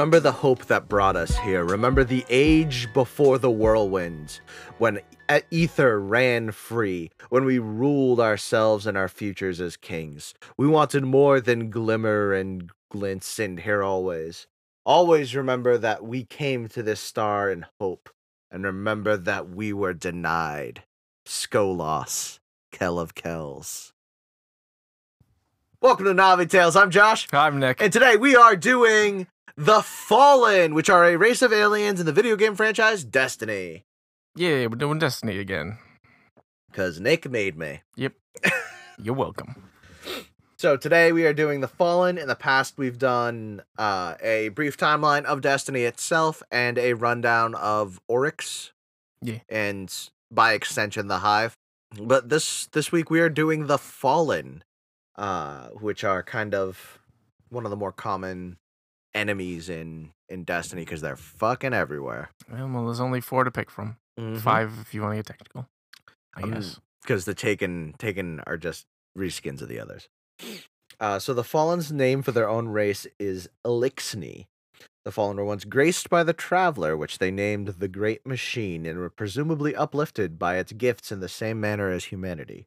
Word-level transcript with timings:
Remember 0.00 0.18
the 0.18 0.32
hope 0.32 0.64
that 0.64 0.88
brought 0.88 1.14
us 1.14 1.36
here. 1.40 1.62
Remember 1.62 2.04
the 2.04 2.24
age 2.30 2.90
before 2.94 3.36
the 3.36 3.50
whirlwind, 3.50 4.40
when 4.78 5.00
ether 5.50 6.00
ran 6.00 6.52
free, 6.52 7.10
when 7.28 7.44
we 7.44 7.58
ruled 7.58 8.18
ourselves 8.18 8.86
and 8.86 8.96
our 8.96 9.08
futures 9.08 9.60
as 9.60 9.76
kings. 9.76 10.32
We 10.56 10.66
wanted 10.66 11.04
more 11.04 11.38
than 11.38 11.68
glimmer 11.68 12.32
and 12.32 12.70
glints 12.90 13.38
and 13.38 13.60
here 13.60 13.82
always. 13.82 14.46
Always 14.86 15.34
remember 15.36 15.76
that 15.76 16.02
we 16.02 16.24
came 16.24 16.66
to 16.68 16.82
this 16.82 17.00
star 17.00 17.50
in 17.50 17.66
hope, 17.78 18.08
and 18.50 18.64
remember 18.64 19.18
that 19.18 19.50
we 19.50 19.74
were 19.74 19.92
denied. 19.92 20.82
Skolas, 21.26 22.38
Kell 22.72 22.98
of 22.98 23.14
Kells. 23.14 23.92
Welcome 25.82 26.06
to 26.06 26.14
Navi 26.14 26.48
Tales. 26.48 26.74
I'm 26.74 26.90
Josh. 26.90 27.28
I'm 27.34 27.58
Nick. 27.58 27.82
And 27.82 27.92
today 27.92 28.16
we 28.16 28.34
are 28.34 28.56
doing 28.56 29.26
The 29.60 29.82
Fallen, 29.82 30.72
which 30.72 30.88
are 30.88 31.04
a 31.04 31.18
race 31.18 31.42
of 31.42 31.52
aliens 31.52 32.00
in 32.00 32.06
the 32.06 32.14
video 32.14 32.34
game 32.34 32.56
franchise 32.56 33.04
Destiny. 33.04 33.84
Yeah, 34.34 34.64
we're 34.64 34.76
doing 34.76 34.98
Destiny 34.98 35.38
again. 35.38 35.76
Because 36.70 36.98
Nick 36.98 37.30
made 37.30 37.58
me. 37.58 37.82
Yep. 37.94 38.14
You're 38.98 39.14
welcome. 39.14 39.68
So 40.56 40.78
today 40.78 41.12
we 41.12 41.26
are 41.26 41.34
doing 41.34 41.60
The 41.60 41.68
Fallen. 41.68 42.16
In 42.16 42.26
the 42.26 42.34
past, 42.34 42.78
we've 42.78 42.98
done 42.98 43.60
uh, 43.76 44.14
a 44.22 44.48
brief 44.48 44.78
timeline 44.78 45.26
of 45.26 45.42
Destiny 45.42 45.82
itself 45.82 46.42
and 46.50 46.78
a 46.78 46.94
rundown 46.94 47.54
of 47.54 48.00
Oryx. 48.08 48.72
Yeah. 49.20 49.40
And 49.50 49.94
by 50.30 50.54
extension, 50.54 51.08
the 51.08 51.18
Hive. 51.18 51.52
But 52.00 52.30
this 52.30 52.64
this 52.68 52.92
week 52.92 53.10
we 53.10 53.20
are 53.20 53.28
doing 53.28 53.66
The 53.66 53.76
Fallen, 53.76 54.64
uh, 55.16 55.66
which 55.68 56.02
are 56.02 56.22
kind 56.22 56.54
of 56.54 56.98
one 57.50 57.66
of 57.66 57.70
the 57.70 57.76
more 57.76 57.92
common 57.92 58.56
enemies 59.14 59.68
in 59.68 60.12
in 60.28 60.44
Destiny 60.44 60.82
because 60.84 61.00
they're 61.00 61.16
fucking 61.16 61.72
everywhere. 61.74 62.30
Well, 62.50 62.84
there's 62.86 63.00
only 63.00 63.20
four 63.20 63.44
to 63.44 63.50
pick 63.50 63.70
from. 63.70 63.96
Five 64.36 64.72
if 64.80 64.92
you 64.94 65.00
want 65.02 65.12
to 65.12 65.16
get 65.16 65.26
technical. 65.26 65.66
I 66.34 66.42
Um, 66.42 66.52
guess. 66.52 66.78
because 67.02 67.24
the 67.24 67.34
taken 67.34 67.94
taken 67.98 68.40
are 68.46 68.56
just 68.58 68.84
reskins 69.16 69.62
of 69.62 69.68
the 69.68 69.80
others. 69.80 70.08
Uh, 71.00 71.18
so 71.18 71.32
the 71.32 71.42
Fallen's 71.44 71.90
name 71.90 72.20
for 72.22 72.30
their 72.32 72.48
own 72.48 72.68
race 72.68 73.06
is 73.18 73.48
Eliksni. 73.66 74.46
The 75.06 75.10
Fallen 75.12 75.38
were 75.38 75.44
once 75.46 75.64
graced 75.64 76.10
by 76.10 76.22
the 76.22 76.34
Traveler, 76.34 76.94
which 76.96 77.18
they 77.18 77.30
named 77.30 77.68
the 77.78 77.88
Great 77.88 78.26
Machine, 78.26 78.84
and 78.84 78.98
were 78.98 79.08
presumably 79.08 79.74
uplifted 79.74 80.38
by 80.38 80.56
its 80.58 80.72
gifts 80.72 81.10
in 81.10 81.20
the 81.20 81.28
same 81.28 81.58
manner 81.58 81.88
as 81.90 82.04
humanity. 82.04 82.66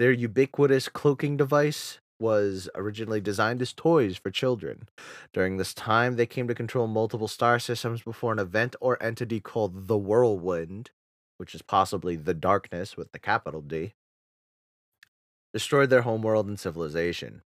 Their 0.00 0.10
ubiquitous 0.10 0.88
cloaking 0.88 1.36
device 1.36 2.00
was 2.18 2.68
originally 2.74 3.20
designed 3.20 3.60
as 3.62 3.72
toys 3.72 4.16
for 4.16 4.30
children. 4.30 4.88
During 5.32 5.56
this 5.56 5.74
time, 5.74 6.16
they 6.16 6.26
came 6.26 6.48
to 6.48 6.54
control 6.54 6.86
multiple 6.86 7.28
star 7.28 7.58
systems 7.58 8.02
before 8.02 8.32
an 8.32 8.38
event 8.38 8.76
or 8.80 9.02
entity 9.02 9.40
called 9.40 9.88
the 9.88 9.98
Whirlwind, 9.98 10.90
which 11.38 11.54
is 11.54 11.62
possibly 11.62 12.16
the 12.16 12.34
Darkness 12.34 12.96
with 12.96 13.12
the 13.12 13.18
capital 13.18 13.60
D, 13.60 13.94
destroyed 15.52 15.90
their 15.90 16.02
homeworld 16.02 16.46
and 16.46 16.58
civilization. 16.58 17.42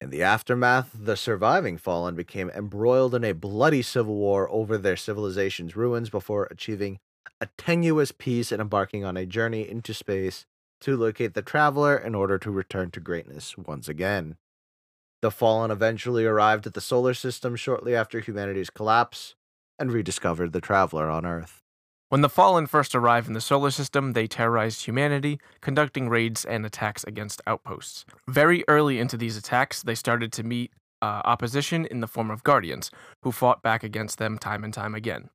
In 0.00 0.10
the 0.10 0.22
aftermath, 0.22 0.90
the 0.94 1.16
surviving 1.16 1.78
Fallen 1.78 2.14
became 2.14 2.50
embroiled 2.50 3.14
in 3.14 3.24
a 3.24 3.32
bloody 3.32 3.82
civil 3.82 4.16
war 4.16 4.48
over 4.50 4.76
their 4.76 4.96
civilization's 4.96 5.74
ruins 5.74 6.10
before 6.10 6.48
achieving 6.50 6.98
a 7.40 7.48
tenuous 7.56 8.12
peace 8.12 8.52
and 8.52 8.60
embarking 8.60 9.04
on 9.04 9.16
a 9.16 9.26
journey 9.26 9.68
into 9.68 9.94
space 9.94 10.44
to 10.86 10.96
locate 10.96 11.34
the 11.34 11.42
Traveler 11.42 11.96
in 11.96 12.14
order 12.14 12.38
to 12.38 12.48
return 12.48 12.92
to 12.92 13.00
greatness 13.00 13.58
once 13.58 13.88
again. 13.88 14.36
The 15.20 15.32
Fallen 15.32 15.72
eventually 15.72 16.24
arrived 16.24 16.64
at 16.64 16.74
the 16.74 16.80
solar 16.80 17.12
system 17.12 17.56
shortly 17.56 17.96
after 17.96 18.20
humanity's 18.20 18.70
collapse 18.70 19.34
and 19.80 19.90
rediscovered 19.90 20.52
the 20.52 20.60
Traveler 20.60 21.10
on 21.10 21.26
Earth. 21.26 21.64
When 22.08 22.20
the 22.20 22.28
Fallen 22.28 22.68
first 22.68 22.94
arrived 22.94 23.26
in 23.26 23.32
the 23.32 23.40
solar 23.40 23.72
system, 23.72 24.12
they 24.12 24.28
terrorized 24.28 24.84
humanity, 24.84 25.40
conducting 25.60 26.08
raids 26.08 26.44
and 26.44 26.64
attacks 26.64 27.02
against 27.02 27.42
outposts. 27.48 28.04
Very 28.28 28.62
early 28.68 29.00
into 29.00 29.16
these 29.16 29.36
attacks, 29.36 29.82
they 29.82 29.96
started 29.96 30.30
to 30.34 30.44
meet 30.44 30.70
uh, 31.02 31.20
opposition 31.24 31.84
in 31.86 31.98
the 31.98 32.06
form 32.06 32.30
of 32.30 32.44
Guardians, 32.44 32.92
who 33.24 33.32
fought 33.32 33.60
back 33.60 33.82
against 33.82 34.18
them 34.18 34.38
time 34.38 34.62
and 34.62 34.72
time 34.72 34.94
again. 34.94 35.30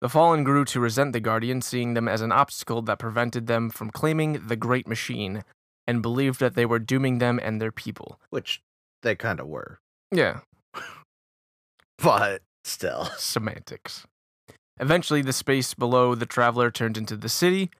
The 0.00 0.08
Fallen 0.08 0.44
grew 0.44 0.64
to 0.66 0.80
resent 0.80 1.12
the 1.12 1.20
Guardians, 1.20 1.66
seeing 1.66 1.94
them 1.94 2.06
as 2.06 2.20
an 2.20 2.32
obstacle 2.32 2.82
that 2.82 2.98
prevented 2.98 3.46
them 3.46 3.70
from 3.70 3.90
claiming 3.90 4.46
the 4.46 4.56
Great 4.56 4.86
Machine, 4.86 5.42
and 5.86 6.02
believed 6.02 6.38
that 6.40 6.54
they 6.54 6.66
were 6.66 6.78
dooming 6.78 7.18
them 7.18 7.40
and 7.42 7.60
their 7.60 7.72
people. 7.72 8.20
Which 8.30 8.60
they 9.02 9.14
kind 9.14 9.40
of 9.40 9.46
were. 9.46 9.78
Yeah, 10.12 10.40
But 11.98 12.42
still. 12.64 13.06
semantics. 13.16 14.06
Eventually, 14.78 15.22
the 15.22 15.32
space 15.32 15.72
below 15.72 16.14
the 16.14 16.26
traveler 16.26 16.70
turned 16.70 16.98
into 16.98 17.16
the 17.16 17.28
city, 17.30 17.70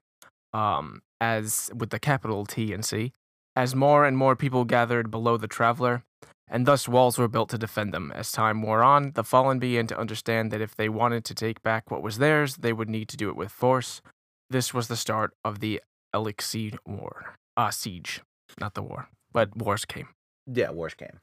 um, 0.53 1.01
as 1.21 1.69
with 1.75 1.91
the 1.91 1.99
capital 1.99 2.45
T 2.45 2.73
and 2.73 2.83
C, 2.83 3.13
as 3.55 3.75
more 3.75 4.05
and 4.05 4.17
more 4.17 4.35
people 4.35 4.65
gathered 4.65 5.11
below 5.11 5.37
the 5.37 5.47
traveler, 5.47 6.03
and 6.47 6.65
thus 6.65 6.87
walls 6.87 7.17
were 7.17 7.27
built 7.27 7.49
to 7.49 7.57
defend 7.57 7.93
them. 7.93 8.11
As 8.15 8.31
time 8.31 8.61
wore 8.61 8.83
on, 8.83 9.11
the 9.13 9.23
fallen 9.23 9.59
began 9.59 9.87
to 9.87 9.99
understand 9.99 10.51
that 10.51 10.61
if 10.61 10.75
they 10.75 10.89
wanted 10.89 11.25
to 11.25 11.35
take 11.35 11.61
back 11.61 11.91
what 11.91 12.01
was 12.01 12.17
theirs, 12.17 12.57
they 12.57 12.73
would 12.73 12.89
need 12.89 13.09
to 13.09 13.17
do 13.17 13.29
it 13.29 13.35
with 13.35 13.51
force. 13.51 14.01
This 14.49 14.73
was 14.73 14.87
the 14.87 14.95
start 14.95 15.33
of 15.43 15.59
the 15.59 15.81
Elixir 16.13 16.71
War. 16.85 17.35
Ah, 17.57 17.69
siege, 17.69 18.21
not 18.59 18.75
the 18.75 18.81
war, 18.81 19.09
but 19.33 19.55
wars 19.57 19.83
came. 19.83 20.09
Yeah, 20.45 20.71
wars 20.71 20.93
came. 20.93 21.19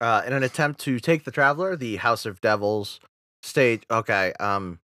Uh, 0.00 0.22
in 0.26 0.32
an 0.32 0.42
attempt 0.42 0.80
to 0.80 1.00
take 1.00 1.24
the 1.24 1.30
Traveler, 1.30 1.76
the 1.76 1.96
House 1.96 2.24
of 2.24 2.40
Devils 2.40 3.00
stage. 3.42 3.82
Okay, 3.90 4.32
um, 4.38 4.78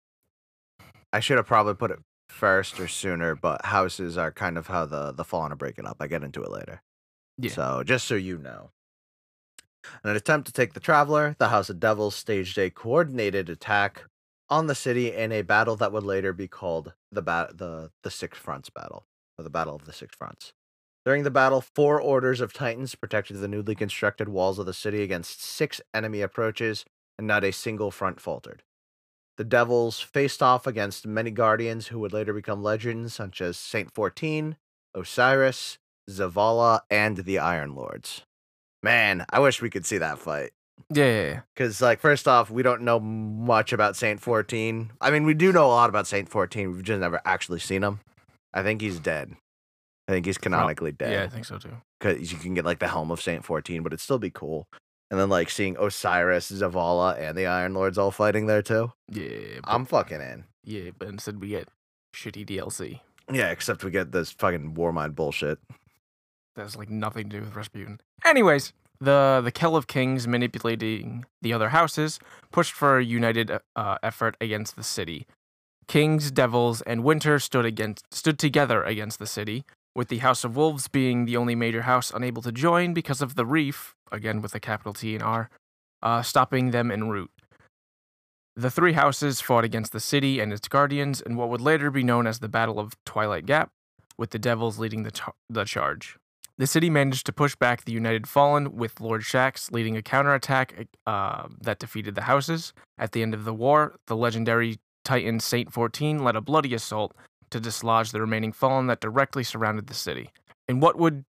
I 1.13 1.21
should 1.21 1.37
have 1.37 1.47
probably 1.47 1.75
put 1.75 1.91
it 1.91 2.01
first 2.29 2.81
or 2.81 2.89
sooner, 2.89 3.35
but 3.35 3.65
houses 3.67 4.19
are 4.19 4.33
kind 4.33 4.59
of 4.59 4.67
how 4.67 4.85
the 4.85 5.13
the 5.13 5.25
Fallen 5.25 5.53
are 5.53 5.57
breaking 5.57 5.87
up. 5.87 5.97
I 6.01 6.07
get 6.07 6.25
into 6.25 6.43
it 6.43 6.51
later. 6.51 6.83
Yeah. 7.39 7.53
So 7.53 7.83
just 7.85 8.07
so 8.07 8.15
you 8.15 8.39
know. 8.39 8.71
In 10.05 10.11
an 10.11 10.17
attempt 10.17 10.47
to 10.47 10.53
take 10.53 10.75
the 10.75 10.81
Traveler, 10.81 11.37
the 11.39 11.49
House 11.49 11.71
of 11.71 11.81
Devils 11.81 12.15
staged 12.15 12.59
a 12.59 12.71
coordinated 12.71 13.49
attack 13.49 14.05
on 14.49 14.67
the 14.67 14.75
city 14.75 15.13
in 15.13 15.33
a 15.33 15.43
battle 15.43 15.77
that 15.77 15.93
would 15.93 16.05
later 16.05 16.33
be 16.33 16.49
called 16.49 16.95
the 17.11 17.23
the 17.23 17.91
the 18.03 18.11
Six 18.11 18.39
Fronts 18.39 18.71
battle, 18.71 19.07
or 19.39 19.45
the 19.45 19.51
Battle 19.51 19.75
of 19.75 19.85
the 19.85 19.93
Six 19.93 20.15
Fronts. 20.15 20.53
During 21.05 21.23
the 21.23 21.31
battle, 21.31 21.61
four 21.61 22.01
orders 22.01 22.41
of 22.41 22.53
Titans 22.53 22.97
protected 22.97 23.39
the 23.39 23.49
newly 23.49 23.77
constructed 23.77 24.29
walls 24.29 24.59
of 24.59 24.67
the 24.67 24.75
city 24.75 25.03
against 25.03 25.43
six 25.43 25.81
enemy 25.95 26.21
approaches, 26.21 26.85
and 27.17 27.27
not 27.27 27.45
a 27.45 27.53
single 27.53 27.93
front 27.93 28.21
faltered. 28.21 28.65
The 29.37 29.45
Devils 29.45 30.01
faced 30.01 30.43
off 30.43 30.67
against 30.67 31.07
many 31.07 31.31
guardians 31.31 31.89
who 31.89 31.99
would 32.01 32.13
later 32.13 32.33
become 32.33 32.63
legends, 32.63 33.15
such 33.15 33.41
as 33.41 33.57
Saint 33.57 33.95
14, 33.95 34.57
Osiris, 34.95 35.79
Zavala, 36.11 36.81
and 36.91 37.19
the 37.19 37.39
Iron 37.39 37.75
Lords. 37.75 38.23
Man, 38.87 39.27
I 39.31 39.41
wish 39.41 39.61
we 39.61 39.69
could 39.69 39.85
see 39.85 39.99
that 39.99 40.21
fight. 40.21 40.53
Yeah, 40.95 41.07
yeah, 41.07 41.23
yeah. 41.23 41.41
Because, 41.53 41.83
like, 41.83 41.99
first 41.99 42.29
off, 42.29 42.53
we 42.53 42.63
don't 42.63 42.83
know 42.83 43.01
much 43.01 43.73
about 43.73 43.97
Saint 43.97 44.21
14. 44.21 44.93
I 45.01 45.11
mean, 45.11 45.25
we 45.25 45.35
do 45.35 45.53
know 45.53 45.67
a 45.67 45.75
lot 45.75 45.89
about 45.89 46.07
Saint 46.07 46.29
14. 46.29 46.71
We've 46.71 46.85
just 46.85 47.01
never 47.01 47.21
actually 47.25 47.59
seen 47.59 47.83
him. 47.83 47.99
I 48.55 48.63
think 48.63 48.81
he's 48.81 49.01
dead. 49.01 49.35
I 50.07 50.13
think 50.13 50.25
he's 50.25 50.39
canonically 50.39 50.93
dead 50.93 51.11
yeah, 51.11 51.25
I 51.25 51.29
think 51.29 51.47
so 51.47 51.59
too. 51.59 51.73
because 51.99 52.31
you 52.31 52.39
can 52.39 52.55
get 52.55 52.65
like 52.65 52.79
the 52.79 52.87
helm 52.87 53.11
of 53.11 53.21
Saint 53.21 53.45
14, 53.45 53.83
but 53.83 53.93
it'd 53.93 54.01
still 54.01 54.21
be 54.21 54.31
cool. 54.31 54.69
And 55.11 55.19
then 55.19 55.29
like 55.31 55.51
seeing 55.51 55.77
Osiris, 55.81 56.53
Zavala, 56.53 57.19
and 57.19 57.37
the 57.37 57.47
Iron 57.47 57.75
Lords 57.75 57.99
all 57.99 58.13
fighting 58.13 58.47
there 58.47 58.63
too. 58.63 58.93
Yeah, 59.11 59.59
but, 59.65 59.73
I'm 59.73 59.85
fucking 59.85 60.21
in. 60.21 60.45
yeah, 60.63 60.91
but 60.97 61.09
instead 61.09 61.41
we 61.41 61.49
get 61.49 61.69
shitty 62.15 62.47
DLC. 62.47 63.01
Yeah, 63.33 63.51
except 63.51 63.83
we 63.83 63.91
get 63.91 64.13
this 64.13 64.31
fucking 64.31 64.75
Warmind 64.75 65.17
bullshit. 65.17 65.59
That's 66.57 66.77
like 66.77 66.91
nothing 66.91 67.29
to 67.29 67.39
do 67.39 67.45
with 67.45 67.55
Rasputin. 67.55 68.01
Anyways, 68.25 68.73
the 69.01 69.41
the 69.45 69.53
Kell 69.53 69.77
of 69.77 69.87
Kings 69.87 70.27
manipulating 70.27 71.27
the 71.43 71.53
other 71.53 71.69
houses 71.69 72.19
pushed 72.51 72.73
for 72.73 72.99
a 72.99 73.05
united 73.05 73.51
uh, 73.77 73.99
effort 74.03 74.37
against 74.41 74.77
the 74.77 74.83
city. 74.83 75.27
Kings, 75.87 76.31
devils, 76.31 76.81
and 76.83 77.05
Winter 77.05 77.39
stood 77.39 77.65
against 77.65 78.13
stood 78.13 78.39
together 78.39 78.83
against 78.83 79.19
the 79.19 79.27
city, 79.27 79.65
with 79.95 80.09
the 80.09 80.19
House 80.19 80.45
of 80.45 80.57
Wolves 80.57 80.89
being 80.89 81.25
the 81.25 81.37
only 81.37 81.55
major 81.55 81.83
house 81.83 82.11
unable 82.11 82.43
to 82.43 82.53
join 82.53 82.95
because 82.95 83.23
of 83.23 83.35
the 83.35 83.47
Reef, 83.47 83.95
again 84.11 84.41
with 84.43 84.55
a 84.55 84.61
capital 84.61 84.95
T 84.95 85.15
and 85.15 85.23
R, 85.23 85.51
uh, 86.03 86.23
stopping 86.23 86.71
them 86.71 86.91
en 86.91 87.09
route. 87.09 87.31
The 88.57 88.71
three 88.71 88.95
houses 88.95 89.43
fought 89.43 89.65
against 89.65 89.93
the 89.93 90.01
city 90.01 90.41
and 90.41 90.51
its 90.53 90.67
guardians 90.67 91.21
in 91.21 91.37
what 91.37 91.51
would 91.51 91.61
later 91.61 91.91
be 91.91 92.03
known 92.03 92.27
as 92.27 92.39
the 92.39 92.49
Battle 92.49 92.81
of 92.81 92.97
Twilight 93.05 93.45
Gap, 93.45 93.69
with 94.17 94.31
the 94.31 94.39
devils 94.39 94.79
leading 94.79 95.03
the, 95.03 95.13
the 95.51 95.65
charge. 95.65 96.17
The 96.59 96.67
city 96.67 96.89
managed 96.89 97.27
to 97.27 97.33
push 97.33 97.55
back 97.55 97.85
the 97.85 97.93
United 97.93 98.27
Fallen, 98.27 98.77
with 98.77 99.01
Lord 99.01 99.23
Shaxx 99.23 99.71
leading 99.73 99.97
a 99.97 100.03
counterattack 100.03 100.89
uh, 101.07 101.49
that 101.61 101.79
defeated 101.79 102.15
the 102.15 102.23
houses. 102.23 102.73
At 102.99 103.13
the 103.13 103.23
end 103.23 103.35
of 103.35 103.45
the 103.45 103.53
war, 103.53 103.97
the 104.07 104.17
legendary 104.17 104.79
Titan 105.05 105.39
Saint 105.41 105.73
14 105.73 106.25
led 106.25 106.35
a 106.35 106.41
bloody 106.41 106.73
assault 106.73 107.15
to 107.51 107.61
dislodge 107.61 108.11
the 108.11 108.21
remaining 108.21 108.53
Fallen 108.53 108.87
that 108.87 109.01
directly 109.01 109.45
surrounded 109.45 109.87
the 109.87 109.95
city. 109.95 110.31
In 110.67 110.81
what 110.81 110.99
would 110.99 111.25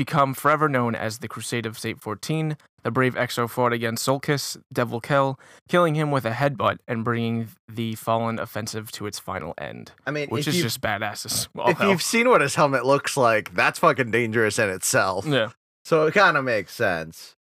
become 0.00 0.32
forever 0.32 0.66
known 0.66 0.94
as 0.94 1.18
the 1.18 1.28
Crusade 1.28 1.66
of 1.66 1.78
Saint 1.78 2.00
14. 2.00 2.56
The 2.84 2.90
brave 2.90 3.14
Exo 3.16 3.50
fought 3.50 3.74
against 3.74 4.08
Solkis, 4.08 4.56
Devil 4.72 4.98
Kell, 4.98 5.38
killing 5.68 5.94
him 5.94 6.10
with 6.10 6.24
a 6.24 6.30
headbutt 6.30 6.78
and 6.88 7.04
bringing 7.04 7.48
the 7.68 7.96
fallen 7.96 8.38
offensive 8.38 8.90
to 8.92 9.04
its 9.04 9.18
final 9.18 9.52
end, 9.58 9.92
I 10.06 10.10
mean, 10.10 10.30
which 10.30 10.48
is 10.48 10.56
just 10.56 10.80
badass 10.80 11.26
as 11.26 11.50
well. 11.54 11.68
if 11.68 11.78
you've 11.80 12.00
seen 12.00 12.30
what 12.30 12.40
his 12.40 12.54
helmet 12.54 12.86
looks 12.86 13.14
like, 13.18 13.52
that's 13.52 13.78
fucking 13.78 14.10
dangerous 14.10 14.58
in 14.58 14.70
itself. 14.70 15.26
yeah. 15.26 15.50
So 15.84 16.06
it 16.06 16.14
kind 16.14 16.38
of 16.38 16.44
makes 16.44 16.74
sense. 16.74 17.36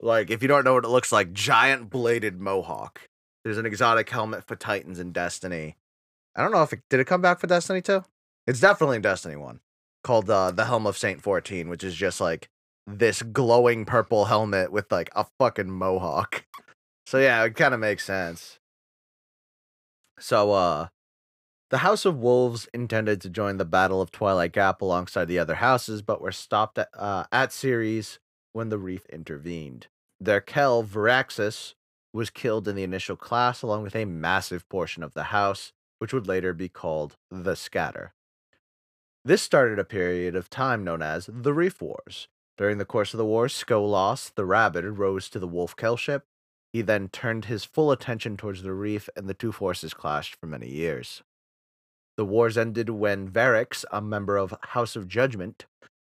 Like, 0.00 0.30
if 0.30 0.42
you 0.42 0.48
don't 0.48 0.64
know 0.64 0.74
what 0.74 0.84
it 0.84 0.88
looks 0.90 1.12
like, 1.12 1.32
giant 1.32 1.90
bladed 1.90 2.40
mohawk. 2.40 3.02
There's 3.44 3.58
an 3.58 3.66
exotic 3.66 4.10
helmet 4.10 4.42
for 4.48 4.56
Titans 4.56 4.98
in 4.98 5.12
Destiny. 5.12 5.76
I 6.34 6.42
don't 6.42 6.50
know 6.50 6.64
if 6.64 6.72
it 6.72 6.80
did 6.90 6.98
it 6.98 7.06
come 7.06 7.22
back 7.22 7.38
for 7.38 7.46
Destiny 7.46 7.82
2? 7.82 8.02
It's 8.48 8.58
definitely 8.58 8.96
in 8.96 9.02
Destiny 9.02 9.36
1. 9.36 9.60
Called 10.04 10.30
uh, 10.30 10.50
the 10.50 10.66
Helm 10.66 10.86
of 10.86 10.96
Saint 10.96 11.22
14, 11.22 11.68
which 11.68 11.82
is 11.82 11.94
just 11.94 12.20
like 12.20 12.48
this 12.86 13.22
glowing 13.22 13.84
purple 13.84 14.26
helmet 14.26 14.70
with 14.70 14.92
like 14.92 15.10
a 15.16 15.26
fucking 15.38 15.70
mohawk. 15.70 16.44
So 17.06 17.18
yeah, 17.18 17.44
it 17.44 17.54
kind 17.54 17.74
of 17.74 17.80
makes 17.80 18.02
sense. 18.02 18.58
So 20.18 20.52
uh 20.52 20.88
the 21.68 21.78
House 21.78 22.06
of 22.06 22.16
Wolves 22.16 22.66
intended 22.72 23.20
to 23.20 23.28
join 23.28 23.58
the 23.58 23.66
Battle 23.66 24.00
of 24.00 24.10
Twilight 24.10 24.52
Gap 24.52 24.80
alongside 24.80 25.26
the 25.26 25.38
other 25.38 25.56
houses, 25.56 26.00
but 26.00 26.22
were 26.22 26.32
stopped 26.32 26.78
at, 26.78 26.88
uh, 26.94 27.24
at 27.30 27.52
Ceres 27.52 28.20
when 28.54 28.70
the 28.70 28.78
Reef 28.78 29.04
intervened. 29.06 29.88
Their 30.18 30.40
Kell, 30.40 30.82
Viraxis, 30.82 31.74
was 32.14 32.30
killed 32.30 32.68
in 32.68 32.74
the 32.74 32.84
initial 32.84 33.16
clash 33.16 33.60
along 33.62 33.82
with 33.82 33.94
a 33.94 34.06
massive 34.06 34.66
portion 34.70 35.02
of 35.02 35.12
the 35.12 35.24
house, 35.24 35.72
which 35.98 36.14
would 36.14 36.26
later 36.26 36.54
be 36.54 36.70
called 36.70 37.16
the 37.30 37.54
Scatter. 37.54 38.13
This 39.26 39.40
started 39.40 39.78
a 39.78 39.84
period 39.84 40.36
of 40.36 40.50
time 40.50 40.84
known 40.84 41.00
as 41.00 41.30
the 41.32 41.54
Reef 41.54 41.80
Wars. 41.80 42.28
During 42.58 42.76
the 42.76 42.84
course 42.84 43.14
of 43.14 43.18
the 43.18 43.24
war, 43.24 43.46
Skolas, 43.46 44.30
the 44.34 44.44
Rabid, 44.44 44.84
rose 44.98 45.30
to 45.30 45.38
the 45.38 45.48
Wolf 45.48 45.74
Kelship. 45.76 46.22
He 46.74 46.82
then 46.82 47.08
turned 47.08 47.46
his 47.46 47.64
full 47.64 47.90
attention 47.90 48.36
towards 48.36 48.62
the 48.62 48.74
reef, 48.74 49.08
and 49.16 49.26
the 49.26 49.32
two 49.32 49.50
forces 49.50 49.94
clashed 49.94 50.34
for 50.34 50.46
many 50.46 50.68
years. 50.68 51.22
The 52.18 52.26
wars 52.26 52.58
ended 52.58 52.90
when 52.90 53.30
Variks, 53.30 53.86
a 53.90 54.02
member 54.02 54.36
of 54.36 54.54
House 54.60 54.94
of 54.94 55.08
Judgment, 55.08 55.64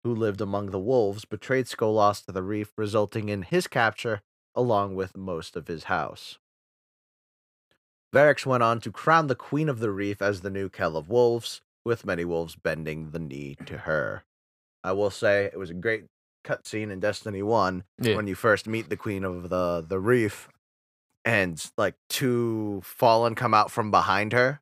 who 0.03 0.15
lived 0.15 0.41
among 0.41 0.71
the 0.71 0.79
wolves, 0.79 1.25
betrayed 1.25 1.67
Skolas 1.67 2.25
to 2.25 2.31
the 2.31 2.43
reef, 2.43 2.73
resulting 2.75 3.29
in 3.29 3.43
his 3.43 3.67
capture 3.67 4.23
along 4.55 4.95
with 4.95 5.15
most 5.15 5.55
of 5.55 5.67
his 5.67 5.85
house. 5.85 6.39
Variks 8.11 8.47
went 8.47 8.63
on 8.63 8.79
to 8.81 8.91
crown 8.91 9.27
the 9.27 9.35
Queen 9.35 9.69
of 9.69 9.79
the 9.79 9.91
Reef 9.91 10.21
as 10.21 10.41
the 10.41 10.49
new 10.49 10.69
Kell 10.69 10.97
of 10.97 11.09
Wolves, 11.09 11.61
with 11.85 12.05
many 12.05 12.25
wolves 12.25 12.55
bending 12.55 13.11
the 13.11 13.19
knee 13.19 13.55
to 13.67 13.77
her. 13.79 14.23
I 14.83 14.91
will 14.91 15.11
say 15.11 15.45
it 15.45 15.57
was 15.57 15.69
a 15.69 15.73
great 15.75 16.05
cutscene 16.43 16.91
in 16.91 16.99
Destiny 16.99 17.41
1 17.41 17.83
Yeah. 18.01 18.15
when 18.15 18.27
you 18.27 18.35
first 18.35 18.67
meet 18.67 18.89
the 18.89 18.97
Queen 18.97 19.23
of 19.23 19.49
the, 19.49 19.85
the 19.87 19.99
Reef, 19.99 20.47
and 21.23 21.63
like 21.77 21.95
two 22.09 22.81
fallen 22.83 23.33
come 23.35 23.53
out 23.53 23.71
from 23.71 23.89
behind 23.91 24.31
her 24.33 24.61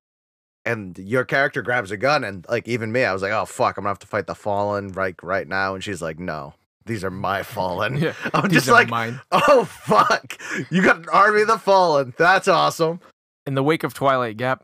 and 0.66 0.98
your 0.98 1.26
character 1.26 1.62
grabs 1.62 1.92
a 1.92 1.98
gun 1.98 2.24
and 2.24 2.46
like 2.48 2.70
even 2.70 2.90
me 2.90 3.04
i 3.04 3.12
was 3.12 3.22
like 3.22 3.34
oh 3.34 3.44
fuck 3.44 3.76
i'm 3.78 3.84
gonna 3.84 3.90
have 3.90 4.00
to 4.00 4.08
fight 4.08 4.28
the 4.28 4.34
fallen 4.36 4.88
right 4.94 5.16
right 5.22 5.46
now 5.50 5.76
and 5.76 5.84
she's 5.84 6.02
like 6.02 6.18
no 6.20 6.54
these 6.86 7.04
are 7.04 7.12
my 7.12 7.44
fallen 7.56 7.98
Yeah. 7.98 8.14
i'm 8.34 8.44
These 8.44 8.60
just 8.60 8.70
are 8.70 8.72
like 8.72 8.88
mine. 8.90 9.20
oh 9.34 9.66
fuck 9.66 10.38
you 10.70 10.82
got 10.82 10.96
an 11.00 11.10
army 11.12 11.42
of 11.42 11.48
the 11.50 11.58
fallen 11.58 12.14
that's 12.18 12.48
awesome 12.48 13.02
In 13.46 13.56
the 13.56 13.64
wake 13.64 13.84
of 13.84 13.94
Twilight 13.94 14.38
Gap, 14.38 14.64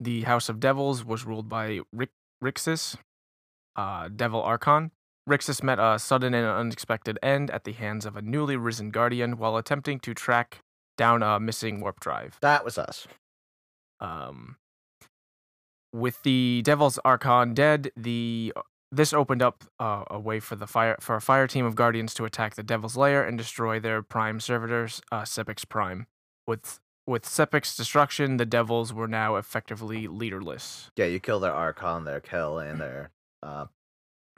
the 0.00 0.22
House 0.22 0.48
of 0.48 0.60
Devils 0.60 1.04
was 1.04 1.24
ruled 1.24 1.48
by 1.48 1.80
Rick- 1.92 2.12
Riksis, 2.42 2.96
uh, 3.76 4.08
Devil 4.08 4.42
Archon. 4.42 4.90
Riksis 5.28 5.62
met 5.62 5.78
a 5.78 5.98
sudden 5.98 6.32
and 6.34 6.46
unexpected 6.46 7.18
end 7.22 7.50
at 7.50 7.64
the 7.64 7.72
hands 7.72 8.06
of 8.06 8.16
a 8.16 8.22
newly 8.22 8.56
risen 8.56 8.90
guardian 8.90 9.36
while 9.36 9.56
attempting 9.56 10.00
to 10.00 10.14
track 10.14 10.60
down 10.96 11.22
a 11.22 11.38
missing 11.38 11.80
warp 11.80 12.00
drive. 12.00 12.38
that 12.40 12.64
was 12.64 12.78
us 12.78 13.06
Um, 14.00 14.56
with 15.92 16.22
the 16.22 16.62
Devil's 16.64 16.98
Archon 17.04 17.54
dead, 17.54 17.90
the 17.96 18.52
this 18.90 19.12
opened 19.12 19.42
up 19.42 19.64
uh, 19.78 20.04
a 20.10 20.18
way 20.18 20.40
for 20.40 20.56
the 20.56 20.66
fire 20.66 20.96
for 21.00 21.14
a 21.16 21.20
fire 21.20 21.46
team 21.46 21.66
of 21.66 21.74
guardians 21.74 22.14
to 22.14 22.24
attack 22.24 22.54
the 22.54 22.62
Devil's 22.62 22.96
Lair 22.96 23.22
and 23.22 23.36
destroy 23.36 23.78
their 23.78 24.02
prime 24.02 24.40
servitors, 24.40 25.02
uh, 25.12 25.22
Sepiks 25.22 25.68
Prime. 25.68 26.06
With 26.46 26.80
with 27.08 27.24
Sepiks 27.24 27.76
destruction, 27.76 28.36
the 28.36 28.46
Devils 28.46 28.92
were 28.92 29.08
now 29.08 29.36
effectively 29.36 30.06
leaderless. 30.06 30.90
yeah 30.96 31.06
you 31.06 31.18
kill 31.18 31.40
their 31.40 31.52
archon 31.52 32.04
their 32.04 32.20
kill 32.20 32.58
and 32.58 32.80
their 32.80 33.10
uh 33.42 33.66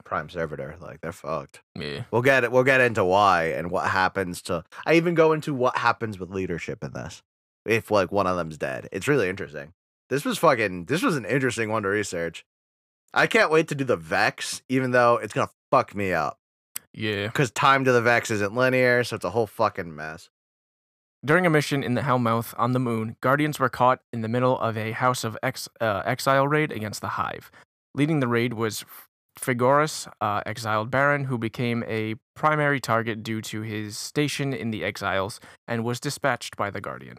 prime 0.04 0.30
servitor. 0.30 0.76
Like 0.80 1.00
they're 1.02 1.12
fucked. 1.12 1.60
Yeah. 1.74 2.04
we'll 2.10 2.22
get 2.22 2.44
it 2.44 2.52
we'll 2.52 2.64
get 2.64 2.80
into 2.80 3.04
why 3.04 3.44
and 3.46 3.70
what 3.70 3.90
happens 3.90 4.40
to 4.42 4.64
i 4.86 4.94
even 4.94 5.14
go 5.14 5.32
into 5.32 5.52
what 5.52 5.76
happens 5.76 6.18
with 6.18 6.30
leadership 6.30 6.82
in 6.82 6.92
this 6.92 7.22
if 7.66 7.90
like 7.90 8.10
one 8.10 8.26
of 8.26 8.36
them's 8.36 8.56
dead. 8.56 8.88
It's 8.92 9.06
really 9.08 9.28
interesting. 9.28 9.74
This 10.08 10.24
was 10.24 10.38
fucking 10.38 10.86
this 10.86 11.02
was 11.02 11.16
an 11.16 11.24
interesting 11.26 11.70
one 11.70 11.82
to 11.82 11.88
research. 11.88 12.44
I 13.12 13.26
can't 13.26 13.50
wait 13.50 13.68
to 13.68 13.74
do 13.74 13.84
the 13.84 13.96
vex 13.96 14.62
even 14.68 14.92
though 14.92 15.16
it's 15.16 15.32
gonna 15.34 15.50
fuck 15.70 15.94
me 15.94 16.12
up. 16.12 16.38
Yeah. 16.92 17.26
because 17.26 17.50
time 17.52 17.84
to 17.84 17.92
the 17.92 18.02
vex 18.02 18.30
isn't 18.32 18.54
linear 18.54 19.04
so 19.04 19.14
it's 19.16 19.24
a 19.24 19.30
whole 19.30 19.46
fucking 19.46 19.94
mess 19.94 20.28
During 21.24 21.44
a 21.46 21.50
mission 21.50 21.82
in 21.82 21.94
the 21.94 22.00
Hellmouth 22.00 22.54
on 22.56 22.72
the 22.72 22.78
moon, 22.78 23.16
Guardians 23.20 23.58
were 23.58 23.68
caught 23.68 24.00
in 24.12 24.22
the 24.22 24.28
middle 24.28 24.58
of 24.58 24.76
a 24.76 24.92
House 24.92 25.22
of 25.22 25.36
Ex- 25.42 25.68
uh, 25.80 26.02
Exile 26.04 26.48
raid 26.48 26.72
against 26.72 27.00
the 27.00 27.08
Hive. 27.08 27.50
Leading 27.94 28.20
the 28.20 28.28
raid 28.28 28.54
was 28.54 28.84
Frigoris, 29.38 30.10
uh, 30.20 30.42
exiled 30.46 30.90
Baron, 30.90 31.24
who 31.24 31.36
became 31.36 31.84
a 31.86 32.14
primary 32.34 32.80
target 32.80 33.22
due 33.22 33.42
to 33.42 33.62
his 33.62 33.98
station 33.98 34.52
in 34.54 34.70
the 34.70 34.84
Exiles 34.84 35.40
and 35.68 35.84
was 35.84 36.00
dispatched 36.00 36.56
by 36.56 36.70
the 36.70 36.80
Guardian. 36.80 37.18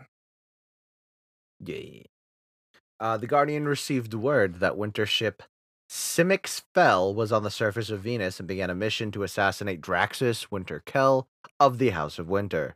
uh, 3.01 3.17
the 3.17 3.27
guardian 3.27 3.67
received 3.67 4.13
word 4.13 4.59
that 4.59 4.77
winter 4.77 5.07
ship 5.07 5.41
Simix 5.89 6.61
Fell 6.73 7.13
was 7.13 7.31
on 7.31 7.43
the 7.43 7.51
surface 7.51 7.89
of 7.89 7.99
Venus 7.99 8.39
and 8.39 8.47
began 8.47 8.69
a 8.69 8.75
mission 8.75 9.11
to 9.11 9.23
assassinate 9.23 9.81
Draksis 9.81 10.47
Winter 10.49 10.81
Kell 10.85 11.27
of 11.59 11.79
the 11.79 11.89
House 11.89 12.17
of 12.17 12.29
Winter. 12.29 12.75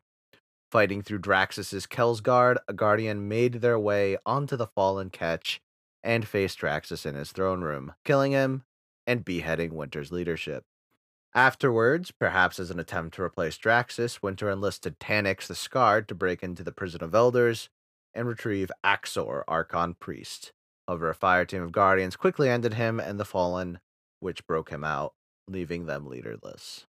Fighting 0.75 1.03
through 1.03 1.19
Draksis's 1.19 1.87
Kelsguard, 1.87 2.57
a 2.67 2.73
guardian 2.73 3.29
made 3.29 3.61
their 3.61 3.79
way 3.79 4.17
onto 4.25 4.57
the 4.57 4.67
fallen 4.67 5.09
ketch 5.09 5.61
and 6.03 6.27
faced 6.27 6.59
Draksis 6.59 7.05
in 7.05 7.15
his 7.15 7.31
throne 7.31 7.61
room, 7.61 7.93
killing 8.03 8.33
him 8.33 8.65
and 9.07 9.23
beheading 9.23 9.73
Winter's 9.73 10.11
leadership. 10.11 10.65
Afterwards, 11.33 12.11
perhaps 12.11 12.59
as 12.59 12.71
an 12.71 12.79
attempt 12.81 13.15
to 13.15 13.21
replace 13.21 13.57
Draksis, 13.57 14.21
Winter 14.21 14.49
enlisted 14.49 14.99
Taniks 14.99 15.47
the 15.47 15.55
Scarred 15.55 16.09
to 16.09 16.13
break 16.13 16.43
into 16.43 16.61
the 16.61 16.73
Prison 16.73 17.01
of 17.01 17.15
Elders 17.15 17.69
and 18.13 18.27
retrieve 18.27 18.69
Aksor, 18.83 19.45
Archon 19.47 19.93
Priest. 19.93 20.51
However, 20.89 21.09
a 21.09 21.15
fire 21.15 21.45
team 21.45 21.61
of 21.61 21.71
guardians 21.71 22.17
quickly 22.17 22.49
ended 22.49 22.73
him 22.73 22.99
and 22.99 23.17
the 23.17 23.23
Fallen, 23.23 23.79
which 24.19 24.45
broke 24.45 24.71
him 24.71 24.83
out, 24.83 25.13
leaving 25.47 25.85
them 25.85 26.05
leaderless. 26.05 26.85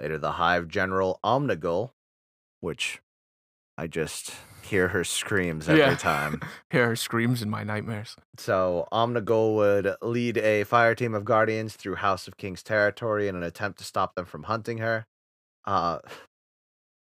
Later, 0.00 0.18
the 0.18 0.32
Hive 0.34 0.68
General 0.68 1.18
Omnigul, 1.24 1.90
which 2.60 3.00
I 3.80 3.86
just 3.86 4.32
hear 4.62 4.88
her 4.88 5.04
screams 5.04 5.68
every 5.68 5.80
Yeah. 5.80 5.94
time. 5.94 6.42
Hear 6.70 6.88
her 6.88 6.96
screams 6.96 7.40
in 7.42 7.48
my 7.48 7.62
nightmares. 7.64 8.16
So 8.36 8.86
Omnigul 8.92 9.54
would 9.54 9.94
lead 10.02 10.36
a 10.36 10.64
fire 10.64 10.94
team 10.94 11.14
of 11.14 11.24
guardians 11.24 11.74
through 11.76 11.94
House 11.94 12.26
of 12.28 12.36
King's 12.36 12.62
territory 12.62 13.28
in 13.28 13.36
an 13.36 13.42
attempt 13.42 13.78
to 13.78 13.84
stop 13.84 14.14
them 14.14 14.26
from 14.26 14.42
hunting 14.42 14.78
her. 14.78 15.06
Uh, 15.64 16.00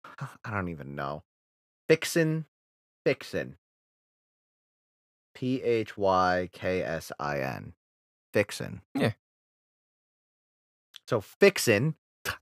I 0.44 0.50
don't 0.50 0.68
even 0.68 0.94
know. 0.94 1.24
Fixin, 1.88 2.46
Fixin. 3.04 3.56
P 5.34 5.62
H 5.62 5.98
Y 5.98 6.48
K 6.52 6.80
S 6.82 7.10
I 7.18 7.40
N. 7.40 7.72
Fixin. 8.32 8.82
Yeah. 8.94 9.12
So 11.08 11.20
Fixin, 11.20 11.96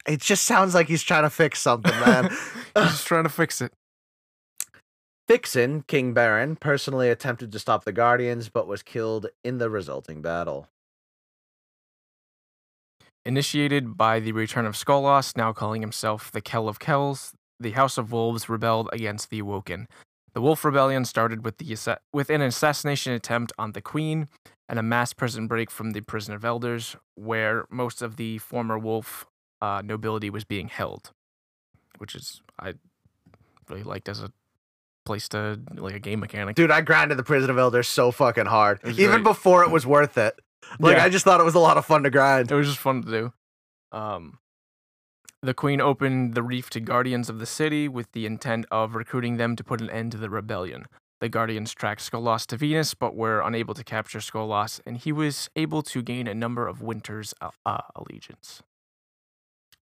it 0.06 0.20
just 0.20 0.44
sounds 0.44 0.74
like 0.74 0.86
he's 0.88 1.02
trying 1.02 1.22
to 1.22 1.30
fix 1.30 1.60
something, 1.60 1.98
man. 2.00 2.28
He's 2.76 2.84
just 2.90 3.06
trying 3.06 3.24
to 3.24 3.28
fix 3.30 3.60
it. 3.60 3.72
Fixin, 5.30 5.84
King 5.86 6.12
Baron, 6.12 6.56
personally 6.56 7.08
attempted 7.08 7.52
to 7.52 7.60
stop 7.60 7.84
the 7.84 7.92
Guardians, 7.92 8.48
but 8.48 8.66
was 8.66 8.82
killed 8.82 9.28
in 9.44 9.58
the 9.58 9.70
resulting 9.70 10.20
battle. 10.22 10.66
Initiated 13.24 13.96
by 13.96 14.18
the 14.18 14.32
return 14.32 14.66
of 14.66 14.74
Skolas, 14.74 15.36
now 15.36 15.52
calling 15.52 15.82
himself 15.82 16.32
the 16.32 16.40
Kell 16.40 16.68
of 16.68 16.80
Kells, 16.80 17.32
the 17.60 17.70
House 17.70 17.96
of 17.96 18.10
Wolves 18.10 18.48
rebelled 18.48 18.88
against 18.92 19.30
the 19.30 19.38
Awoken. 19.38 19.86
The 20.32 20.40
Wolf 20.40 20.64
Rebellion 20.64 21.04
started 21.04 21.44
with, 21.44 21.58
the 21.58 21.98
with 22.12 22.28
an 22.28 22.40
assassination 22.40 23.12
attempt 23.12 23.52
on 23.56 23.70
the 23.70 23.80
Queen 23.80 24.26
and 24.68 24.80
a 24.80 24.82
mass 24.82 25.12
prison 25.12 25.46
break 25.46 25.70
from 25.70 25.92
the 25.92 26.00
Prison 26.00 26.34
of 26.34 26.44
Elders, 26.44 26.96
where 27.14 27.66
most 27.70 28.02
of 28.02 28.16
the 28.16 28.38
former 28.38 28.80
Wolf 28.80 29.26
uh, 29.62 29.80
nobility 29.84 30.28
was 30.28 30.42
being 30.42 30.66
held, 30.66 31.12
which 31.98 32.16
is 32.16 32.42
I 32.58 32.74
really 33.68 33.84
liked 33.84 34.08
as 34.08 34.20
a 34.20 34.32
place 35.04 35.28
to 35.30 35.60
like 35.74 35.94
a 35.94 35.98
game 35.98 36.20
mechanic. 36.20 36.56
Dude, 36.56 36.70
I 36.70 36.80
grinded 36.80 37.18
the 37.18 37.22
Prison 37.22 37.50
of 37.50 37.58
Elders 37.58 37.88
so 37.88 38.10
fucking 38.10 38.46
hard. 38.46 38.80
Even 38.84 39.10
great. 39.10 39.24
before 39.24 39.62
it 39.64 39.70
was 39.70 39.86
worth 39.86 40.18
it. 40.18 40.38
Like, 40.78 40.96
Yeah. 40.96 41.04
I 41.04 41.08
just 41.08 41.24
thought 41.24 41.40
it 41.40 41.44
was 41.44 41.54
a 41.54 41.60
lot 41.60 41.76
of 41.76 41.86
fun 41.86 42.02
to 42.04 42.10
grind. 42.10 42.50
It 42.50 42.54
was 42.54 42.68
just 42.68 42.78
fun 42.78 43.02
to 43.02 43.10
do. 43.10 43.32
Um, 43.92 44.38
the 45.42 45.54
queen 45.54 45.80
opened 45.80 46.34
the 46.34 46.42
reef 46.42 46.68
to 46.70 46.80
guardians 46.80 47.28
of 47.30 47.38
the 47.38 47.46
city 47.46 47.88
with 47.88 48.12
the 48.12 48.26
intent 48.26 48.66
of 48.70 48.94
recruiting 48.94 49.36
them 49.36 49.56
to 49.56 49.64
put 49.64 49.80
an 49.80 49.90
end 49.90 50.12
to 50.12 50.18
the 50.18 50.28
rebellion. 50.30 50.86
The 51.20 51.28
guardians 51.28 51.74
tracked 51.74 52.08
Skolas 52.08 52.46
to 52.46 52.56
Venus, 52.56 52.94
but 52.94 53.14
were 53.14 53.40
unable 53.40 53.74
to 53.74 53.84
capture 53.84 54.20
Skolas, 54.20 54.80
and 54.86 54.96
he 54.96 55.12
was 55.12 55.50
able 55.56 55.82
to 55.82 56.02
gain 56.02 56.26
a 56.26 56.34
number 56.34 56.66
of 56.66 56.80
Winter's 56.82 57.34
uh, 57.40 57.50
uh, 57.66 57.80
allegiance. 57.96 58.62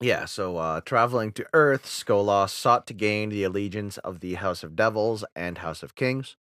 Yeah, 0.01 0.27
so 0.27 0.59
uh, 0.59 0.81
traveling 0.83 1.33
to 1.33 1.47
Earth, 1.55 1.87
Skolas 1.87 2.51
sought 2.51 2.87
to 2.89 2.95
gain 2.95 3.31
the 3.31 3.45
allegiance 3.45 3.97
of 3.99 4.21
the 4.21 4.35
House 4.35 4.63
of 4.63 4.77
Devils 4.77 5.25
and 5.35 5.59
House 5.59 5.83
of 5.83 5.95
Kings. 5.95 6.37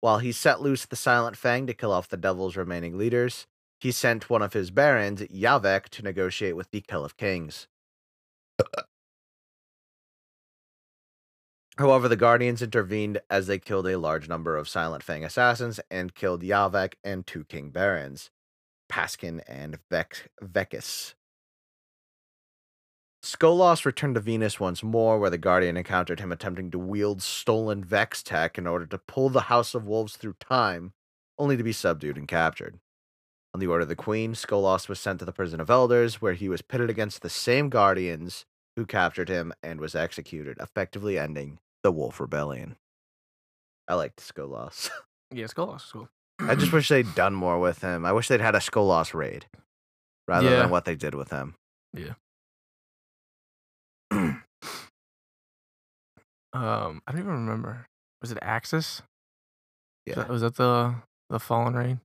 While 0.00 0.18
he 0.18 0.32
set 0.32 0.62
loose 0.62 0.86
the 0.86 0.96
Silent 0.96 1.36
Fang 1.36 1.66
to 1.66 1.74
kill 1.74 1.92
off 1.92 2.08
the 2.08 2.16
Devil's 2.16 2.56
remaining 2.56 2.96
leaders, 2.96 3.46
he 3.78 3.92
sent 3.92 4.30
one 4.30 4.40
of 4.40 4.54
his 4.54 4.70
barons, 4.70 5.20
Yavek, 5.22 5.88
to 5.90 6.02
negotiate 6.02 6.56
with 6.56 6.70
the 6.70 6.80
Kell 6.80 7.04
of 7.04 7.18
Kings. 7.18 7.68
However, 11.78 12.08
the 12.08 12.16
Guardians 12.16 12.62
intervened 12.62 13.20
as 13.28 13.46
they 13.46 13.58
killed 13.58 13.86
a 13.86 13.98
large 13.98 14.28
number 14.28 14.56
of 14.56 14.68
Silent 14.68 15.02
Fang 15.02 15.24
assassins 15.24 15.78
and 15.90 16.14
killed 16.14 16.42
Yavek 16.42 16.94
and 17.04 17.26
two 17.26 17.44
King 17.44 17.68
Barons, 17.70 18.30
Paskin 18.88 19.42
and 19.46 19.78
Vek- 19.90 20.28
Vekis. 20.42 21.14
Skolas 23.26 23.84
returned 23.84 24.14
to 24.14 24.20
Venus 24.20 24.60
once 24.60 24.84
more, 24.84 25.18
where 25.18 25.30
the 25.30 25.36
Guardian 25.38 25.76
encountered 25.76 26.20
him 26.20 26.30
attempting 26.30 26.70
to 26.70 26.78
wield 26.78 27.20
stolen 27.20 27.82
Vex 27.82 28.22
tech 28.22 28.56
in 28.56 28.66
order 28.68 28.86
to 28.86 28.98
pull 28.98 29.30
the 29.30 29.42
House 29.42 29.74
of 29.74 29.86
Wolves 29.86 30.16
through 30.16 30.34
time, 30.38 30.92
only 31.36 31.56
to 31.56 31.64
be 31.64 31.72
subdued 31.72 32.16
and 32.16 32.28
captured. 32.28 32.78
On 33.52 33.58
the 33.58 33.66
order 33.66 33.82
of 33.82 33.88
the 33.88 33.96
Queen, 33.96 34.34
Skolas 34.34 34.88
was 34.88 35.00
sent 35.00 35.18
to 35.18 35.24
the 35.24 35.32
Prison 35.32 35.60
of 35.60 35.70
Elders, 35.70 36.22
where 36.22 36.34
he 36.34 36.48
was 36.48 36.62
pitted 36.62 36.88
against 36.88 37.22
the 37.22 37.28
same 37.28 37.68
Guardians 37.68 38.44
who 38.76 38.86
captured 38.86 39.28
him 39.28 39.52
and 39.62 39.80
was 39.80 39.96
executed, 39.96 40.56
effectively 40.60 41.18
ending 41.18 41.58
the 41.82 41.90
Wolf 41.90 42.20
Rebellion. 42.20 42.76
I 43.88 43.94
liked 43.94 44.20
Skolas. 44.20 44.88
Yeah, 45.34 45.46
Skolas 45.46 45.84
is 45.86 45.90
cool. 45.90 46.08
I 46.38 46.54
just 46.54 46.72
wish 46.72 46.88
they'd 46.88 47.12
done 47.16 47.34
more 47.34 47.58
with 47.58 47.80
him. 47.80 48.04
I 48.04 48.12
wish 48.12 48.28
they'd 48.28 48.40
had 48.40 48.54
a 48.54 48.60
Skolas 48.60 49.12
raid 49.12 49.46
rather 50.28 50.48
Yeah. 50.48 50.58
than 50.60 50.70
what 50.70 50.84
they 50.84 50.94
did 50.94 51.16
with 51.16 51.30
him. 51.32 51.56
Um, 56.56 57.02
I 57.06 57.12
don't 57.12 57.20
even 57.22 57.32
remember. 57.46 57.86
Was 58.22 58.32
it 58.32 58.38
Aksis? 58.42 59.00
Was 59.00 59.02
Yeah. 60.06 60.14
that- 60.16 60.28
Was 60.28 60.42
that 60.42 60.56
the 60.56 60.96
the 61.28 61.40
Fallen 61.40 61.74
Raid? 61.74 61.98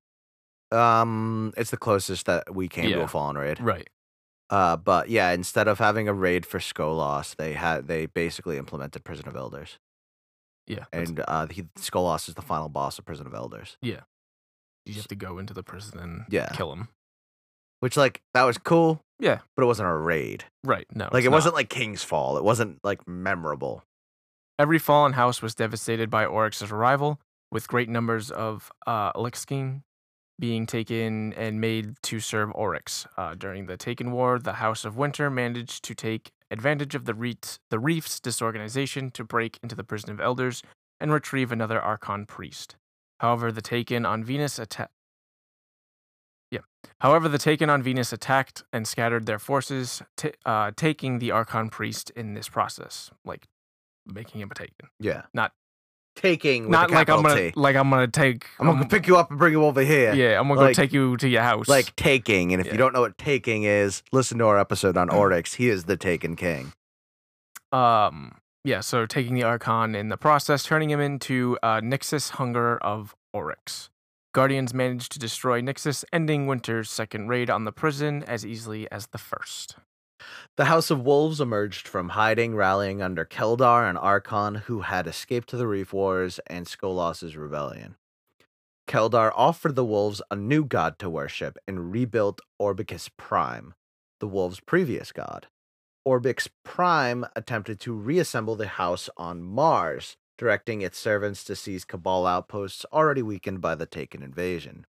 Um, 0.71 1.53
it's 1.57 1.69
the 1.71 1.77
closest 1.77 2.25
that 2.27 2.55
we 2.55 2.67
came 2.69 2.89
to 2.91 3.01
a 3.01 3.07
fallen 3.07 3.37
raid. 3.37 3.59
Right. 3.59 3.89
Uh, 4.49 4.77
but 4.77 5.09
yeah, 5.09 5.31
instead 5.31 5.67
of 5.67 5.79
having 5.79 6.07
a 6.07 6.13
raid 6.13 6.45
for 6.45 6.59
Skolas, 6.59 7.35
they 7.35 7.53
had 7.53 7.87
they 7.87 8.05
basically 8.05 8.57
implemented 8.57 9.03
Prison 9.03 9.27
of 9.27 9.35
Elders, 9.35 9.79
Yeah. 10.67 10.85
and 10.93 11.23
uh, 11.27 11.47
he, 11.47 11.63
Skolas 11.77 12.27
is 12.29 12.35
the 12.35 12.41
final 12.41 12.69
boss 12.69 12.97
of 12.97 13.05
Prison 13.05 13.27
of 13.27 13.33
Elders. 13.33 13.77
Yeah. 13.81 14.01
You 14.85 14.95
have 14.95 15.07
to 15.09 15.15
go 15.15 15.37
into 15.37 15.53
the 15.53 15.61
prison 15.63 15.99
and 15.99 16.25
Yeah. 16.29 16.49
kill 16.53 16.71
him. 16.73 16.87
Which 17.81 17.95
like 17.97 18.21
that 18.33 18.43
was 18.43 18.57
cool, 18.57 19.01
Yeah. 19.19 19.39
but 19.55 19.63
it 19.63 19.67
wasn't 19.67 19.89
a 19.89 19.93
raid. 19.95 20.45
Right. 20.63 20.85
No. 20.95 21.09
Like 21.11 21.23
it 21.25 21.29
not. 21.29 21.35
wasn't 21.35 21.55
like 21.55 21.69
King's 21.69 22.03
Fall. 22.03 22.37
It 22.37 22.43
wasn't 22.43 22.79
like 22.83 23.07
memorable. 23.07 23.83
Every 24.61 24.77
fallen 24.77 25.13
house 25.13 25.41
was 25.41 25.55
devastated 25.55 26.11
by 26.11 26.23
Oryx's 26.23 26.71
arrival, 26.71 27.19
with 27.49 27.67
great 27.67 27.89
numbers 27.89 28.29
of 28.29 28.71
uh, 28.85 29.11
Elixkin 29.15 29.81
being 30.37 30.67
taken 30.67 31.33
and 31.33 31.59
made 31.59 31.95
to 32.03 32.19
serve 32.19 32.51
Oryx. 32.53 33.07
Uh, 33.17 33.33
during 33.33 33.65
the 33.65 33.75
Taken 33.75 34.11
War, 34.11 34.37
the 34.37 34.53
House 34.53 34.85
of 34.85 34.95
Winter 34.95 35.31
managed 35.31 35.83
to 35.85 35.95
take 35.95 36.29
advantage 36.51 36.93
of 36.93 37.05
the, 37.05 37.15
reet, 37.15 37.57
the 37.71 37.79
Reef's 37.79 38.19
disorganization 38.19 39.09
to 39.09 39.23
break 39.23 39.57
into 39.63 39.73
the 39.73 39.83
Prison 39.83 40.11
of 40.11 40.21
Elders 40.21 40.61
and 40.99 41.11
retrieve 41.11 41.51
another 41.51 41.81
Archon 41.81 42.27
priest. 42.27 42.75
However, 43.19 43.51
the 43.51 43.63
Taken 43.63 44.05
on 44.05 44.23
Venus 44.23 44.59
attacked. 44.59 44.93
Yeah. 46.51 46.59
However, 46.99 47.27
the 47.27 47.39
Taken 47.39 47.71
on 47.71 47.81
Venus 47.81 48.13
attacked 48.13 48.61
and 48.71 48.87
scattered 48.87 49.25
their 49.25 49.39
forces, 49.39 50.03
ta 50.17 50.29
uh, 50.45 50.69
taking 50.77 51.17
the 51.17 51.31
Archon 51.31 51.71
priest 51.71 52.11
in 52.11 52.35
this 52.35 52.47
process, 52.47 53.09
like 53.25 53.47
making 54.05 54.41
him 54.41 54.49
a 54.51 54.55
Taken. 54.55 54.89
Yeah, 54.99 55.23
Not- 55.33 55.51
taking 56.15 56.69
Not 56.69 56.91
like 56.91 57.09
I'm 57.09 57.21
gonna 57.23 57.35
T. 57.35 57.53
like 57.55 57.75
I'm 57.75 57.89
gonna 57.89 58.07
take. 58.07 58.45
I'm 58.59 58.67
gonna 58.67 58.81
um, 58.81 58.87
pick 58.89 59.07
you 59.07 59.15
up 59.17 59.29
and 59.29 59.39
bring 59.39 59.53
you 59.53 59.63
over 59.63 59.81
here. 59.81 60.13
Yeah, 60.13 60.39
I'm 60.39 60.47
gonna 60.49 60.59
like- 60.61 60.75
go 60.75 60.81
take 60.83 60.91
you 60.93 61.15
to 61.17 61.27
your 61.29 61.41
house. 61.41 61.67
Like 61.69 61.95
taking, 61.95 62.51
and 62.53 62.59
if 62.59 62.67
Yeah. 62.67 62.73
you 62.73 62.77
don't 62.77 62.93
know 62.93 63.01
what 63.01 63.17
taking 63.17 63.63
is, 63.63 64.03
listen 64.11 64.37
to 64.39 64.45
our 64.45 64.59
episode 64.59 64.97
on 64.97 65.09
Oryx. 65.13 65.53
He 65.55 65.69
is 65.69 65.85
the 65.85 65.95
Taken 65.97 66.35
King. 66.35 66.73
um, 67.71 68.33
yeah. 68.63 68.81
So 68.81 69.05
taking 69.05 69.33
the 69.35 69.43
Archon 69.43 69.95
in 69.95 70.09
the 70.09 70.17
process, 70.17 70.63
turning 70.63 70.89
him 70.89 70.99
into 70.99 71.57
uh, 71.63 71.79
Nixus 71.81 72.31
Hunger 72.31 72.77
of 72.79 73.15
Oryx. 73.33 73.89
Guardians 74.33 74.73
managed 74.73 75.11
to 75.13 75.19
destroy 75.19 75.61
Nixus, 75.61 76.03
ending 76.13 76.47
Winter's 76.47 76.89
second 76.89 77.27
raid 77.27 77.49
on 77.49 77.65
the 77.65 77.71
prison 77.71 78.23
as 78.27 78.45
easily 78.45 78.89
as 78.91 79.07
the 79.07 79.17
first. 79.17 79.75
The 80.57 80.65
House 80.65 80.91
of 80.91 81.01
Wolves 81.01 81.41
emerged 81.41 81.87
from 81.87 82.09
hiding, 82.09 82.55
rallying 82.55 83.01
under 83.01 83.25
Keldar 83.25 83.87
and 83.87 83.97
Archon, 83.97 84.55
who 84.55 84.81
had 84.81 85.07
escaped 85.07 85.51
the 85.51 85.67
Reef 85.67 85.93
Wars 85.93 86.39
and 86.47 86.65
Skolas' 86.65 87.35
rebellion. 87.35 87.95
Keldar 88.87 89.31
offered 89.35 89.75
the 89.75 89.85
wolves 89.85 90.21
a 90.29 90.35
new 90.35 90.65
god 90.65 90.99
to 90.99 91.09
worship 91.09 91.57
and 91.67 91.91
rebuilt 91.91 92.41
Orbicus 92.59 93.09
Prime, 93.15 93.73
the 94.19 94.27
wolves' 94.27 94.59
previous 94.59 95.11
god. 95.11 95.47
Orbix 96.05 96.49
Prime 96.63 97.25
attempted 97.35 97.79
to 97.79 97.93
reassemble 97.93 98.55
the 98.55 98.67
house 98.67 99.09
on 99.15 99.41
Mars, 99.41 100.17
directing 100.37 100.81
its 100.81 100.97
servants 100.97 101.43
to 101.43 101.55
seize 101.55 101.85
Cabal 101.85 102.25
outposts 102.25 102.85
already 102.91 103.21
weakened 103.21 103.61
by 103.61 103.75
the 103.75 103.85
Taken 103.85 104.23
invasion. 104.23 104.85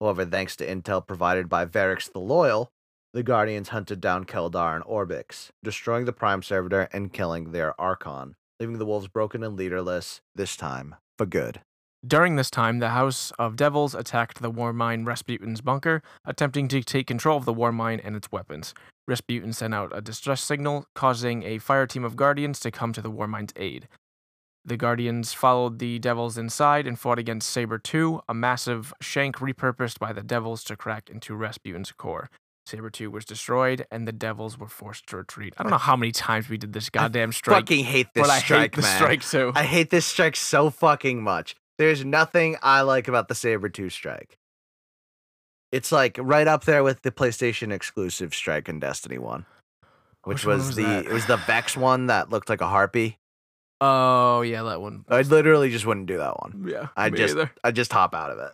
However, 0.00 0.24
thanks 0.24 0.54
to 0.56 0.66
intel 0.66 1.04
provided 1.04 1.48
by 1.48 1.64
Variks 1.64 2.10
the 2.10 2.20
Loyal, 2.20 2.70
the 3.14 3.22
Guardians 3.22 3.70
hunted 3.70 4.00
down 4.00 4.24
Keldar 4.24 4.76
and 4.76 4.84
Orbix, 4.84 5.48
destroying 5.62 6.04
the 6.04 6.12
Prime 6.12 6.42
Servitor 6.42 6.88
and 6.92 7.12
killing 7.12 7.52
their 7.52 7.78
Archon, 7.80 8.34
leaving 8.60 8.78
the 8.78 8.86
wolves 8.86 9.08
broken 9.08 9.42
and 9.42 9.56
leaderless, 9.56 10.20
this 10.34 10.56
time 10.56 10.94
for 11.16 11.26
good. 11.26 11.60
During 12.06 12.36
this 12.36 12.50
time, 12.50 12.78
the 12.78 12.90
House 12.90 13.32
of 13.38 13.56
Devils 13.56 13.94
attacked 13.94 14.40
the 14.40 14.52
Warmind 14.52 15.06
Rasputin's 15.06 15.60
bunker, 15.60 16.00
attempting 16.24 16.68
to 16.68 16.82
take 16.82 17.08
control 17.08 17.38
of 17.38 17.44
the 17.44 17.54
Warmind 17.54 18.02
and 18.04 18.14
its 18.14 18.30
weapons. 18.30 18.72
Rasputin 19.08 19.52
sent 19.52 19.74
out 19.74 19.90
a 19.92 20.00
distress 20.00 20.42
signal, 20.42 20.84
causing 20.94 21.42
a 21.42 21.58
fire 21.58 21.86
team 21.86 22.04
of 22.04 22.14
Guardians 22.14 22.60
to 22.60 22.70
come 22.70 22.92
to 22.92 23.02
the 23.02 23.10
Warmind's 23.10 23.54
aid. 23.56 23.88
The 24.64 24.76
Guardians 24.76 25.32
followed 25.32 25.78
the 25.78 25.98
Devils 25.98 26.36
inside 26.36 26.86
and 26.86 26.98
fought 26.98 27.18
against 27.18 27.50
Saber 27.50 27.78
2, 27.78 28.20
a 28.28 28.34
massive 28.34 28.92
shank 29.00 29.36
repurposed 29.36 29.98
by 29.98 30.12
the 30.12 30.22
Devils 30.22 30.62
to 30.64 30.76
crack 30.76 31.08
into 31.10 31.34
Rasputin's 31.34 31.90
core. 31.90 32.28
Saber 32.68 32.90
2 32.90 33.10
was 33.10 33.24
destroyed, 33.24 33.86
and 33.90 34.06
the 34.06 34.12
Devils 34.12 34.58
were 34.58 34.68
forced 34.68 35.06
to 35.08 35.16
retreat. 35.16 35.54
I 35.56 35.62
don't 35.62 35.70
know 35.70 35.78
how 35.78 35.96
many 35.96 36.12
times 36.12 36.50
we 36.50 36.58
did 36.58 36.74
this 36.74 36.90
goddamn 36.90 37.32
strike, 37.32 37.60
Fucking 37.60 37.84
hate 37.84 38.08
this 38.14 38.26
but 38.26 38.30
I 38.30 38.40
strike, 38.40 38.60
hate 38.60 38.72
the 38.76 38.82
man. 38.82 38.96
strike 38.96 39.22
too. 39.22 39.52
I 39.54 39.64
hate 39.64 39.88
this 39.88 40.04
strike 40.04 40.36
so 40.36 40.68
fucking 40.68 41.22
much. 41.22 41.56
There's 41.78 42.04
nothing 42.04 42.56
I 42.62 42.82
like 42.82 43.08
about 43.08 43.28
the 43.28 43.34
Saber 43.34 43.70
2 43.70 43.88
strike. 43.88 44.36
It's 45.72 45.90
like 45.90 46.18
right 46.20 46.46
up 46.46 46.64
there 46.64 46.82
with 46.82 47.00
the 47.02 47.10
PlayStation 47.10 47.72
exclusive 47.72 48.34
strike 48.34 48.68
in 48.68 48.80
Destiny 48.80 49.16
1. 49.18 49.46
Which, 50.24 50.38
Which 50.38 50.44
was, 50.44 50.66
was 50.66 50.76
the 50.76 50.82
that? 50.82 51.06
it 51.06 51.12
was 51.12 51.24
the 51.26 51.36
Vex 51.38 51.74
one 51.74 52.06
that 52.06 52.28
looked 52.28 52.50
like 52.50 52.60
a 52.60 52.66
harpy. 52.68 53.18
Oh 53.80 54.42
yeah, 54.42 54.62
that 54.64 54.80
one. 54.80 55.04
I 55.08 55.22
literally 55.22 55.70
just 55.70 55.86
wouldn't 55.86 56.06
do 56.06 56.18
that 56.18 56.38
one. 56.40 56.66
Yeah, 56.68 56.88
I 56.96 57.08
just 57.08 57.34
either. 57.34 57.50
I 57.64 57.70
just 57.70 57.92
hop 57.92 58.14
out 58.14 58.30
of 58.32 58.38
it. 58.40 58.52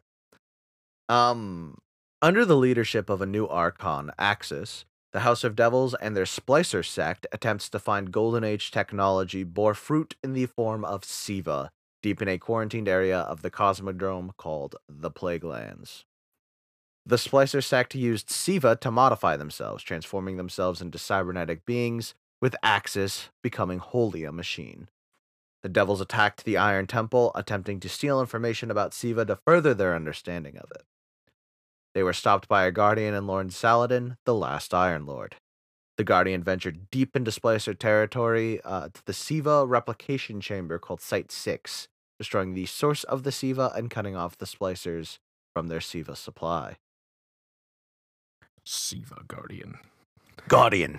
Um 1.08 1.78
under 2.24 2.46
the 2.46 2.56
leadership 2.56 3.10
of 3.10 3.20
a 3.20 3.26
new 3.26 3.46
archon, 3.46 4.10
Aksis, 4.18 4.86
the 5.12 5.20
House 5.20 5.44
of 5.44 5.54
Devils 5.54 5.94
and 6.00 6.16
their 6.16 6.24
Splicer 6.24 6.82
sect 6.82 7.26
attempts 7.32 7.68
to 7.68 7.78
find 7.78 8.10
Golden 8.10 8.42
Age 8.42 8.70
technology 8.70 9.44
bore 9.44 9.74
fruit 9.74 10.16
in 10.24 10.32
the 10.32 10.46
form 10.46 10.86
of 10.86 11.04
Siva, 11.04 11.70
deep 12.02 12.22
in 12.22 12.28
a 12.28 12.38
quarantined 12.38 12.88
area 12.88 13.18
of 13.18 13.42
the 13.42 13.50
Cosmodrome 13.50 14.34
called 14.38 14.74
the 14.88 15.10
Plague 15.10 15.44
Lands. 15.44 16.06
The 17.04 17.16
Splicer 17.16 17.62
sect 17.62 17.94
used 17.94 18.30
Siva 18.30 18.74
to 18.76 18.90
modify 18.90 19.36
themselves, 19.36 19.84
transforming 19.84 20.38
themselves 20.38 20.80
into 20.80 20.96
cybernetic 20.96 21.66
beings, 21.66 22.14
with 22.40 22.56
Aksis 22.64 23.28
becoming 23.42 23.80
wholly 23.80 24.24
a 24.24 24.32
machine. 24.32 24.88
The 25.62 25.68
devils 25.68 26.00
attacked 26.00 26.46
the 26.46 26.56
Iron 26.56 26.86
Temple, 26.86 27.32
attempting 27.34 27.80
to 27.80 27.88
steal 27.90 28.18
information 28.18 28.70
about 28.70 28.94
Siva 28.94 29.26
to 29.26 29.36
further 29.44 29.74
their 29.74 29.94
understanding 29.94 30.56
of 30.56 30.70
it. 30.70 30.84
They 31.94 32.02
were 32.02 32.12
stopped 32.12 32.48
by 32.48 32.64
a 32.64 32.72
guardian 32.72 33.14
and 33.14 33.26
Lord 33.26 33.52
Saladin, 33.52 34.16
the 34.24 34.34
last 34.34 34.74
Iron 34.74 35.06
Lord. 35.06 35.36
The 35.96 36.04
guardian 36.04 36.42
ventured 36.42 36.90
deep 36.90 37.14
into 37.14 37.30
Splicer 37.30 37.78
territory 37.78 38.60
uh, 38.64 38.88
to 38.92 39.06
the 39.06 39.12
Siva 39.12 39.64
replication 39.64 40.40
chamber 40.40 40.78
called 40.80 41.00
Site 41.00 41.30
6, 41.30 41.86
destroying 42.18 42.54
the 42.54 42.66
source 42.66 43.04
of 43.04 43.22
the 43.22 43.30
Siva 43.30 43.72
and 43.76 43.90
cutting 43.90 44.16
off 44.16 44.36
the 44.36 44.46
Splicers 44.46 45.18
from 45.54 45.68
their 45.68 45.80
Siva 45.80 46.16
supply. 46.16 46.78
Siva 48.64 49.22
Guardian. 49.28 49.76
Guardian, 50.48 50.98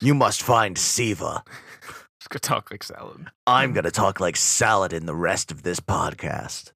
you 0.00 0.14
must 0.14 0.42
find 0.42 0.76
Siva. 0.76 1.44
Just 2.20 2.30
go 2.30 2.38
talk 2.38 2.72
like 2.72 2.82
salad. 2.82 3.26
I'm 3.46 3.72
gonna 3.72 3.92
talk 3.92 4.18
like 4.18 4.36
salad 4.36 4.92
in 4.92 5.06
the 5.06 5.14
rest 5.14 5.52
of 5.52 5.62
this 5.62 5.78
podcast. 5.78 6.72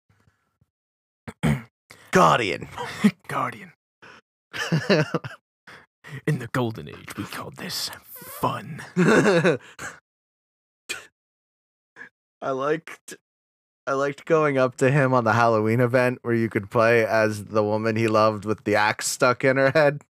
Guardian. 2.12 2.69
Guardian. 3.29 3.73
In 6.26 6.38
the 6.40 6.49
golden 6.52 6.88
age, 6.88 7.17
we 7.17 7.25
called 7.25 7.57
this 7.57 7.90
fun. 8.12 8.83
I 12.43 12.50
liked 12.50 13.14
I 13.87 13.93
liked 13.93 14.25
going 14.25 14.59
up 14.59 14.76
to 14.76 14.90
him 14.90 15.14
on 15.14 15.25
the 15.25 15.33
Halloween 15.35 15.81
event 15.81 16.19
where 16.23 16.35
you 16.35 16.49
could 16.49 16.71
play 16.71 17.05
as 17.07 17.45
the 17.47 17.62
woman 17.62 17.97
he 17.97 18.09
loved 18.09 18.45
with 18.45 18.64
the 18.64 18.75
axe 18.76 19.07
stuck 19.09 19.45
in 19.45 19.57
her 19.57 19.71
head. 19.71 20.02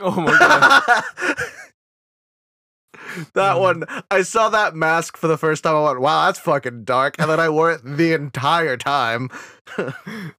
Oh 0.00 0.20
my 0.20 0.38
god. 0.38 0.82
that 3.34 3.56
Mm. 3.56 3.60
one, 3.60 3.84
I 4.10 4.22
saw 4.22 4.48
that 4.50 4.74
mask 4.74 5.16
for 5.16 5.26
the 5.28 5.38
first 5.38 5.62
time. 5.64 5.74
I 5.76 5.80
went, 5.82 6.00
"Wow, 6.00 6.26
that's 6.26 6.38
fucking 6.38 6.84
dark," 6.84 7.16
and 7.18 7.30
then 7.30 7.40
I 7.40 7.48
wore 7.48 7.70
it 7.72 7.80
the 7.84 8.12
entire 8.12 8.76
time. 8.76 9.30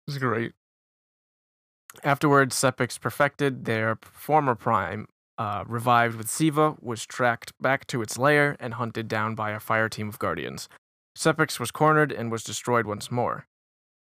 It's 0.08 0.18
great. 0.20 0.54
Afterwards, 2.08 2.56
Sepiks 2.56 2.98
perfected 2.98 3.66
their 3.66 3.98
former 4.02 4.56
prime, 4.56 5.10
uh, 5.38 5.66
revived 5.68 6.16
with 6.16 6.30
Siva, 6.30 6.78
was 6.80 7.06
tracked 7.06 7.52
back 7.60 7.86
to 7.88 8.02
its 8.02 8.18
lair 8.18 8.56
and 8.62 8.76
hunted 8.76 9.10
down 9.10 9.36
by 9.36 9.52
a 9.52 9.60
fire 9.60 9.90
team 9.90 10.08
of 10.08 10.18
guardians. 10.18 10.70
Sepiks 11.18 11.60
was 11.60 11.70
cornered 11.70 12.14
and 12.14 12.32
was 12.32 12.46
destroyed 12.46 12.86
once 12.86 13.12
more. 13.12 13.46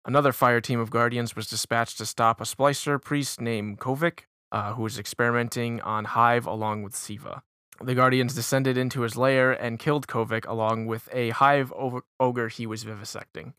Another 0.05 0.33
fire 0.33 0.61
team 0.61 0.79
of 0.81 0.91
guardians 0.91 1.35
was 1.35 1.47
dispatched 1.47 1.97
to 1.97 2.05
stop 2.05 2.43
a 2.43 2.45
splicer 2.45 3.01
priest 3.01 3.41
named 3.41 3.81
Kovik, 3.81 4.25
uh, 4.53 4.75
who 4.75 4.83
was 4.83 4.99
experimenting 4.99 5.81
on 5.81 6.05
Hive 6.05 6.47
along 6.47 6.83
with 6.83 6.95
Siva. 6.95 7.43
The 7.81 7.95
guardians 7.95 8.35
descended 8.35 8.77
into 8.77 9.01
his 9.01 9.17
lair 9.17 9.51
and 9.51 9.79
killed 9.79 10.09
Kovik 10.09 10.47
along 10.47 10.89
with 10.89 11.09
a 11.11 11.31
Hive 11.31 11.73
ogre 12.21 12.49
he 12.49 12.67
was 12.67 12.85
vivisecting. 12.85 13.55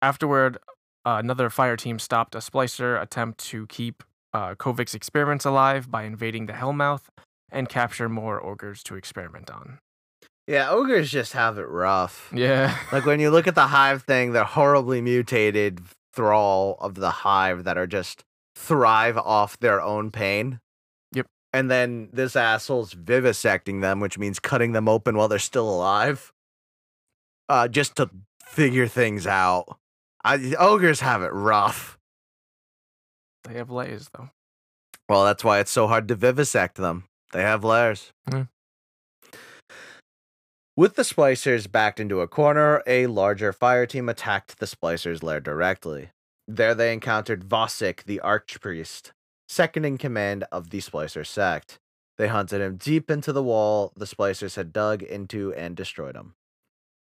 Afterward, 0.00 0.56
uh, 1.04 1.16
another 1.22 1.50
fire 1.50 1.76
team 1.76 1.98
stopped 1.98 2.34
a 2.34 2.38
splicer 2.38 3.00
attempt 3.00 3.38
to 3.46 3.66
keep 3.66 4.02
uh, 4.32 4.54
Kovik's 4.54 4.94
experiments 4.94 5.44
alive 5.44 5.90
by 5.90 6.04
invading 6.04 6.46
the 6.46 6.54
Hellmouth 6.54 7.08
and 7.50 7.68
capture 7.68 8.08
more 8.08 8.44
ogres 8.44 8.82
to 8.84 8.96
experiment 8.96 9.50
on. 9.50 9.78
Yeah, 10.46 10.70
ogres 10.70 11.10
just 11.10 11.32
have 11.32 11.56
it 11.58 11.68
rough. 11.68 12.30
Yeah. 12.34 12.76
Like 12.92 13.06
when 13.06 13.20
you 13.20 13.30
look 13.30 13.46
at 13.46 13.54
the 13.54 13.68
hive 13.68 14.02
thing, 14.02 14.32
they're 14.32 14.44
horribly 14.44 15.00
mutated 15.00 15.80
thrall 16.12 16.76
of 16.80 16.96
the 16.96 17.10
hive 17.10 17.64
that 17.64 17.78
are 17.78 17.86
just 17.86 18.24
thrive 18.54 19.16
off 19.16 19.58
their 19.58 19.80
own 19.80 20.10
pain. 20.10 20.60
Yep. 21.12 21.26
And 21.52 21.70
then 21.70 22.10
this 22.12 22.36
asshole's 22.36 22.94
vivisecting 22.94 23.80
them, 23.80 24.00
which 24.00 24.18
means 24.18 24.38
cutting 24.38 24.72
them 24.72 24.88
open 24.88 25.16
while 25.16 25.28
they're 25.28 25.38
still 25.38 25.68
alive. 25.68 26.32
Uh, 27.48 27.68
just 27.68 27.96
to 27.96 28.10
figure 28.44 28.86
things 28.86 29.26
out. 29.26 29.78
I, 30.24 30.54
ogres 30.58 31.00
have 31.00 31.22
it 31.22 31.32
rough. 31.32 31.98
They 33.44 33.54
have 33.54 33.70
layers, 33.70 34.08
though. 34.16 34.30
Well, 35.08 35.24
that's 35.24 35.44
why 35.44 35.60
it's 35.60 35.70
so 35.70 35.86
hard 35.86 36.08
to 36.08 36.14
vivisect 36.14 36.76
them. 36.76 37.04
They 37.32 37.42
have 37.42 37.62
layers. 37.62 38.12
Mm. 38.30 38.48
With 40.76 40.96
the 40.96 41.02
splicers 41.02 41.70
backed 41.70 42.00
into 42.00 42.20
a 42.20 42.26
corner, 42.26 42.82
a 42.86 43.06
larger 43.06 43.52
fire 43.52 43.86
team 43.86 44.08
attacked 44.08 44.58
the 44.58 44.66
splicers' 44.66 45.22
lair 45.22 45.40
directly. 45.40 46.08
There 46.48 46.74
they 46.74 46.92
encountered 46.92 47.48
Vosik, 47.48 48.04
the 48.04 48.20
archpriest, 48.24 49.12
second 49.48 49.84
in 49.84 49.98
command 49.98 50.44
of 50.50 50.70
the 50.70 50.80
splicer 50.80 51.26
sect. 51.26 51.78
They 52.16 52.28
hunted 52.28 52.60
him 52.60 52.76
deep 52.76 53.10
into 53.10 53.32
the 53.32 53.42
wall 53.42 53.92
the 53.96 54.04
splicers 54.04 54.56
had 54.56 54.72
dug 54.72 55.02
into 55.02 55.52
and 55.54 55.76
destroyed 55.76 56.16
him. 56.16 56.34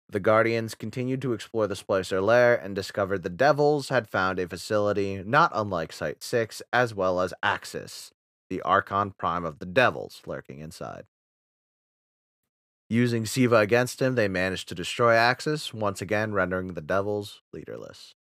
The 0.10 0.20
Guardians 0.20 0.76
continued 0.76 1.22
to 1.24 1.34
explore 1.34 1.66
the 1.68 1.76
Splicer 1.76 2.22
lair 2.22 2.56
and 2.56 2.76
discovered 2.76 3.24
the 3.24 3.30
Devils 3.30 3.90
had 3.90 4.10
found 4.10 4.38
a 4.38 4.48
facility 4.48 5.24
not 5.26 5.52
unlike 5.56 5.92
Site 5.92 6.22
6, 6.22 6.62
as 6.72 6.94
well 6.94 7.20
as 7.20 7.34
Aksis, 7.44 8.12
the 8.50 8.62
Archon 8.62 9.12
Prime 9.18 9.46
of 9.46 9.60
the 9.60 9.66
Devils, 9.66 10.22
lurking 10.26 10.60
inside. 10.60 11.06
Using 12.90 13.26
Siva 13.26 13.58
against 13.58 14.02
him, 14.02 14.16
they 14.16 14.28
managed 14.28 14.70
to 14.70 14.76
destroy 14.76 15.16
Aksis, 15.16 15.74
once 15.74 16.02
again 16.02 16.34
rendering 16.34 16.74
the 16.74 16.82
Devils 16.82 17.42
leaderless. 17.52 18.14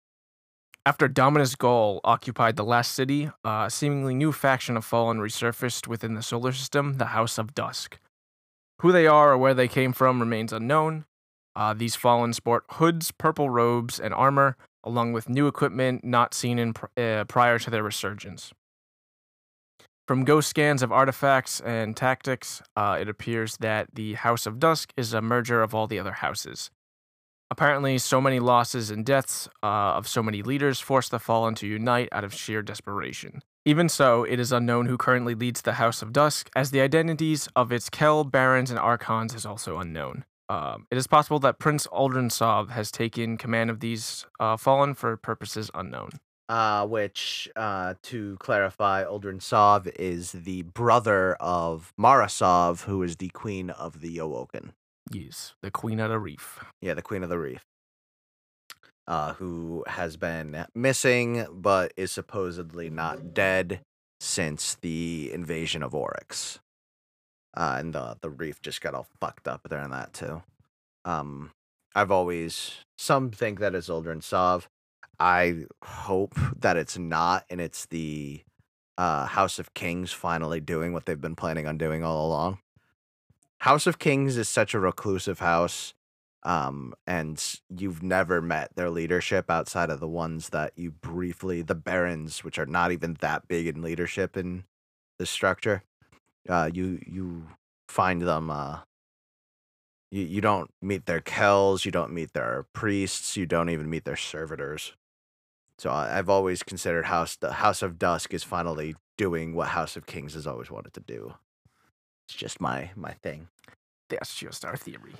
After 0.85 1.07
Dominus 1.07 1.55
Ghaul 1.55 1.99
occupied 2.03 2.55
the 2.55 2.63
last 2.63 2.93
city, 2.93 3.29
a 3.43 3.69
seemingly 3.69 4.15
new 4.15 4.31
faction 4.31 4.77
of 4.77 4.85
Fallen 4.85 5.19
resurfaced 5.19 5.87
within 5.87 6.15
the 6.15 6.23
solar 6.23 6.51
system, 6.53 6.93
the 6.93 7.07
House 7.07 7.37
of 7.37 7.53
Dusk. 7.53 7.99
Who 8.79 8.91
they 8.91 9.05
are 9.05 9.33
or 9.33 9.37
where 9.37 9.53
they 9.53 9.67
came 9.67 9.93
from 9.93 10.19
remains 10.19 10.53
unknown. 10.53 11.05
Uh, 11.55 11.73
these 11.73 11.95
Fallen 11.95 12.33
sport 12.33 12.63
hoods, 12.71 13.11
purple 13.11 13.49
robes, 13.49 13.99
and 13.99 14.13
armor, 14.13 14.55
along 14.83 15.13
with 15.13 15.29
new 15.29 15.47
equipment 15.47 16.03
not 16.03 16.33
seen 16.33 16.57
in 16.57 16.73
uh, 16.97 17.25
prior 17.25 17.59
to 17.59 17.69
their 17.69 17.83
resurgence. 17.83 18.53
From 20.07 20.25
ghost 20.25 20.49
scans 20.49 20.81
of 20.81 20.91
artifacts 20.91 21.61
and 21.61 21.95
tactics, 21.95 22.61
uh, 22.75 22.97
it 22.99 23.07
appears 23.07 23.57
that 23.57 23.87
the 23.93 24.15
House 24.15 24.45
of 24.45 24.59
Dusk 24.59 24.91
is 24.97 25.13
a 25.13 25.21
merger 25.21 25.61
of 25.61 25.73
all 25.73 25.87
the 25.87 25.99
other 25.99 26.13
houses. 26.13 26.69
Apparently, 27.49 27.97
so 27.97 28.19
many 28.21 28.39
losses 28.39 28.89
and 28.89 29.05
deaths 29.05 29.47
uh, 29.61 29.67
of 29.67 30.07
so 30.07 30.23
many 30.23 30.41
leaders 30.41 30.79
forced 30.79 31.11
the 31.11 31.19
Fallen 31.19 31.53
to 31.55 31.67
unite 31.67 32.09
out 32.11 32.23
of 32.23 32.33
sheer 32.33 32.61
desperation. 32.61 33.41
Even 33.65 33.89
so, 33.89 34.23
it 34.23 34.39
is 34.39 34.51
unknown 34.51 34.87
who 34.87 34.97
currently 34.97 35.35
leads 35.35 35.61
the 35.61 35.73
House 35.73 36.01
of 36.01 36.11
Dusk, 36.11 36.49
as 36.55 36.71
the 36.71 36.81
identities 36.81 37.47
of 37.55 37.71
its 37.71 37.89
Kell, 37.89 38.23
Barons, 38.23 38.71
and 38.71 38.79
Archons 38.79 39.35
is 39.35 39.45
also 39.45 39.77
unknown. 39.77 40.25
Um, 40.51 40.85
it 40.91 40.97
is 40.97 41.07
possible 41.07 41.39
that 41.39 41.59
Prince 41.59 41.87
Uldren 41.87 42.29
Sov 42.29 42.71
has 42.71 42.91
taken 42.91 43.37
command 43.37 43.69
of 43.69 43.79
these 43.79 44.25
uh, 44.37 44.57
Fallen 44.57 44.93
for 44.93 45.15
purposes 45.15 45.71
unknown. 45.73 46.09
Uh, 46.49 46.85
which, 46.85 47.47
uh, 47.55 47.93
to 48.03 48.35
clarify, 48.41 49.05
Uldren 49.05 49.41
Sov 49.41 49.87
is 49.87 50.33
the 50.33 50.63
brother 50.63 51.35
of 51.35 51.93
Mara 51.97 52.27
Sov, 52.27 52.83
who 52.83 53.01
is 53.01 53.15
the 53.15 53.29
queen 53.29 53.69
of 53.69 54.01
the 54.01 54.17
Awoken. 54.17 54.73
Yes, 55.09 55.53
the 55.61 55.71
Queen 55.71 56.01
of 56.01 56.09
the 56.09 56.19
Reef. 56.19 56.59
Yeah, 56.81 56.95
the 56.95 57.01
Queen 57.01 57.23
of 57.23 57.29
the 57.29 57.39
Reef. 57.39 57.63
Uh, 59.07 59.33
who 59.35 59.85
has 59.87 60.17
been 60.17 60.65
missing 60.75 61.45
but 61.49 61.93
is 61.95 62.11
supposedly 62.11 62.89
not 62.89 63.33
dead 63.33 63.79
since 64.19 64.75
the 64.81 65.31
invasion 65.33 65.81
of 65.81 65.95
Oryx. 65.95 66.59
Uh, 67.53 67.75
and 67.79 67.93
the 67.93 68.17
the 68.21 68.29
reef 68.29 68.61
just 68.61 68.81
got 68.81 68.93
all 68.93 69.07
fucked 69.19 69.47
up 69.47 69.67
there 69.69 69.81
in 69.81 69.91
that 69.91 70.13
too. 70.13 70.41
Um, 71.03 71.51
I've 71.93 72.11
always 72.11 72.85
some 72.97 73.31
think 73.31 73.59
that 73.59 73.75
it's 73.75 73.89
Sov. 74.21 74.69
I 75.19 75.65
hope 75.83 76.35
that 76.57 76.77
it's 76.77 76.97
not, 76.97 77.45
and 77.49 77.61
it's 77.61 77.85
the 77.85 78.41
uh, 78.97 79.25
House 79.25 79.59
of 79.59 79.73
Kings 79.73 80.11
finally 80.11 80.59
doing 80.59 80.93
what 80.93 81.05
they've 81.05 81.19
been 81.19 81.35
planning 81.35 81.67
on 81.67 81.77
doing 81.77 82.03
all 82.03 82.25
along. 82.27 82.59
House 83.59 83.85
of 83.85 83.99
Kings 83.99 84.37
is 84.37 84.49
such 84.49 84.73
a 84.73 84.79
reclusive 84.79 85.39
house, 85.39 85.93
um, 86.43 86.95
and 87.05 87.59
you've 87.69 88.01
never 88.01 88.41
met 88.41 88.75
their 88.75 88.89
leadership 88.89 89.51
outside 89.51 89.91
of 89.91 89.99
the 89.99 90.07
ones 90.07 90.49
that 90.49 90.73
you 90.75 90.89
briefly, 90.89 91.61
the 91.61 91.75
barons, 91.75 92.43
which 92.43 92.57
are 92.57 92.65
not 92.65 92.91
even 92.91 93.17
that 93.21 93.47
big 93.47 93.67
in 93.67 93.83
leadership 93.83 94.35
in 94.35 94.63
the 95.19 95.27
structure. 95.27 95.83
Uh, 96.49 96.69
you 96.73 96.99
you 97.05 97.47
find 97.87 98.21
them. 98.21 98.49
Uh, 98.49 98.79
you 100.11 100.23
you 100.23 100.41
don't 100.41 100.69
meet 100.81 101.05
their 101.05 101.21
kells, 101.21 101.85
you 101.85 101.91
don't 101.91 102.13
meet 102.13 102.33
their 102.33 102.65
priests, 102.73 103.37
you 103.37 103.45
don't 103.45 103.69
even 103.69 103.89
meet 103.89 104.05
their 104.05 104.17
servitors. 104.17 104.93
So 105.77 105.89
I, 105.89 106.17
I've 106.17 106.29
always 106.29 106.63
considered 106.63 107.05
House 107.05 107.35
the 107.35 107.53
House 107.53 107.81
of 107.81 107.97
Dusk 107.97 108.33
is 108.33 108.43
finally 108.43 108.95
doing 109.17 109.55
what 109.55 109.69
House 109.69 109.95
of 109.95 110.05
Kings 110.05 110.33
has 110.33 110.45
always 110.45 110.69
wanted 110.69 110.93
to 110.93 110.99
do. 110.99 111.35
It's 112.27 112.37
just 112.37 112.61
my 112.61 112.91
my 112.95 113.13
thing. 113.13 113.47
That's 114.09 114.35
just 114.35 114.65
our 114.65 114.75
theory. 114.75 115.13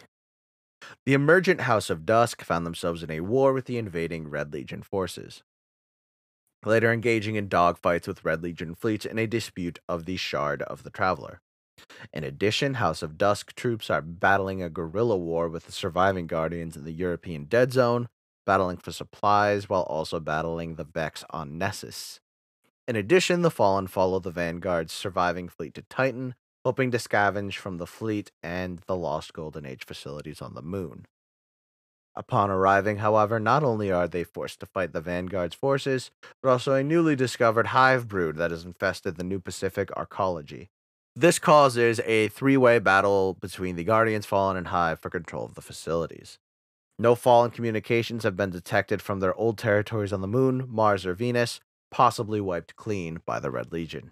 The 1.05 1.13
emergent 1.13 1.61
House 1.61 1.89
of 1.89 2.05
Dusk 2.05 2.43
found 2.43 2.65
themselves 2.65 3.03
in 3.03 3.11
a 3.11 3.21
war 3.21 3.53
with 3.53 3.65
the 3.65 3.77
invading 3.77 4.29
Red 4.29 4.51
Legion 4.51 4.81
forces, 4.81 5.43
later 6.65 6.91
engaging 6.91 7.35
in 7.35 7.49
dogfights 7.49 8.07
with 8.07 8.23
Red 8.23 8.43
Legion 8.43 8.75
fleets 8.75 9.05
in 9.05 9.17
a 9.17 9.27
dispute 9.27 9.79
of 9.87 10.05
the 10.05 10.17
Shard 10.17 10.61
of 10.63 10.83
the 10.83 10.89
Traveler. 10.89 11.41
In 12.13 12.23
addition, 12.23 12.75
House 12.75 13.01
of 13.01 13.17
Dusk 13.17 13.55
troops 13.55 13.89
are 13.89 14.01
battling 14.01 14.61
a 14.61 14.69
guerrilla 14.69 15.17
war 15.17 15.49
with 15.49 15.65
the 15.65 15.71
surviving 15.71 16.27
Guardians 16.27 16.77
in 16.77 16.83
the 16.83 16.91
European 16.91 17.45
Dead 17.45 17.73
Zone, 17.73 18.07
battling 18.45 18.77
for 18.77 18.91
supplies 18.91 19.69
while 19.69 19.83
also 19.83 20.19
battling 20.19 20.75
the 20.75 20.83
Vex 20.83 21.23
on 21.29 21.57
Nessus. 21.57 22.19
In 22.87 22.95
addition, 22.95 23.41
the 23.41 23.51
Fallen 23.51 23.87
follow 23.87 24.19
the 24.19 24.31
Vanguard's 24.31 24.93
surviving 24.93 25.47
fleet 25.47 25.73
to 25.75 25.83
Titan, 25.83 26.35
hoping 26.65 26.91
to 26.91 26.97
scavenge 26.97 27.55
from 27.55 27.77
the 27.77 27.87
fleet 27.87 28.31
and 28.43 28.79
the 28.85 28.95
lost 28.95 29.33
Golden 29.33 29.65
Age 29.65 29.85
facilities 29.85 30.41
on 30.41 30.53
the 30.53 30.61
moon. 30.61 31.05
Upon 32.21 32.51
arriving, 32.51 32.97
however, 32.97 33.39
not 33.39 33.63
only 33.63 33.91
are 33.91 34.07
they 34.07 34.23
forced 34.23 34.59
to 34.59 34.67
fight 34.67 34.93
the 34.93 35.01
Vanguard's 35.01 35.55
forces, 35.55 36.11
but 36.43 36.49
also 36.49 36.75
a 36.75 36.83
newly 36.83 37.15
discovered 37.15 37.67
hive 37.67 38.07
brood 38.07 38.35
that 38.35 38.51
has 38.51 38.63
infested 38.63 39.15
the 39.15 39.23
New 39.23 39.39
Pacific 39.39 39.89
arcology. 39.97 40.67
This 41.15 41.39
causes 41.39 41.99
a 42.05 42.27
three 42.27 42.57
way 42.57 42.77
battle 42.77 43.33
between 43.33 43.75
the 43.75 43.83
Guardians, 43.83 44.27
Fallen, 44.27 44.55
and 44.55 44.67
Hive 44.67 44.99
for 44.99 45.09
control 45.09 45.45
of 45.45 45.55
the 45.55 45.63
facilities. 45.63 46.37
No 46.99 47.15
Fallen 47.15 47.49
communications 47.49 48.23
have 48.23 48.37
been 48.37 48.51
detected 48.51 49.01
from 49.01 49.19
their 49.19 49.33
old 49.33 49.57
territories 49.57 50.13
on 50.13 50.21
the 50.21 50.27
Moon, 50.27 50.67
Mars, 50.69 51.07
or 51.07 51.15
Venus, 51.15 51.59
possibly 51.89 52.39
wiped 52.39 52.75
clean 52.75 53.21
by 53.25 53.39
the 53.39 53.49
Red 53.49 53.71
Legion. 53.71 54.11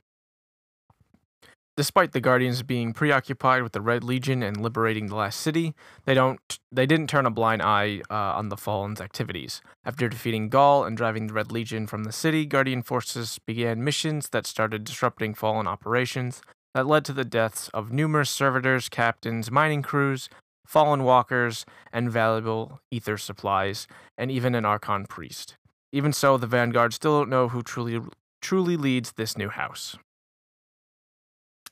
Despite 1.80 2.12
the 2.12 2.20
Guardians 2.20 2.62
being 2.62 2.92
preoccupied 2.92 3.64
with 3.64 3.72
the 3.72 3.80
Red 3.80 4.04
Legion 4.04 4.44
and 4.44 4.60
liberating 4.60 5.08
the 5.08 5.16
last 5.16 5.40
city, 5.40 5.74
they 6.04 6.14
don't 6.14 6.60
they 6.70 6.86
didn't 6.86 7.10
turn 7.10 7.26
a 7.26 7.32
blind 7.32 7.62
eye 7.62 8.02
uh, 8.10 8.36
on 8.36 8.50
the 8.50 8.58
Fallen's 8.58 9.00
activities. 9.00 9.62
After 9.86 10.10
defeating 10.10 10.50
Ghaul 10.50 10.86
and 10.86 10.98
driving 10.98 11.28
the 11.28 11.34
Red 11.34 11.54
Legion 11.54 11.88
from 11.88 12.04
the 12.04 12.12
city, 12.12 12.46
Guardian 12.46 12.82
forces 12.84 13.40
began 13.48 13.82
missions 13.82 14.28
that 14.32 14.46
started 14.46 14.84
disrupting 14.84 15.34
Fallen 15.34 15.68
operations 15.68 16.42
that 16.74 16.86
led 16.86 17.06
to 17.06 17.14
the 17.14 17.24
deaths 17.24 17.70
of 17.74 17.94
numerous 17.94 18.30
servitors, 18.30 18.90
captains, 18.90 19.50
mining 19.50 19.82
crews, 19.82 20.28
fallen 20.68 21.06
walkers, 21.06 21.66
and 21.94 22.12
valuable 22.12 22.82
ether 22.92 23.18
supplies, 23.18 23.88
and 24.18 24.30
even 24.30 24.54
an 24.54 24.66
Archon 24.66 25.06
priest. 25.06 25.56
Even 25.94 26.12
so, 26.12 26.36
the 26.36 26.46
Vanguard 26.46 26.94
still 26.94 27.20
don't 27.20 27.30
know 27.30 27.48
who 27.48 27.64
truly 27.64 28.02
truly 28.42 28.76
leads 28.76 29.14
this 29.14 29.38
new 29.38 29.48
house. 29.48 29.96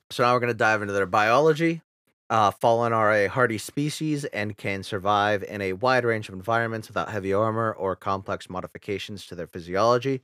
So 0.10 0.24
now 0.24 0.34
we're 0.34 0.39
going 0.39 0.48
to 0.50 0.58
dive 0.58 0.82
into 0.82 0.93
their 0.93 1.06
biology. 1.06 1.82
Uh, 2.30 2.52
fallen 2.52 2.91
are 2.91 3.13
a 3.13 3.28
hardy 3.28 3.58
species 3.58 4.26
and 4.26 4.58
can 4.58 4.84
survive 4.84 5.43
in 5.43 5.62
a 5.62 5.74
wide 5.74 6.04
range 6.04 6.28
of 6.28 6.36
environments 6.36 6.89
without 6.89 7.10
heavy 7.10 7.34
armor 7.34 7.72
or 7.72 7.96
complex 7.96 8.50
modifications 8.50 9.26
to 9.26 9.36
their 9.36 9.48
physiology. 9.48 10.22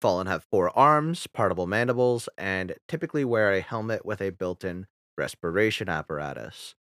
Fallen 0.00 0.26
have 0.26 0.44
four 0.44 0.76
arms, 0.76 1.26
partible 1.26 1.66
mandibles, 1.66 2.28
and 2.38 2.74
typically 2.88 3.24
wear 3.24 3.52
a 3.52 3.60
helmet 3.60 4.06
with 4.06 4.22
a 4.22 4.30
built 4.30 4.64
in 4.64 4.86
respiration 5.18 5.90
apparatus. 5.90 6.74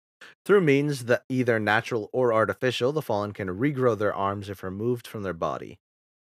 Through 0.44 0.60
means 0.60 1.06
that 1.06 1.24
either 1.28 1.58
natural 1.58 2.08
or 2.12 2.32
artificial, 2.32 2.92
the 2.92 3.02
fallen 3.02 3.32
can 3.32 3.48
regrow 3.48 3.98
their 3.98 4.14
arms 4.14 4.48
if 4.48 4.62
removed 4.62 5.06
from 5.06 5.22
their 5.22 5.32
body. 5.32 5.78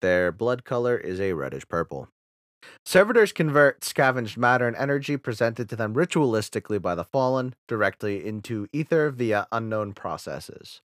Their 0.00 0.32
blood 0.32 0.64
color 0.64 0.96
is 0.96 1.20
a 1.20 1.34
reddish 1.34 1.68
purple. 1.68 2.08
Servitors 2.84 3.32
convert 3.32 3.84
scavenged 3.84 4.36
matter 4.36 4.66
and 4.66 4.76
energy 4.76 5.16
presented 5.16 5.68
to 5.68 5.76
them 5.76 5.94
ritualistically 5.94 6.80
by 6.80 6.94
the 6.94 7.04
fallen 7.04 7.54
directly 7.68 8.26
into 8.26 8.66
ether 8.72 9.10
via 9.10 9.46
unknown 9.52 9.92
processes. 9.92 10.80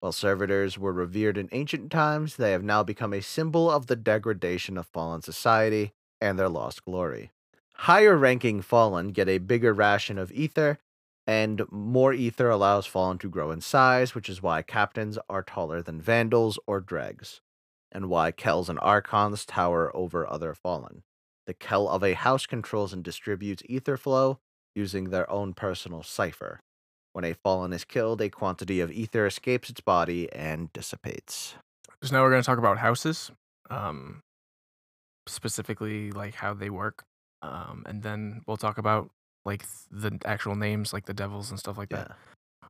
While 0.00 0.12
servitors 0.12 0.78
were 0.78 0.92
revered 0.92 1.38
in 1.38 1.48
ancient 1.52 1.90
times, 1.90 2.36
they 2.36 2.52
have 2.52 2.62
now 2.62 2.82
become 2.82 3.12
a 3.12 3.20
symbol 3.20 3.70
of 3.70 3.86
the 3.86 3.96
degradation 3.96 4.76
of 4.76 4.86
fallen 4.86 5.22
society 5.22 5.92
and 6.20 6.38
their 6.38 6.48
lost 6.48 6.84
glory. 6.84 7.30
Higher 7.74 8.16
ranking 8.16 8.62
fallen 8.62 9.08
get 9.08 9.28
a 9.28 9.38
bigger 9.38 9.72
ration 9.72 10.18
of 10.18 10.32
ether, 10.32 10.78
and 11.26 11.62
more 11.70 12.12
ether 12.12 12.48
allows 12.48 12.86
fallen 12.86 13.18
to 13.18 13.28
grow 13.28 13.50
in 13.50 13.60
size, 13.60 14.14
which 14.14 14.28
is 14.28 14.42
why 14.42 14.62
captains 14.62 15.18
are 15.28 15.42
taller 15.42 15.82
than 15.82 16.00
vandals 16.00 16.58
or 16.66 16.80
dregs 16.80 17.40
and 17.92 18.08
why 18.08 18.30
Kells 18.30 18.68
and 18.68 18.78
Archons 18.80 19.44
tower 19.44 19.94
over 19.94 20.28
other 20.28 20.54
fallen. 20.54 21.02
The 21.46 21.54
Kell 21.54 21.88
of 21.88 22.02
a 22.04 22.14
house 22.14 22.46
controls 22.46 22.92
and 22.92 23.02
distributes 23.02 23.62
ether 23.66 23.96
flow 23.96 24.38
using 24.74 25.10
their 25.10 25.30
own 25.30 25.54
personal 25.54 26.02
cipher. 26.02 26.60
When 27.12 27.24
a 27.24 27.34
fallen 27.34 27.72
is 27.72 27.84
killed, 27.84 28.20
a 28.20 28.28
quantity 28.28 28.80
of 28.80 28.92
ether 28.92 29.26
escapes 29.26 29.70
its 29.70 29.80
body 29.80 30.30
and 30.32 30.72
dissipates. 30.72 31.54
So 32.02 32.14
now 32.14 32.22
we're 32.22 32.30
going 32.30 32.42
to 32.42 32.46
talk 32.46 32.58
about 32.58 32.78
houses, 32.78 33.30
um, 33.70 34.22
specifically 35.26 36.12
like 36.12 36.34
how 36.34 36.54
they 36.54 36.70
work, 36.70 37.02
um, 37.42 37.82
and 37.86 38.02
then 38.02 38.42
we'll 38.46 38.56
talk 38.56 38.78
about 38.78 39.10
like 39.44 39.64
the 39.90 40.18
actual 40.24 40.54
names, 40.54 40.92
like 40.92 41.06
the 41.06 41.14
devils 41.14 41.50
and 41.50 41.58
stuff 41.58 41.78
like 41.78 41.88
that. 41.88 42.12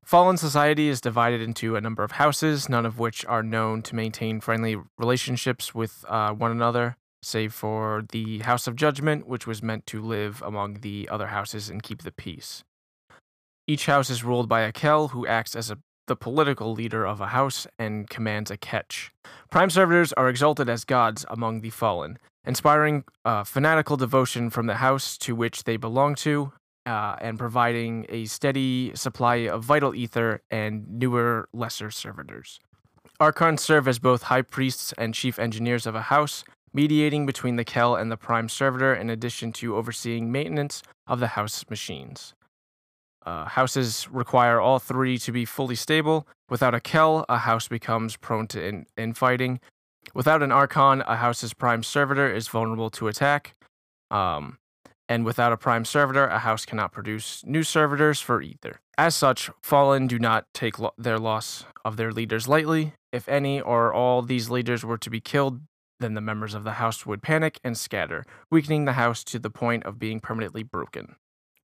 Fallen 0.09 0.39
society 0.39 0.89
is 0.89 1.03
divided 1.03 1.43
into 1.43 1.77
a 1.77 1.83
number 1.83 2.03
of 2.03 2.13
houses, 2.13 2.67
none 2.67 2.87
of 2.87 2.99
which 2.99 3.27
are 3.27 3.43
known 3.43 3.83
to 3.83 3.95
maintain 3.95 4.41
friendly 4.41 4.75
relationships 4.97 5.75
with 5.75 6.03
uh, 6.09 6.33
one 6.33 6.51
another, 6.51 6.97
save 7.23 7.53
for 7.53 8.03
the 8.11 8.39
House 8.39 8.67
of 8.67 8.75
Judgment, 8.75 9.29
which 9.29 9.47
was 9.47 9.63
meant 9.63 9.85
to 9.89 10.01
live 10.01 10.43
among 10.43 10.81
the 10.81 11.11
other 11.13 11.27
houses 11.27 11.69
and 11.69 11.83
keep 11.83 12.05
the 12.05 12.11
peace. 12.11 12.65
Each 13.67 13.85
house 13.85 14.09
is 14.09 14.25
ruled 14.25 14.49
by 14.49 14.63
a 14.63 14.73
Kell, 14.73 15.09
who 15.09 15.27
acts 15.27 15.55
as 15.55 15.71
a, 15.71 15.77
the 16.07 16.17
political 16.17 16.73
leader 16.73 17.07
of 17.07 17.21
a 17.21 17.27
house 17.27 17.67
and 17.79 18.09
commands 18.09 18.51
a 18.51 18.57
Ketch. 18.57 19.13
Prime 19.51 19.69
servitors 19.69 20.15
are 20.15 20.31
exalted 20.31 20.71
as 20.71 20.87
gods 20.87 21.27
among 21.29 21.61
the 21.61 21.69
fallen, 21.69 22.19
inspiring 22.47 23.05
uh, 23.27 23.45
fanatical 23.45 23.99
devotion 23.99 24.49
from 24.49 24.69
the 24.69 24.77
house 24.77 25.19
to 25.19 25.35
which 25.35 25.65
they 25.65 25.77
belong 25.77 26.15
to, 26.15 26.55
uh, 26.89 27.17
and 27.21 27.39
providing 27.39 28.07
a 28.09 28.25
steady 28.25 28.93
supply 28.95 29.37
of 29.37 29.63
vital 29.63 29.95
ether 29.95 30.41
and 30.51 30.89
newer, 30.89 31.49
lesser 31.53 31.91
servitors. 31.91 32.59
Archons 33.21 33.61
serve 33.61 33.87
as 33.87 33.99
both 33.99 34.23
high 34.25 34.43
priests 34.43 34.95
and 34.97 35.13
chief 35.13 35.39
engineers 35.39 35.87
of 35.87 35.95
a 35.95 36.03
house, 36.03 36.45
mediating 36.73 37.27
between 37.27 37.57
the 37.57 37.65
Kell 37.65 37.95
and 37.95 38.11
the 38.11 38.17
prime 38.17 38.49
servitor, 38.49 38.95
in 38.95 39.11
addition 39.11 39.53
to 39.53 39.77
overseeing 39.77 40.33
maintenance 40.33 40.83
of 41.07 41.21
the 41.21 41.29
house 41.29 41.65
machines. 41.69 42.33
Uh, 43.27 43.45
houses 43.45 44.09
require 44.11 44.59
all 44.59 44.79
three 44.79 45.19
to 45.19 45.31
be 45.31 45.45
fully 45.45 45.75
stable. 45.75 46.27
Without 46.49 46.75
a 46.75 46.81
Kell, 46.81 47.27
a 47.29 47.39
house 47.39 47.69
becomes 47.69 48.17
prone 48.17 48.47
to 48.47 48.65
in- 48.65 48.87
infighting. 48.97 49.61
Without 50.15 50.43
an 50.43 50.53
Archon, 50.53 51.03
a 51.07 51.17
house's 51.17 51.53
prime 51.53 51.83
servitor 51.83 52.33
is 52.33 52.49
vulnerable 52.49 52.89
to 52.91 53.09
attack. 53.09 53.55
Um, 54.11 54.57
and 55.09 55.25
without 55.25 55.53
a 55.53 55.57
prime 55.57 55.85
servitor, 55.85 56.27
a 56.27 56.41
house 56.41 56.65
cannot 56.65 56.93
produce 56.93 57.43
new 57.47 57.63
servitors 57.63 58.21
for 58.21 58.43
either. 58.43 58.81
As 58.97 59.15
such, 59.15 59.51
Fallen 59.63 60.07
do 60.07 60.19
not 60.19 60.47
take 60.53 60.79
lo- 60.79 60.93
their 60.99 61.19
loss 61.19 61.65
of 61.85 61.97
their 61.97 62.13
leaders 62.13 62.49
lightly. 62.49 62.95
If 63.13 63.29
any 63.29 63.61
or 63.61 63.93
all 63.93 64.23
these 64.23 64.51
leaders 64.51 64.85
were 64.85 64.99
to 64.99 65.11
be 65.11 65.21
killed, 65.21 65.61
then 66.01 66.15
the 66.15 66.21
members 66.21 66.55
of 66.55 66.65
the 66.65 66.73
house 66.73 67.07
would 67.07 67.23
panic 67.23 67.59
and 67.65 67.77
scatter, 67.77 68.25
weakening 68.51 68.85
the 68.85 68.93
house 68.93 69.25
to 69.25 69.39
the 69.39 69.51
point 69.51 69.85
of 69.85 69.99
being 69.99 70.21
permanently 70.21 70.63
broken. 70.63 71.17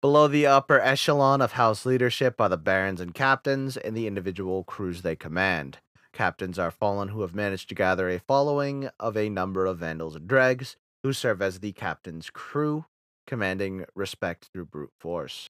Below 0.01 0.27
the 0.27 0.47
upper 0.47 0.79
echelon 0.79 1.41
of 1.41 1.53
house 1.53 1.85
leadership 1.85 2.41
are 2.41 2.49
the 2.49 2.57
barons 2.57 2.99
and 2.99 3.13
captains 3.13 3.77
and 3.77 3.95
the 3.95 4.07
individual 4.07 4.63
crews 4.63 5.03
they 5.03 5.15
command. 5.15 5.77
Captains 6.11 6.59
are 6.59 6.71
fallen 6.71 7.09
who 7.09 7.21
have 7.21 7.35
managed 7.35 7.69
to 7.69 7.75
gather 7.75 8.09
a 8.09 8.19
following 8.19 8.89
of 8.99 9.15
a 9.15 9.29
number 9.29 9.65
of 9.65 9.77
vandals 9.77 10.15
and 10.15 10.27
dregs, 10.27 10.75
who 11.03 11.13
serve 11.13 11.41
as 11.41 11.59
the 11.59 11.71
captain's 11.71 12.29
crew, 12.29 12.85
commanding 13.27 13.85
respect 13.95 14.49
through 14.53 14.65
brute 14.65 14.91
force. 14.99 15.47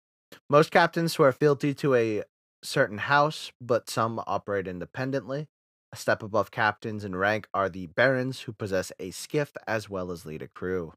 Most 0.50 0.72
captains 0.72 1.14
swear 1.14 1.32
fealty 1.32 1.74
to 1.76 1.96
a 1.96 2.24
certain 2.64 3.00
house, 3.00 3.52
but 3.60 3.90
some 3.90 4.22
operate 4.28 4.68
independently. 4.68 5.48
A 5.94 5.98
step 5.98 6.24
above 6.24 6.52
captains 6.52 7.04
in 7.04 7.16
rank 7.16 7.48
are 7.54 7.68
the 7.68 7.88
barons, 7.88 8.42
who 8.42 8.54
possess 8.54 8.92
a 9.00 9.12
skiff 9.12 9.52
as 9.68 9.90
well 9.90 10.12
as 10.12 10.26
lead 10.26 10.42
a 10.42 10.48
crew. 10.48 10.94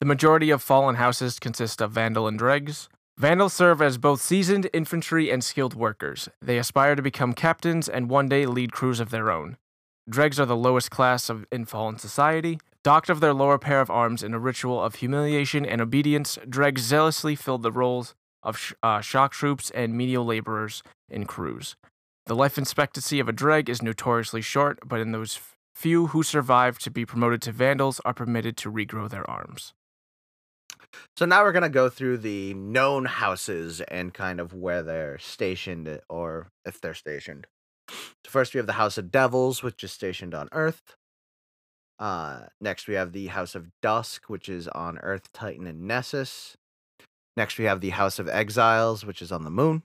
The 0.00 0.06
majority 0.06 0.50
of 0.50 0.62
fallen 0.62 0.94
houses 0.94 1.38
consist 1.38 1.80
of 1.80 1.92
Vandal 1.92 2.26
and 2.26 2.38
Dregs. 2.38 2.88
Vandals 3.18 3.52
serve 3.52 3.82
as 3.82 3.98
both 3.98 4.22
seasoned 4.22 4.70
infantry 4.72 5.30
and 5.30 5.44
skilled 5.44 5.74
workers. 5.74 6.28
They 6.40 6.56
aspire 6.56 6.96
to 6.96 7.02
become 7.02 7.34
captains 7.34 7.88
and 7.88 8.08
one 8.08 8.28
day 8.28 8.46
lead 8.46 8.72
crews 8.72 9.00
of 9.00 9.10
their 9.10 9.30
own. 9.30 9.58
Dregs 10.08 10.40
are 10.40 10.46
the 10.46 10.56
lowest 10.56 10.90
class 10.90 11.28
of 11.28 11.44
in 11.52 11.66
fallen 11.66 11.98
society. 11.98 12.58
Docked 12.84 13.10
of 13.10 13.20
their 13.20 13.32
lower 13.32 13.58
pair 13.58 13.80
of 13.80 13.90
arms 13.90 14.24
in 14.24 14.34
a 14.34 14.40
ritual 14.40 14.82
of 14.82 14.96
humiliation 14.96 15.64
and 15.64 15.80
obedience, 15.80 16.36
Dregs 16.48 16.82
zealously 16.82 17.36
filled 17.36 17.62
the 17.62 17.70
roles 17.70 18.14
of 18.42 18.58
sh- 18.58 18.72
uh, 18.82 19.00
shock 19.00 19.32
troops 19.32 19.70
and 19.70 19.96
menial 19.96 20.24
laborers 20.24 20.82
in 21.08 21.24
crews. 21.24 21.76
The 22.26 22.34
life 22.34 22.58
expectancy 22.58 23.20
of 23.20 23.28
a 23.28 23.32
Dreg 23.32 23.68
is 23.68 23.82
notoriously 23.82 24.42
short, 24.42 24.80
but 24.84 25.00
in 25.00 25.12
those 25.12 25.38
few 25.74 26.08
who 26.08 26.24
survive 26.24 26.78
to 26.80 26.90
be 26.90 27.06
promoted 27.06 27.40
to 27.42 27.52
Vandals 27.52 28.00
are 28.04 28.14
permitted 28.14 28.56
to 28.58 28.70
regrow 28.70 29.08
their 29.08 29.28
arms. 29.30 29.74
So 31.16 31.24
now 31.24 31.42
we're 31.44 31.52
going 31.52 31.62
to 31.62 31.68
go 31.68 31.88
through 31.88 32.18
the 32.18 32.52
known 32.54 33.04
houses 33.04 33.80
and 33.82 34.12
kind 34.12 34.40
of 34.40 34.52
where 34.52 34.82
they're 34.82 35.18
stationed 35.18 36.00
or 36.08 36.48
if 36.64 36.80
they're 36.80 36.94
stationed. 36.94 37.46
So 37.88 38.28
first 38.28 38.54
we 38.54 38.58
have 38.58 38.66
the 38.66 38.74
House 38.74 38.98
of 38.98 39.10
Devils, 39.10 39.62
which 39.62 39.82
is 39.84 39.92
stationed 39.92 40.34
on 40.34 40.48
Earth. 40.52 40.96
Uh, 42.02 42.46
next 42.60 42.88
we 42.88 42.94
have 42.94 43.12
the 43.12 43.28
House 43.28 43.54
of 43.54 43.68
Dusk, 43.80 44.28
which 44.28 44.48
is 44.48 44.66
on 44.66 44.98
Earth, 44.98 45.30
Titan, 45.32 45.68
and 45.68 45.82
Nessus. 45.82 46.56
Next 47.36 47.58
we 47.58 47.64
have 47.66 47.80
the 47.80 47.90
House 47.90 48.18
of 48.18 48.28
Exiles, 48.28 49.06
which 49.06 49.22
is 49.22 49.30
on 49.30 49.44
the 49.44 49.50
Moon. 49.50 49.84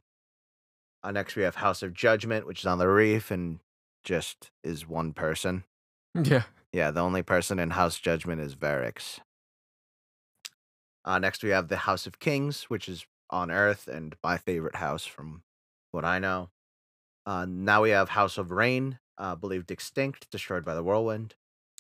Uh, 1.03 1.12
next 1.12 1.36
we 1.36 1.43
have 1.43 1.58
House 1.58 1.84
of 1.84 1.93
Judgment, 1.93 2.47
which 2.47 2.62
is 2.62 2.65
on 2.65 2.80
the 2.80 2.88
Reef 2.88 3.30
and 3.30 3.60
just 4.03 4.49
is 4.63 4.88
one 4.88 5.13
person. 5.13 5.63
Yeah. 6.23 6.43
Yeah, 6.73 6.89
the 6.89 7.01
only 7.01 7.21
person 7.21 7.60
in 7.60 7.69
House 7.69 7.99
Judgment 7.99 8.41
is 8.41 8.56
Variks. 8.56 9.19
Uh, 11.06 11.19
next, 11.19 11.43
we 11.43 11.51
have 11.51 11.67
the 11.67 11.77
House 11.77 12.08
of 12.08 12.19
Kings, 12.19 12.63
which 12.63 12.89
is 12.89 13.06
on 13.30 13.51
Earth 13.51 13.88
and 13.88 14.15
my 14.23 14.38
favorite 14.38 14.77
house 14.77 15.06
from 15.06 15.43
what 15.91 16.03
I 16.03 16.17
know. 16.17 16.49
Uh, 17.27 17.45
now 17.47 17.84
we 17.84 17.91
have 17.91 18.10
House 18.10 18.39
of 18.39 18.49
Rain, 18.49 18.97
uh, 19.19 19.36
believed 19.36 19.69
extinct, 19.69 20.32
destroyed 20.32 20.65
by 20.65 20.73
the 20.73 20.84
whirlwind. 20.84 21.36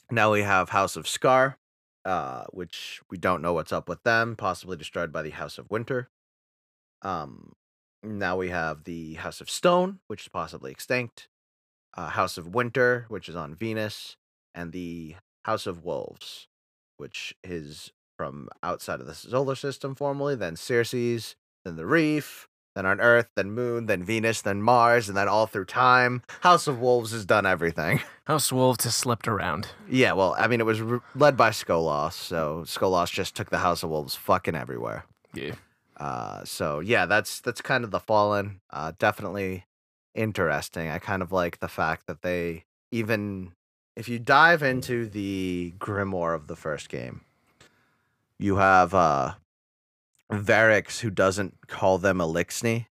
Now 0.09 0.31
we 0.31 0.41
have 0.41 0.69
House 0.69 0.95
of 0.95 1.07
Scar, 1.07 1.57
uh, 2.05 2.45
which 2.51 3.01
we 3.09 3.17
don't 3.17 3.41
know 3.41 3.53
what's 3.53 3.73
up 3.73 3.89
with 3.89 4.03
them, 4.03 4.37
possibly 4.37 4.77
destroyed 4.77 5.11
by 5.11 5.21
the 5.21 5.31
House 5.31 5.57
of 5.57 5.69
Winter. 5.69 6.09
Um, 7.01 7.53
now 8.03 8.37
we 8.37 8.49
have 8.49 8.85
the 8.85 9.15
House 9.15 9.41
of 9.41 9.49
Stone, 9.49 9.99
which 10.07 10.21
is 10.21 10.27
possibly 10.29 10.71
extinct, 10.71 11.27
uh, 11.95 12.09
House 12.09 12.37
of 12.37 12.55
Winter, 12.55 13.05
which 13.09 13.27
is 13.27 13.35
on 13.35 13.53
Venus, 13.53 14.15
and 14.55 14.71
the 14.71 15.15
House 15.43 15.67
of 15.67 15.83
Wolves, 15.83 16.47
which 16.95 17.35
is 17.43 17.91
from 18.17 18.47
outside 18.63 19.01
of 19.01 19.07
the 19.07 19.13
solar 19.13 19.55
system 19.55 19.93
formerly, 19.93 20.35
then 20.35 20.55
Ceres, 20.55 21.35
then 21.65 21.75
the 21.75 21.85
Reef, 21.85 22.47
then 22.77 22.85
on 22.85 23.01
Earth, 23.01 23.27
then 23.35 23.49
Moon, 23.49 23.87
then 23.87 24.03
Venus, 24.03 24.43
then 24.43 24.61
Mars, 24.61 25.07
and 25.09 25.17
then 25.17 25.27
all 25.27 25.47
through 25.47 25.65
time. 25.65 26.21
House 26.41 26.67
of 26.67 26.79
Wolves 26.79 27.11
has 27.11 27.25
done 27.25 27.43
everything. 27.43 28.01
House 28.25 28.51
Wolves 28.51 28.83
has 28.83 28.95
slipped 28.95 29.27
around. 29.27 29.69
Yeah, 29.89 30.13
well, 30.13 30.35
I 30.37 30.47
mean, 30.47 30.59
it 30.59 30.65
was 30.65 30.79
r 30.79 31.01
led 31.15 31.35
by 31.35 31.49
Skolas, 31.49 32.13
so 32.13 32.63
Skolas 32.67 33.11
just 33.11 33.35
took 33.35 33.49
the 33.49 33.57
House 33.57 33.81
of 33.81 33.89
Wolves 33.89 34.13
fucking 34.13 34.53
everywhere. 34.53 35.05
Yeah. 35.33 35.55
Uh, 35.99 36.45
so 36.45 36.79
yeah, 36.79 37.07
that's 37.07 37.39
that's 37.41 37.61
kind 37.61 37.83
of 37.83 37.89
the 37.89 37.99
Fallen. 37.99 38.61
Uh, 38.69 38.91
definitely 38.99 39.65
interesting. 40.13 40.87
I 40.87 40.99
kind 40.99 41.23
of 41.23 41.31
like 41.31 41.59
the 41.59 41.67
fact 41.67 42.05
that 42.05 42.21
they 42.21 42.65
even 42.91 43.53
if 43.95 44.07
you 44.07 44.19
dive 44.19 44.61
into 44.61 45.07
the 45.07 45.73
grimoire 45.79 46.35
of 46.35 46.45
the 46.45 46.55
first 46.55 46.89
game, 46.89 47.21
you 48.37 48.57
have 48.57 48.93
uh 48.93 49.33
Variks 50.31 50.99
who 50.99 51.09
doesn't 51.09 51.67
call 51.67 51.97
them 51.97 52.17
Eliksni, 52.19 52.87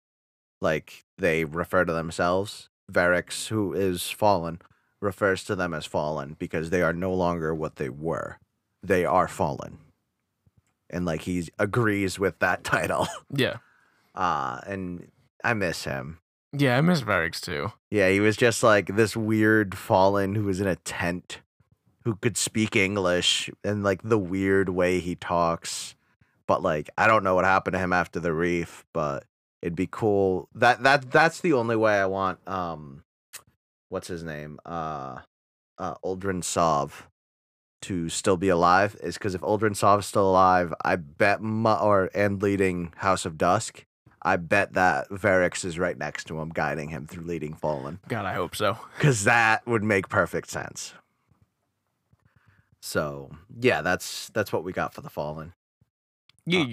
like 0.61 1.03
they 1.17 1.45
refer 1.45 1.85
to 1.85 1.93
themselves. 1.93 2.69
Variks, 2.91 3.47
who 3.47 3.73
is 3.73 4.09
fallen, 4.09 4.61
refers 5.01 5.43
to 5.45 5.55
them 5.55 5.73
as 5.73 5.85
fallen 5.85 6.35
because 6.37 6.69
they 6.69 6.81
are 6.81 6.93
no 6.93 7.13
longer 7.13 7.53
what 7.53 7.77
they 7.77 7.89
were. 7.89 8.37
They 8.81 9.05
are 9.05 9.27
fallen. 9.27 9.79
And 10.89 11.05
like 11.05 11.21
he 11.21 11.47
agrees 11.57 12.19
with 12.19 12.39
that 12.39 12.63
title. 12.73 13.07
Yeah. 13.33 13.57
Uh 14.13 14.61
and 14.67 15.11
I 15.43 15.53
miss 15.53 15.85
him. 15.85 16.19
Yeah, 16.55 16.77
I 16.77 16.81
miss 16.81 17.01
Varix 17.01 17.41
too. 17.41 17.71
Yeah, 17.89 18.09
he 18.09 18.19
was 18.19 18.37
just 18.37 18.61
like 18.61 18.95
this 18.95 19.17
weird 19.17 19.75
fallen 19.75 20.35
who 20.35 20.43
was 20.43 20.61
in 20.61 20.67
a 20.67 20.75
tent 20.75 21.39
who 22.03 22.15
could 22.15 22.37
speak 22.37 22.75
English 22.75 23.49
and 23.63 23.83
like 23.83 24.01
the 24.03 24.19
weird 24.19 24.69
way 24.69 24.99
he 24.99 25.15
talks. 25.15 25.95
But 26.47 26.61
like 26.61 26.89
I 26.97 27.07
don't 27.07 27.23
know 27.23 27.35
what 27.35 27.45
happened 27.45 27.73
to 27.73 27.79
him 27.79 27.93
after 27.93 28.19
the 28.19 28.33
reef, 28.33 28.83
but 28.93 29.25
it'd 29.61 29.75
be 29.75 29.87
cool. 29.89 30.49
That 30.55 30.83
that 30.83 31.11
that's 31.11 31.41
the 31.41 31.53
only 31.53 31.75
way 31.75 31.99
I 31.99 32.05
want 32.05 32.45
um 32.47 33.03
what's 33.89 34.07
his 34.07 34.23
name? 34.23 34.59
Uh 34.65 35.19
uh 35.77 35.95
Uldren 36.03 36.43
Sov 36.43 37.07
to 37.83 38.07
still 38.09 38.37
be 38.37 38.49
alive 38.49 38.95
is 39.01 39.15
because 39.17 39.35
if 39.35 39.41
Sov 39.41 39.99
is 39.99 40.05
still 40.05 40.29
alive, 40.29 40.73
I 40.83 40.95
bet 40.95 41.41
mu- 41.41 41.69
or 41.73 42.09
and 42.13 42.41
leading 42.41 42.93
House 42.97 43.25
of 43.25 43.37
Dusk, 43.37 43.85
I 44.21 44.37
bet 44.37 44.73
that 44.73 45.09
Variks 45.09 45.65
is 45.65 45.77
right 45.77 45.97
next 45.97 46.25
to 46.27 46.39
him, 46.39 46.49
guiding 46.49 46.89
him 46.89 47.07
through 47.07 47.23
leading 47.25 47.53
Fallen 47.53 47.99
God, 48.07 48.25
I 48.25 48.33
hope 48.33 48.55
so. 48.55 48.77
because 48.97 49.25
that 49.25 49.65
would 49.67 49.83
make 49.83 50.07
perfect 50.09 50.49
sense. 50.49 50.93
So 52.81 53.31
yeah, 53.59 53.81
that's 53.81 54.29
that's 54.29 54.51
what 54.51 54.63
we 54.63 54.71
got 54.73 54.93
for 54.93 55.01
the 55.01 55.09
Fallen. 55.09 55.53
Yeah, 56.45 56.61
Uh, 56.61 56.65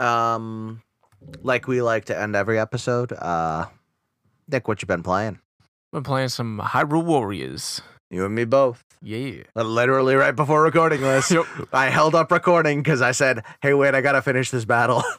yeah. 0.00 0.34
Um, 0.34 0.82
like 1.42 1.66
we 1.66 1.82
like 1.82 2.06
to 2.06 2.18
end 2.18 2.36
every 2.36 2.58
episode. 2.58 3.12
Uh, 3.12 3.66
Nick, 4.48 4.68
what 4.68 4.82
you 4.82 4.86
been 4.86 5.02
playing? 5.02 5.40
Been 5.92 6.02
playing 6.02 6.28
some 6.28 6.60
Hyrule 6.62 7.04
Warriors. 7.04 7.80
You 8.10 8.24
and 8.24 8.34
me 8.34 8.44
both. 8.44 8.84
Yeah. 9.02 9.42
Uh, 9.56 9.62
Literally 9.62 10.14
right 10.14 10.34
before 10.34 10.62
recording 10.62 11.00
this, 11.00 11.30
Yep. 11.30 11.46
I 11.72 11.88
held 11.88 12.14
up 12.14 12.30
recording 12.30 12.80
because 12.82 13.02
I 13.02 13.12
said, 13.12 13.42
"Hey, 13.62 13.74
wait, 13.74 13.94
I 13.94 14.00
gotta 14.00 14.22
finish 14.22 14.50
this 14.50 14.64
battle." 14.64 15.02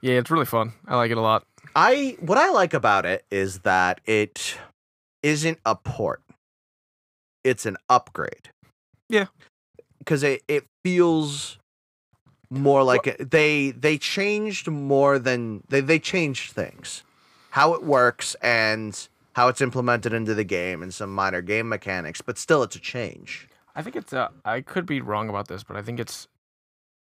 Yeah, 0.00 0.14
it's 0.14 0.30
really 0.30 0.44
fun. 0.46 0.74
I 0.86 0.94
like 0.94 1.10
it 1.10 1.16
a 1.16 1.20
lot. 1.20 1.44
I 1.74 2.16
what 2.20 2.38
I 2.38 2.50
like 2.50 2.72
about 2.72 3.04
it 3.04 3.24
is 3.32 3.58
that 3.60 4.00
it 4.06 4.56
isn't 5.24 5.58
a 5.66 5.74
port. 5.74 6.22
It's 7.42 7.66
an 7.66 7.78
upgrade. 7.88 8.50
Yeah. 9.08 9.26
Cuz 10.06 10.22
it 10.22 10.42
it 10.46 10.66
feels 10.84 11.58
more 12.50 12.82
like 12.82 13.06
it, 13.06 13.30
they 13.30 13.70
they 13.72 13.98
changed 13.98 14.68
more 14.68 15.18
than 15.18 15.62
they 15.68 15.80
they 15.80 15.98
changed 15.98 16.52
things. 16.52 17.02
How 17.50 17.74
it 17.74 17.82
works 17.82 18.36
and 18.42 19.08
how 19.34 19.48
it's 19.48 19.60
implemented 19.60 20.12
into 20.12 20.34
the 20.34 20.44
game 20.44 20.82
and 20.82 20.92
some 20.92 21.14
minor 21.14 21.40
game 21.40 21.68
mechanics, 21.68 22.20
but 22.20 22.38
still 22.38 22.62
it's 22.62 22.76
a 22.76 22.80
change. 22.80 23.48
I 23.74 23.82
think 23.82 23.96
it's 23.96 24.12
uh, 24.12 24.28
I 24.44 24.60
could 24.60 24.86
be 24.86 25.00
wrong 25.00 25.28
about 25.28 25.48
this, 25.48 25.62
but 25.62 25.76
I 25.76 25.82
think 25.82 26.00
it's 26.00 26.26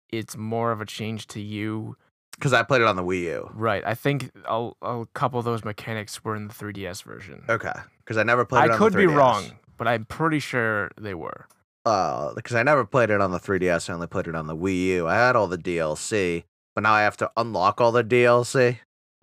it's 0.10 0.36
more 0.36 0.72
of 0.72 0.82
a 0.82 0.86
change 0.86 1.28
to 1.28 1.40
you. 1.40 1.96
Cuz 2.40 2.54
I 2.54 2.64
played 2.64 2.82
it 2.82 2.88
on 2.88 2.96
the 2.96 3.04
Wii 3.04 3.22
U. 3.22 3.50
Right. 3.54 3.84
I 3.86 3.96
think 3.96 4.32
a, 4.46 4.72
a 4.82 5.06
couple 5.14 5.40
of 5.40 5.46
those 5.46 5.64
mechanics 5.64 6.24
were 6.24 6.36
in 6.36 6.48
the 6.48 6.54
3DS 6.54 7.04
version. 7.04 7.44
Okay. 7.50 7.74
Cuz 8.06 8.18
I 8.18 8.24
never 8.24 8.46
played 8.46 8.66
it 8.66 8.72
I 8.72 8.78
could 8.78 8.94
be 8.94 9.04
3DS. 9.06 9.16
wrong, 9.16 9.60
but 9.78 9.88
I'm 9.88 10.06
pretty 10.06 10.40
sure 10.40 10.92
they 11.00 11.14
were. 11.14 11.48
Uh 11.86 12.34
because 12.34 12.56
I 12.56 12.64
never 12.64 12.86
played 12.86 13.10
it 13.10 13.22
on 13.22 13.32
the 13.32 13.40
3DS, 13.40 13.90
I 13.90 13.94
only 13.94 14.08
played 14.08 14.28
it 14.28 14.36
on 14.36 14.48
the 14.48 14.56
Wii 14.56 14.86
U. 14.86 15.08
I 15.08 15.16
had 15.16 15.36
all 15.36 15.48
the 15.48 15.58
DLC, 15.58 16.44
but 16.76 16.82
now 16.82 16.94
I 16.94 17.02
have 17.02 17.18
to 17.18 17.32
unlock 17.38 17.82
all 17.82 17.92
the 17.92 18.04
DLC. 18.04 18.80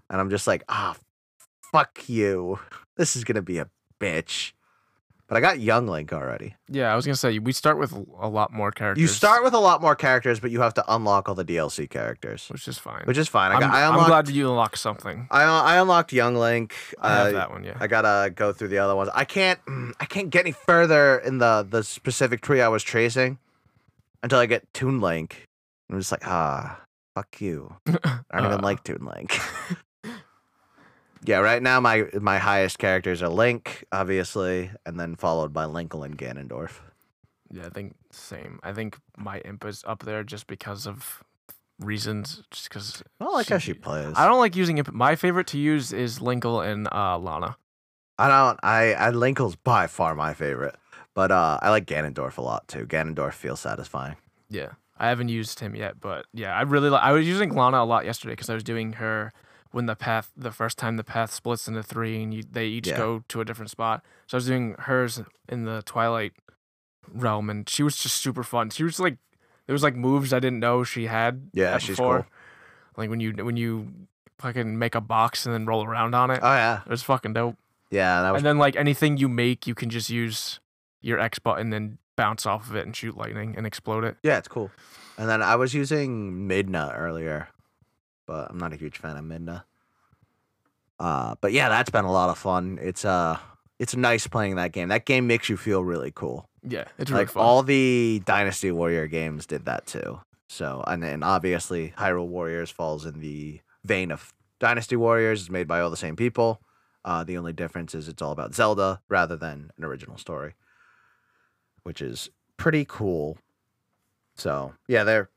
And 0.08 0.20
I'm 0.20 0.30
just 0.30 0.46
like, 0.46 0.62
ah, 0.68 0.96
fuck 1.72 2.08
you. 2.08 2.58
This 2.96 3.14
is 3.14 3.24
gonna 3.24 3.42
be 3.42 3.58
a 3.58 3.68
bitch. 4.00 4.52
But 5.28 5.36
I 5.36 5.40
got 5.40 5.58
Young 5.58 5.88
Link 5.88 6.12
already. 6.12 6.54
Yeah, 6.68 6.92
I 6.92 6.94
was 6.94 7.04
gonna 7.04 7.16
say 7.16 7.40
we 7.40 7.52
start 7.52 7.78
with 7.78 7.90
a 7.92 8.28
lot 8.28 8.52
more 8.52 8.70
characters. 8.70 9.00
You 9.02 9.08
start 9.08 9.42
with 9.42 9.54
a 9.54 9.58
lot 9.58 9.80
more 9.82 9.96
characters, 9.96 10.38
but 10.38 10.52
you 10.52 10.60
have 10.60 10.74
to 10.74 10.84
unlock 10.94 11.28
all 11.28 11.34
the 11.34 11.44
DLC 11.44 11.90
characters, 11.90 12.46
which 12.48 12.68
is 12.68 12.78
fine. 12.78 13.02
which 13.06 13.18
is 13.18 13.26
fine. 13.26 13.50
I, 13.50 13.54
I'm, 13.54 13.60
got, 13.60 13.74
I 13.74 13.86
I'm 13.86 14.06
glad 14.06 14.28
you 14.28 14.48
unlocked 14.48 14.78
something. 14.78 15.26
I, 15.32 15.42
I 15.42 15.76
unlocked 15.78 16.12
Young 16.12 16.36
Link. 16.36 16.74
I 17.00 17.12
have 17.12 17.26
uh, 17.28 17.32
that 17.32 17.50
one. 17.50 17.64
Yeah. 17.64 17.76
I 17.80 17.88
gotta 17.88 18.30
go 18.30 18.52
through 18.52 18.68
the 18.68 18.78
other 18.78 18.94
ones. 18.94 19.10
I 19.14 19.24
can't. 19.24 19.58
I 20.00 20.04
can't 20.04 20.30
get 20.30 20.40
any 20.46 20.52
further 20.52 21.18
in 21.18 21.38
the 21.38 21.66
the 21.68 21.82
specific 21.82 22.40
tree 22.40 22.60
I 22.60 22.68
was 22.68 22.84
tracing 22.84 23.38
until 24.22 24.38
I 24.38 24.46
get 24.46 24.72
Toon 24.74 25.00
Link. 25.00 25.44
I'm 25.90 25.98
just 25.98 26.12
like, 26.12 26.26
ah, 26.26 26.80
fuck 27.16 27.40
you. 27.40 27.74
I 27.86 28.20
don't 28.32 28.46
even 28.46 28.58
Uh. 28.60 28.62
like 28.62 28.84
Toon 28.84 29.10
Link. 29.14 29.36
yeah, 31.26 31.38
right 31.38 31.62
now 31.62 31.80
my 31.80 32.06
my 32.20 32.38
highest 32.38 32.78
characters 32.78 33.22
are 33.22 33.28
Link, 33.28 33.84
obviously, 33.92 34.70
and 34.84 34.98
then 34.98 35.16
followed 35.16 35.52
by 35.52 35.64
Linkle 35.64 36.04
and 36.04 36.16
Ganondorf. 36.16 36.80
Yeah, 37.50 37.66
I 37.66 37.68
think 37.70 37.94
same. 38.10 38.58
I 38.62 38.72
think 38.72 38.98
my 39.16 39.38
imp 39.40 39.64
is 39.64 39.84
up 39.86 40.04
there 40.04 40.24
just 40.24 40.46
because 40.46 40.86
of 40.86 41.22
reasons. 41.78 42.42
Just 42.50 42.68
because 42.68 43.02
I 43.20 43.24
don't 43.24 43.34
like 43.34 43.48
how 43.48 43.58
she 43.58 43.74
plays. 43.74 44.14
I 44.16 44.26
don't 44.26 44.38
like 44.38 44.56
using 44.56 44.78
imp. 44.78 44.92
My 44.92 45.16
favorite 45.16 45.46
to 45.48 45.58
use 45.58 45.92
is 45.92 46.18
Linkle 46.18 46.66
and 46.66 46.88
uh, 46.92 47.18
Lana. 47.18 47.56
I 48.18 48.28
don't. 48.28 48.58
I, 48.62 48.94
I 48.94 49.10
Linkle's 49.10 49.56
by 49.56 49.86
far 49.86 50.14
my 50.14 50.34
favorite, 50.34 50.76
but 51.14 51.30
uh, 51.30 51.58
I 51.60 51.70
like 51.70 51.86
Ganondorf 51.86 52.38
a 52.38 52.42
lot 52.42 52.66
too. 52.68 52.86
Ganondorf 52.86 53.34
feels 53.34 53.60
satisfying. 53.60 54.16
Yeah, 54.48 54.70
I 54.96 55.08
haven't 55.08 55.28
used 55.28 55.60
him 55.60 55.74
yet, 55.74 56.00
but 56.00 56.26
yeah, 56.32 56.54
I 56.54 56.62
really 56.62 56.90
li- 56.90 56.98
I 57.00 57.12
was 57.12 57.26
using 57.26 57.54
Lana 57.54 57.82
a 57.82 57.84
lot 57.84 58.04
yesterday 58.04 58.32
because 58.32 58.48
I 58.48 58.54
was 58.54 58.64
doing 58.64 58.94
her 58.94 59.32
when 59.76 59.84
the 59.86 59.94
path 59.94 60.30
the 60.36 60.50
first 60.50 60.78
time 60.78 60.96
the 60.96 61.04
path 61.04 61.30
splits 61.30 61.68
into 61.68 61.82
three 61.82 62.22
and 62.22 62.32
you, 62.32 62.42
they 62.50 62.64
each 62.66 62.88
Yeah. 62.88 62.96
go 62.96 63.22
to 63.28 63.40
a 63.42 63.44
different 63.44 63.70
spot. 63.70 64.02
So 64.26 64.36
I 64.36 64.38
was 64.38 64.46
doing 64.46 64.74
hers 64.78 65.20
in 65.50 65.64
the 65.64 65.82
Twilight 65.84 66.32
realm, 67.12 67.50
and 67.50 67.68
she 67.68 67.82
was 67.82 67.96
just 67.96 68.16
super 68.16 68.42
fun. 68.42 68.70
She 68.70 68.84
was 68.84 68.98
like 68.98 69.18
there 69.66 69.74
was 69.74 69.82
like 69.82 69.94
moves 69.94 70.32
I 70.32 70.38
didn't 70.40 70.60
know 70.60 70.82
she 70.84 71.06
had. 71.06 71.50
Yeah, 71.52 71.76
she's 71.78 71.96
before. 71.96 72.22
cool. 72.22 72.26
Like 72.96 73.10
when 73.10 73.20
you 73.20 73.32
when 73.44 73.56
you 73.56 73.92
fucking 74.38 74.78
make 74.78 74.94
a 74.94 75.00
box 75.00 75.44
and 75.46 75.54
then 75.54 75.66
roll 75.66 75.84
around 75.84 76.14
on 76.14 76.30
it. 76.30 76.40
Oh 76.42 76.52
yeah, 76.54 76.80
it 76.84 76.90
was 76.90 77.02
fucking 77.02 77.34
dope. 77.34 77.56
yeah. 77.90 78.22
That 78.22 78.32
was 78.32 78.40
And 78.40 78.46
then 78.46 78.58
like 78.58 78.76
anything 78.76 79.18
you 79.18 79.28
make, 79.28 79.66
you 79.66 79.74
can 79.74 79.90
just 79.90 80.08
use 80.10 80.60
your 81.02 81.18
X 81.20 81.38
button 81.38 81.72
and 81.72 81.98
bounce 82.16 82.46
off 82.46 82.70
of 82.70 82.76
it 82.76 82.86
and 82.86 82.96
shoot 82.96 83.16
lightning 83.16 83.54
and 83.56 83.66
explode 83.66 84.04
it. 84.04 84.16
Yeah, 84.22 84.38
it's 84.38 84.48
cool. 84.48 84.70
And 85.18 85.28
then 85.28 85.42
I 85.42 85.56
was 85.56 85.74
using 85.74 86.48
Midna 86.48 86.92
earlier, 86.98 87.48
but 88.26 88.50
I'm 88.50 88.58
not 88.58 88.72
a 88.72 88.76
huge 88.76 88.98
fan 88.98 89.16
of 89.16 89.24
Midna. 89.24 89.64
Uh, 90.98 91.34
but 91.40 91.52
yeah, 91.52 91.68
that's 91.68 91.90
been 91.90 92.04
a 92.04 92.12
lot 92.12 92.30
of 92.30 92.38
fun. 92.38 92.78
It's 92.80 93.04
uh, 93.04 93.38
it's 93.78 93.94
nice 93.94 94.26
playing 94.26 94.56
that 94.56 94.72
game. 94.72 94.88
That 94.88 95.04
game 95.04 95.26
makes 95.26 95.48
you 95.48 95.56
feel 95.56 95.84
really 95.84 96.12
cool. 96.14 96.48
Yeah, 96.62 96.84
it's 96.98 97.10
really 97.10 97.24
like 97.24 97.30
fun. 97.30 97.42
all 97.42 97.62
the 97.62 98.22
Dynasty 98.24 98.70
Warrior 98.70 99.06
games 99.06 99.46
did 99.46 99.66
that 99.66 99.86
too. 99.86 100.20
So 100.48 100.82
and 100.86 101.02
then 101.02 101.22
obviously 101.22 101.92
Hyrule 101.98 102.28
Warriors 102.28 102.70
falls 102.70 103.04
in 103.04 103.20
the 103.20 103.60
vein 103.84 104.10
of 104.10 104.32
Dynasty 104.58 104.96
Warriors. 104.96 105.42
It's 105.42 105.50
made 105.50 105.68
by 105.68 105.80
all 105.80 105.90
the 105.90 105.96
same 105.96 106.16
people. 106.16 106.60
Uh, 107.04 107.22
the 107.22 107.38
only 107.38 107.52
difference 107.52 107.94
is 107.94 108.08
it's 108.08 108.22
all 108.22 108.32
about 108.32 108.54
Zelda 108.54 109.00
rather 109.08 109.36
than 109.36 109.70
an 109.76 109.84
original 109.84 110.18
story, 110.18 110.54
which 111.84 112.02
is 112.02 112.30
pretty 112.56 112.84
cool. 112.84 113.38
So 114.34 114.74
yeah, 114.88 115.04
they're 115.04 115.30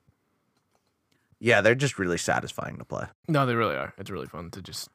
yeah 1.39 1.61
they're 1.61 1.75
just 1.75 1.97
really 1.99 2.17
satisfying 2.17 2.77
to 2.77 2.85
play. 2.85 3.05
No, 3.27 3.45
they 3.45 3.55
really 3.55 3.75
are. 3.75 3.93
It's 3.97 4.09
really 4.09 4.27
fun 4.27 4.51
to 4.51 4.61
just 4.61 4.89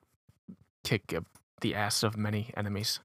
kick 0.85 1.15
the 1.61 1.75
ass 1.75 2.03
of 2.03 2.17
many 2.17 2.51
enemies. 2.57 3.01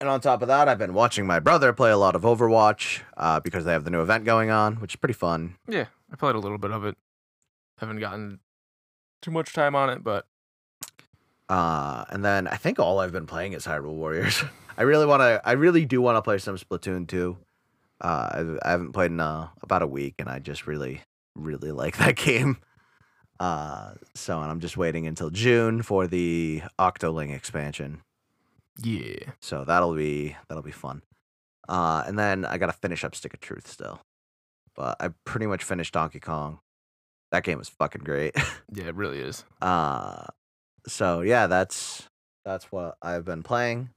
And 0.00 0.08
on 0.10 0.20
top 0.20 0.42
of 0.42 0.48
that, 0.48 0.68
I've 0.68 0.78
been 0.78 0.94
watching 0.94 1.26
my 1.26 1.38
brother 1.38 1.72
play 1.72 1.92
a 1.92 1.96
lot 1.96 2.16
of 2.16 2.22
Overwatch 2.22 3.02
uh, 3.16 3.38
because 3.38 3.64
they 3.64 3.72
have 3.72 3.84
the 3.84 3.90
new 3.90 4.02
event 4.02 4.24
going 4.24 4.50
on, 4.50 4.76
which 4.76 4.94
is 4.94 4.96
pretty 4.96 5.14
fun. 5.14 5.54
Yeah, 5.68 5.86
I 6.12 6.16
played 6.16 6.34
a 6.34 6.40
little 6.40 6.58
bit 6.58 6.72
of 6.72 6.84
it. 6.84 6.96
Haven't 7.78 8.00
gotten 8.00 8.40
too 9.22 9.30
much 9.30 9.52
time 9.52 9.76
on 9.76 9.90
it, 9.90 10.02
but 10.02 10.26
Uh, 11.48 12.04
and 12.10 12.24
then 12.24 12.48
I 12.48 12.56
think 12.56 12.80
all 12.80 12.98
I've 12.98 13.12
been 13.12 13.26
playing 13.26 13.52
is 13.52 13.64
Hyrule 13.66 13.94
Warriors. 13.94 14.42
I 14.76 14.82
really 14.82 15.06
want 15.06 15.20
to. 15.20 15.40
I 15.44 15.52
really 15.52 15.84
do 15.84 16.00
want 16.02 16.16
to 16.16 16.22
play 16.22 16.38
some 16.38 16.56
Splatoon 16.56 17.06
2. 17.06 17.36
Uh, 18.00 18.06
I, 18.62 18.68
I 18.68 18.70
haven't 18.72 18.92
played 18.92 19.12
in 19.12 19.20
uh, 19.20 19.48
about 19.62 19.82
a 19.82 19.86
week, 19.86 20.14
and 20.18 20.28
I 20.28 20.40
just 20.40 20.66
really, 20.66 21.02
really 21.34 21.72
like 21.72 21.96
that 21.98 22.16
game. 22.28 22.58
Uh, 23.40 23.94
so, 24.14 24.40
and 24.40 24.50
I'm 24.50 24.60
just 24.60 24.76
waiting 24.76 25.06
until 25.06 25.30
June 25.30 25.82
for 25.82 26.06
the 26.06 26.62
Octoling 26.78 27.34
expansion. 27.34 28.02
yeah. 28.82 29.30
So 29.40 29.64
that'll 29.64 29.94
be 29.96 30.36
that'll 30.48 30.62
be 30.62 30.70
fun. 30.70 31.02
Uh, 31.68 32.04
and 32.06 32.18
then 32.18 32.44
I 32.44 32.58
gotta 32.58 32.72
finish 32.72 33.04
up 33.04 33.14
Stick 33.14 33.34
of 33.34 33.40
Truth 33.40 33.66
still, 33.68 34.00
but 34.76 34.96
I 35.00 35.10
pretty 35.24 35.46
much 35.46 35.64
finished 35.64 35.94
Donkey 35.94 36.20
Kong. 36.20 36.60
That 37.30 37.44
game 37.44 37.58
was 37.58 37.68
fucking 37.68 38.02
great. 38.04 38.34
Yeah, 38.74 38.84
it 38.84 38.94
really 38.94 39.18
is. 39.20 39.44
Uh, 39.60 40.24
so 40.86 41.20
yeah, 41.20 41.46
that's 41.46 42.08
that's 42.44 42.72
what 42.72 42.96
I've 43.02 43.24
been 43.26 43.42
playing. 43.42 43.90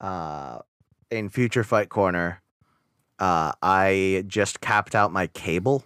Uh, 0.00 0.58
in 1.12 1.28
Future 1.28 1.62
Fight 1.62 1.88
Corner, 1.90 2.42
uh, 3.20 3.52
I 3.62 4.24
just 4.26 4.60
capped 4.60 4.96
out 4.96 5.12
my 5.12 5.28
cable, 5.28 5.84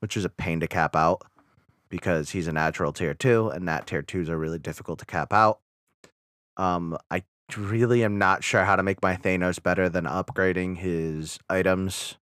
which 0.00 0.16
is 0.16 0.24
a 0.24 0.28
pain 0.28 0.60
to 0.60 0.66
cap 0.66 0.96
out 0.96 1.22
because 1.88 2.30
he's 2.30 2.48
a 2.48 2.52
natural 2.52 2.92
tier 2.92 3.14
two, 3.14 3.48
and 3.48 3.64
nat 3.64 3.86
tier 3.86 4.02
twos 4.02 4.28
are 4.28 4.38
really 4.38 4.58
difficult 4.58 4.98
to 4.98 5.06
cap 5.06 5.32
out. 5.32 5.60
Um, 6.56 6.98
I 7.10 7.22
really 7.56 8.04
am 8.04 8.18
not 8.18 8.44
sure 8.44 8.64
how 8.64 8.76
to 8.76 8.82
make 8.82 9.02
my 9.02 9.16
Thanos 9.16 9.62
better 9.62 9.88
than 9.88 10.04
upgrading 10.04 10.78
his 10.78 11.38
items, 11.48 12.16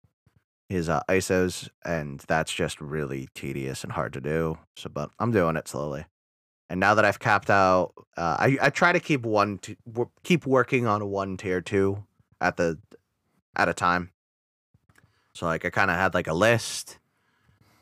his 0.69 0.89
uh, 0.89 1.01
ISOs, 1.09 1.69
and 1.85 2.21
that's 2.29 2.53
just 2.53 2.81
really 2.81 3.29
tedious 3.35 3.83
and 3.83 3.93
hard 3.93 4.13
to 4.13 4.21
do. 4.21 4.59
So, 4.77 4.89
but 4.89 5.11
I'm 5.19 5.33
doing 5.33 5.57
it 5.57 5.69
slowly. 5.69 6.07
And 6.69 6.81
now 6.81 6.95
that 6.95 7.05
I've 7.05 7.21
capped 7.21 7.51
out, 7.51 7.93
uh, 8.17 8.37
I 8.39 8.59
I 8.61 8.71
try 8.71 8.93
to 8.93 9.01
keep 9.01 9.25
one 9.25 9.59
t- 9.59 9.77
keep 10.25 10.47
working 10.47 10.87
on 10.87 11.09
one 11.09 11.37
tier 11.37 11.61
two 11.61 12.05
at 12.41 12.57
the 12.57 12.79
at 13.55 13.69
a 13.69 13.75
time. 13.75 14.11
So 15.35 15.47
like 15.47 15.65
I 15.65 15.71
kind 15.71 15.91
of 15.91 15.97
had 15.97 16.15
like 16.15 16.27
a 16.27 16.35
list 16.35 16.99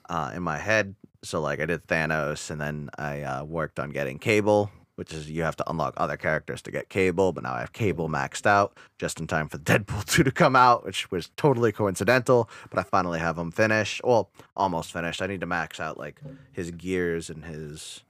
uh, 0.09 0.33
in 0.35 0.43
my 0.43 0.59
head. 0.59 0.95
So 1.23 1.40
like 1.40 1.61
I 1.61 1.67
did 1.67 1.87
Thanos, 1.87 2.51
and 2.51 2.61
then 2.61 2.90
I 2.99 3.23
uh, 3.23 3.45
worked 3.45 3.81
on 3.81 3.90
getting 3.90 4.19
Cable, 4.19 4.71
which 4.97 5.12
is 5.12 5.31
you 5.31 5.43
have 5.43 5.57
to 5.57 5.71
unlock 5.71 5.95
other 5.97 6.17
characters 6.17 6.61
to 6.62 6.71
get 6.71 6.90
Cable. 6.90 7.33
But 7.33 7.45
now 7.45 7.55
I 7.55 7.61
have 7.61 7.73
Cable 7.73 8.09
maxed 8.09 8.47
out 8.47 8.77
just 8.99 9.19
in 9.21 9.27
time 9.27 9.49
for 9.49 9.59
Deadpool 9.71 10.05
two 10.05 10.23
to 10.23 10.31
come 10.31 10.55
out, 10.55 10.85
which 10.85 11.11
was 11.11 11.31
totally 11.37 11.73
coincidental. 11.73 12.51
But 12.71 12.79
I 12.79 12.83
finally 12.83 13.19
have 13.19 13.38
him 13.38 13.51
finished. 13.51 14.03
Well, 14.05 14.31
almost 14.57 14.93
finished. 14.93 15.23
I 15.23 15.27
need 15.27 15.40
to 15.40 15.47
max 15.47 15.81
out 15.81 15.99
like 15.99 16.21
his 16.53 16.71
gears 16.71 17.31
and 17.31 17.45
his 17.45 18.03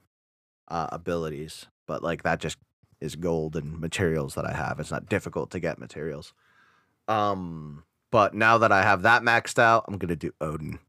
uh, 0.67 0.87
abilities, 0.91 1.67
but 1.87 2.03
like 2.03 2.23
that 2.23 2.39
just 2.39 2.57
is 2.99 3.15
gold 3.15 3.55
and 3.55 3.79
materials 3.79 4.35
that 4.35 4.45
I 4.45 4.53
have. 4.53 4.79
It's 4.79 4.91
not 4.91 5.07
difficult 5.07 5.51
to 5.51 5.59
get 5.59 5.79
materials. 5.79 6.33
Um, 7.07 7.83
but 8.11 8.33
now 8.33 8.57
that 8.57 8.71
I 8.71 8.81
have 8.81 9.03
that 9.03 9.21
maxed 9.21 9.59
out, 9.59 9.85
I'm 9.87 9.97
gonna 9.97 10.15
do 10.15 10.31
Odin 10.41 10.79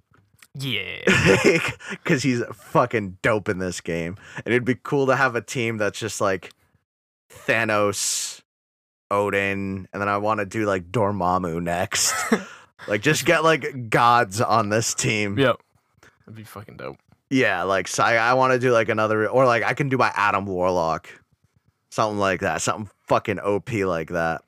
Yeah. 0.58 1.58
because 1.90 2.22
he's 2.22 2.42
fucking 2.52 3.18
dope 3.22 3.48
in 3.48 3.58
this 3.58 3.80
game, 3.80 4.16
and 4.36 4.54
it'd 4.54 4.64
be 4.64 4.76
cool 4.76 5.06
to 5.06 5.16
have 5.16 5.34
a 5.34 5.42
team 5.42 5.76
that's 5.76 5.98
just 5.98 6.20
like 6.20 6.52
Thanos, 7.30 8.42
Odin, 9.10 9.88
and 9.92 10.02
then 10.02 10.08
I 10.08 10.18
want 10.18 10.40
to 10.40 10.46
do 10.46 10.66
like 10.66 10.90
Dormammu 10.90 11.62
next. 11.62 12.14
like 12.88 13.02
just 13.02 13.24
get 13.26 13.44
like 13.44 13.90
gods 13.90 14.40
on 14.40 14.68
this 14.70 14.94
team. 14.94 15.38
yep. 15.38 15.60
That'd 16.24 16.36
be 16.36 16.44
fucking 16.44 16.76
dope. 16.76 16.96
Yeah, 17.30 17.64
like 17.64 17.88
so 17.88 18.04
I, 18.04 18.14
I 18.14 18.34
want 18.34 18.52
to 18.52 18.58
do 18.58 18.72
like 18.72 18.88
another, 18.88 19.28
or 19.28 19.46
like 19.46 19.62
I 19.62 19.74
can 19.74 19.88
do 19.88 19.98
my 19.98 20.12
Adam 20.14 20.46
Warlock, 20.46 21.08
something 21.90 22.18
like 22.18 22.40
that, 22.40 22.62
something 22.62 22.88
fucking 23.08 23.40
OP 23.40 23.72
like 23.72 24.10
that. 24.10 24.42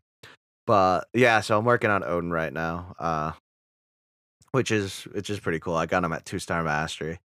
But 0.67 1.09
yeah, 1.13 1.41
so 1.41 1.59
I'm 1.59 1.65
working 1.65 1.91
on 1.91 2.05
Odin 2.05 2.31
right 2.31 2.53
now, 2.53 2.95
uh, 2.99 3.33
which 4.53 4.71
is 4.71 5.03
which 5.05 5.31
is 5.31 5.41
pretty 5.41 5.61
cool. 5.61 5.75
I 5.75 5.87
got 5.87 6.03
them 6.03 6.13
at 6.13 6.25
two 6.25 6.39
star 6.39 6.63
mastery, 6.63 7.21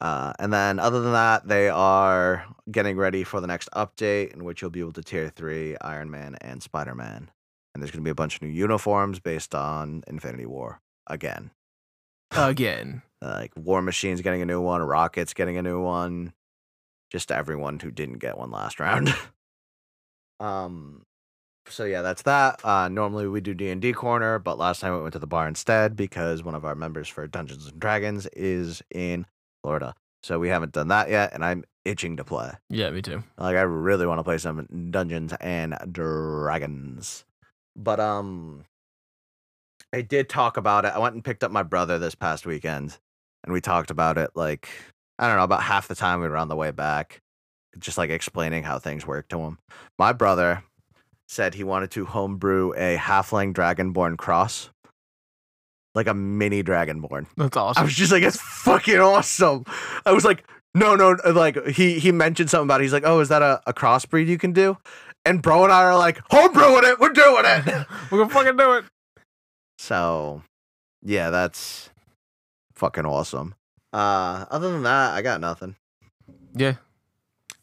uh, 0.00 0.32
and 0.38 0.52
then 0.52 0.78
other 0.78 1.00
than 1.00 1.12
that, 1.12 1.46
they 1.48 1.68
are 1.68 2.46
getting 2.70 2.96
ready 2.96 3.24
for 3.24 3.40
the 3.40 3.46
next 3.46 3.68
update, 3.72 4.32
in 4.32 4.44
which 4.44 4.62
you'll 4.62 4.70
be 4.70 4.80
able 4.80 4.92
to 4.92 5.02
tier 5.02 5.28
three 5.28 5.76
Iron 5.80 6.10
Man 6.10 6.36
and 6.40 6.62
Spider 6.62 6.94
Man, 6.94 7.30
and 7.74 7.82
there's 7.82 7.90
gonna 7.90 8.04
be 8.04 8.10
a 8.10 8.14
bunch 8.14 8.36
of 8.36 8.42
new 8.42 8.48
uniforms 8.48 9.20
based 9.20 9.54
on 9.54 10.04
Infinity 10.06 10.46
War 10.46 10.80
again. 11.06 11.50
Again. 12.32 13.02
like 13.22 13.52
War 13.56 13.82
Machine's 13.82 14.20
getting 14.20 14.42
a 14.42 14.46
new 14.46 14.60
one, 14.60 14.80
Rocket's 14.82 15.34
getting 15.34 15.56
a 15.56 15.62
new 15.62 15.80
one, 15.82 16.32
just 17.10 17.30
everyone 17.32 17.78
who 17.80 17.90
didn't 17.90 18.18
get 18.18 18.38
one 18.38 18.50
last 18.50 18.80
round. 18.80 19.14
um, 20.38 21.04
so 21.70 21.84
yeah, 21.84 22.02
that's 22.02 22.22
that. 22.22 22.64
Uh, 22.64 22.88
normally 22.88 23.26
we 23.28 23.40
do 23.40 23.54
D 23.54 23.70
and 23.70 23.80
D 23.80 23.92
corner, 23.92 24.38
but 24.38 24.58
last 24.58 24.80
time 24.80 24.94
we 24.94 25.00
went 25.00 25.12
to 25.14 25.18
the 25.18 25.26
bar 25.26 25.48
instead 25.48 25.96
because 25.96 26.42
one 26.42 26.54
of 26.54 26.64
our 26.64 26.74
members 26.74 27.08
for 27.08 27.26
Dungeons 27.26 27.66
and 27.66 27.80
Dragons 27.80 28.26
is 28.28 28.82
in 28.90 29.26
Florida, 29.62 29.94
so 30.22 30.38
we 30.38 30.48
haven't 30.48 30.72
done 30.72 30.88
that 30.88 31.10
yet, 31.10 31.32
and 31.32 31.44
I'm 31.44 31.64
itching 31.84 32.16
to 32.16 32.24
play. 32.24 32.52
Yeah, 32.68 32.90
me 32.90 33.02
too. 33.02 33.22
Like 33.38 33.56
I 33.56 33.62
really 33.62 34.06
want 34.06 34.18
to 34.18 34.24
play 34.24 34.38
some 34.38 34.90
Dungeons 34.90 35.32
and 35.40 35.76
Dragons. 35.90 37.24
But 37.76 38.00
um 38.00 38.64
I 39.92 40.02
did 40.02 40.28
talk 40.28 40.56
about 40.56 40.84
it. 40.84 40.92
I 40.94 40.98
went 40.98 41.14
and 41.14 41.24
picked 41.24 41.42
up 41.42 41.50
my 41.50 41.62
brother 41.62 41.98
this 41.98 42.14
past 42.14 42.46
weekend 42.46 42.98
and 43.44 43.52
we 43.52 43.60
talked 43.60 43.90
about 43.90 44.18
it 44.18 44.30
like 44.34 44.68
I 45.18 45.26
don't 45.26 45.36
know, 45.36 45.44
about 45.44 45.62
half 45.62 45.88
the 45.88 45.94
time 45.94 46.20
we 46.20 46.28
were 46.28 46.36
on 46.36 46.48
the 46.48 46.56
way 46.56 46.70
back. 46.70 47.20
Just 47.78 47.98
like 47.98 48.10
explaining 48.10 48.64
how 48.64 48.78
things 48.78 49.06
work 49.06 49.28
to 49.28 49.38
him. 49.38 49.58
My 49.98 50.12
brother 50.12 50.64
said 51.30 51.54
he 51.54 51.62
wanted 51.62 51.92
to 51.92 52.04
homebrew 52.06 52.72
a 52.76 52.96
halfling 52.96 53.54
dragonborn 53.54 54.18
cross. 54.18 54.68
Like 55.94 56.08
a 56.08 56.14
mini 56.14 56.62
dragonborn. 56.62 57.26
That's 57.36 57.56
awesome. 57.56 57.80
I 57.80 57.84
was 57.84 57.94
just 57.94 58.10
like, 58.10 58.22
it's 58.24 58.40
fucking 58.40 58.98
awesome. 58.98 59.64
I 60.04 60.12
was 60.12 60.24
like, 60.24 60.44
no, 60.74 60.94
no, 60.94 61.16
like 61.32 61.66
he 61.66 61.98
he 61.98 62.12
mentioned 62.12 62.48
something 62.50 62.66
about 62.66 62.80
it. 62.80 62.84
He's 62.84 62.92
like, 62.92 63.02
oh, 63.06 63.18
is 63.20 63.28
that 63.28 63.42
a, 63.42 63.60
a 63.66 63.72
crossbreed 63.72 64.26
you 64.26 64.38
can 64.38 64.52
do? 64.52 64.76
And 65.24 65.42
bro 65.42 65.64
and 65.64 65.72
I 65.72 65.82
are 65.82 65.96
like, 65.98 66.18
homebrewing 66.28 66.84
it, 66.84 67.00
we're 67.00 67.10
doing 67.12 67.44
it. 67.44 67.86
We're 68.10 68.18
gonna 68.18 68.30
fucking 68.30 68.56
do 68.56 68.72
it. 68.74 68.84
so 69.78 70.42
yeah, 71.02 71.30
that's 71.30 71.90
fucking 72.74 73.04
awesome. 73.04 73.54
Uh 73.92 74.46
other 74.50 74.70
than 74.72 74.84
that, 74.84 75.14
I 75.14 75.22
got 75.22 75.40
nothing. 75.40 75.74
Yeah, 76.54 76.74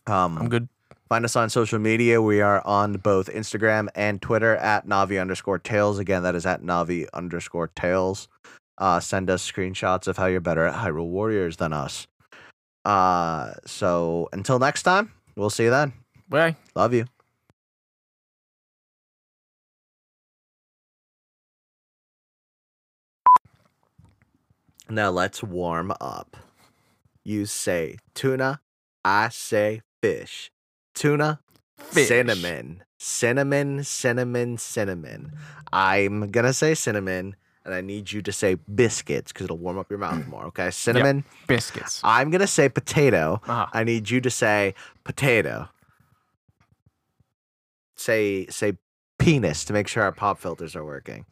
Um 0.05 0.37
I'm 0.37 0.49
good. 0.49 0.67
Find 1.09 1.23
us 1.23 1.35
on 1.37 1.49
social 1.49 1.79
media. 1.79 2.21
We 2.21 2.41
are 2.41 2.65
on 2.65 2.93
both 2.93 3.29
Instagram 3.29 3.87
and 3.95 4.21
Twitter 4.21 4.57
at 4.57 4.85
Navi 4.85 5.19
underscore 5.21 5.59
Tails. 5.59 5.99
Again, 5.99 6.23
that 6.23 6.35
is 6.35 6.45
at 6.45 6.61
Navi 6.61 7.07
underscore 7.13 7.69
Tails. 7.75 8.27
Uh, 8.77 8.99
send 8.99 9.29
us 9.29 9.49
screenshots 9.49 10.07
of 10.07 10.17
how 10.17 10.25
you're 10.25 10.41
better 10.41 10.65
at 10.65 10.75
Hyrule 10.75 11.07
Warriors 11.07 11.57
than 11.57 11.71
us. 11.71 12.07
Uh, 12.83 13.53
so 13.65 14.27
until 14.33 14.59
next 14.59 14.83
time, 14.83 15.11
we'll 15.35 15.49
see 15.49 15.63
you 15.63 15.69
then. 15.69 15.93
Bye. 16.29 16.57
Love 16.75 16.93
you. 16.93 17.05
Now 24.89 25.09
let's 25.09 25.43
warm 25.43 25.91
up. 25.99 26.37
You 27.23 27.45
say 27.45 27.97
tuna, 28.13 28.61
I 29.03 29.29
say 29.29 29.81
fish. 30.01 30.49
Tuna, 30.97 31.39
Fish. 31.77 32.07
cinnamon. 32.07 32.83
Cinnamon, 32.99 33.83
cinnamon, 33.83 34.57
cinnamon. 34.57 35.31
I'm 35.71 36.31
gonna 36.31 36.53
say 36.53 36.73
cinnamon, 36.73 37.35
and 37.63 37.73
I 37.73 37.81
need 37.81 38.11
you 38.11 38.21
to 38.23 38.31
say 38.31 38.55
biscuits 38.55 39.31
because 39.31 39.45
it'll 39.45 39.57
warm 39.57 39.77
up 39.77 39.89
your 39.89 39.99
mouth 39.99 40.25
more, 40.29 40.45
okay? 40.45 40.71
Cinnamon. 40.71 41.23
Biscuits. 41.45 42.01
I'm 42.03 42.31
gonna 42.31 42.47
say 42.47 42.69
potato. 42.69 43.39
Uh-huh. 43.47 43.67
I 43.71 43.83
need 43.83 44.09
you 44.09 44.19
to 44.21 44.29
say 44.31 44.73
potato. 45.03 45.69
Say 47.95 48.47
say 48.47 48.73
penis 49.19 49.65
to 49.65 49.73
make 49.73 49.87
sure 49.87 50.03
our 50.03 50.11
pop 50.11 50.39
filters 50.39 50.75
are 50.75 50.85
working. 50.85 51.25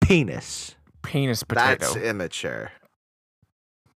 Penis. 0.00 0.74
Penis 1.02 1.42
potato. 1.42 1.78
That's 1.80 1.96
immature. 1.96 2.72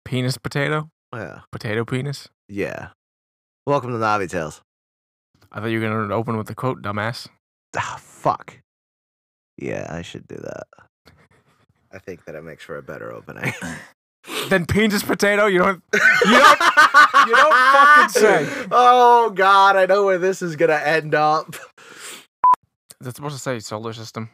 Penis 0.05 0.39
potato. 0.39 0.91
Yeah. 1.15 1.41
Potato 1.51 1.85
penis. 1.85 2.29
Yeah. 2.49 2.89
Welcome 3.69 3.91
to 3.91 3.99
Navi 3.99 4.31
Tales. 4.31 4.63
I 5.53 5.61
thought 5.61 5.67
you 5.67 5.79
were 5.79 5.87
gonna 5.87 6.15
open 6.15 6.39
with 6.39 6.49
a 6.49 6.55
quote, 6.55 6.81
dumbass. 6.81 7.29
Ah, 7.77 7.99
fuck. 8.01 8.61
Yeah, 9.59 9.87
I 9.91 10.01
should 10.01 10.27
do 10.27 10.37
that. 10.37 10.67
I 11.93 11.99
think 11.99 12.25
that 12.25 12.35
it 12.35 12.43
makes 12.43 12.65
for 12.65 12.79
a 12.79 12.83
better 12.83 13.13
opening. 13.13 13.53
Then 14.49 14.65
penis 14.65 15.03
potato. 15.03 15.47
You 15.47 15.59
don't. 15.59 15.83
You 15.93 16.01
don't. 16.31 16.61
you 17.29 17.35
don't 17.35 17.55
fucking 17.55 18.09
say. 18.09 18.67
Oh 18.71 19.31
God, 19.35 19.77
I 19.77 19.85
know 19.85 20.07
where 20.07 20.19
this 20.19 20.41
is 20.41 20.57
gonna 20.57 20.81
end 20.83 21.15
up. 21.15 21.55
That's 23.03 23.17
supposed 23.17 23.37
to 23.37 23.41
say 23.43 23.61
solar 23.61 23.93
system. 23.93 24.31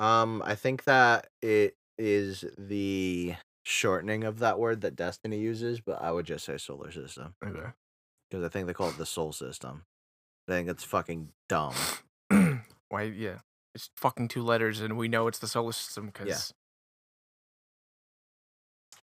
Um, 0.00 0.42
I 0.44 0.56
think 0.56 0.82
that 0.84 1.28
it 1.42 1.76
is 1.96 2.44
the 2.58 3.36
shortening 3.62 4.24
of 4.24 4.40
that 4.40 4.58
word 4.58 4.80
that 4.80 4.96
Destiny 4.96 5.38
uses, 5.38 5.80
but 5.80 6.02
I 6.02 6.10
would 6.10 6.26
just 6.26 6.44
say 6.44 6.58
solar 6.58 6.90
system. 6.90 7.34
Okay. 7.46 7.70
Because 8.34 8.44
I 8.44 8.48
think 8.48 8.66
they 8.66 8.74
call 8.74 8.88
it 8.88 8.98
the 8.98 9.06
Sol 9.06 9.32
System. 9.32 9.84
I 10.48 10.52
think 10.52 10.68
it's 10.68 10.82
fucking 10.84 11.28
dumb. 11.48 11.74
Why? 12.88 13.02
Yeah, 13.02 13.38
it's 13.74 13.90
fucking 13.96 14.28
two 14.28 14.42
letters, 14.42 14.80
and 14.80 14.96
we 14.98 15.06
know 15.08 15.26
it's 15.28 15.38
the 15.38 15.46
solar 15.48 15.72
system 15.72 16.06
because 16.06 16.28
Yeah. 16.28 16.38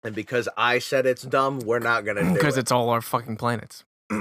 And 0.03 0.15
because 0.15 0.49
I 0.57 0.79
said 0.81 1.05
it's 1.07 1.23
dumb, 1.23 1.61
we're 1.61 1.79
not 1.79 2.05
gonna 2.05 2.23
do 2.29 2.35
because 2.35 2.57
it. 2.57 2.61
it's 2.61 2.73
all 2.73 2.89
our 2.91 3.01
fucking 3.01 3.37
planets. 3.37 3.85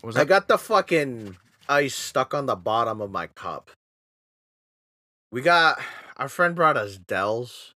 What 0.00 0.08
was 0.08 0.16
I 0.16 0.20
that? 0.20 0.28
got 0.28 0.48
the 0.48 0.58
fucking 0.58 1.36
ice 1.68 1.94
stuck 1.94 2.34
on 2.34 2.44
the 2.46 2.56
bottom 2.56 3.00
of 3.00 3.10
my 3.10 3.26
cup. 3.28 3.70
We 5.32 5.40
got 5.40 5.80
our 6.18 6.28
friend 6.28 6.54
brought 6.54 6.76
us 6.76 6.98
Del's. 6.98 7.72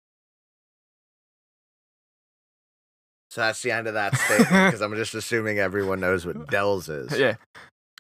So 3.39 3.43
that's 3.43 3.63
the 3.63 3.71
end 3.71 3.87
of 3.87 3.95
that 3.95 4.17
statement 4.17 4.49
because 4.51 4.83
I'm 4.83 4.97
just 4.97 5.15
assuming 5.15 5.61
everyone 5.61 6.01
knows 6.01 6.27
what 6.27 6.51
Del's 6.51 6.89
is. 6.89 7.17
yeah, 7.21 7.37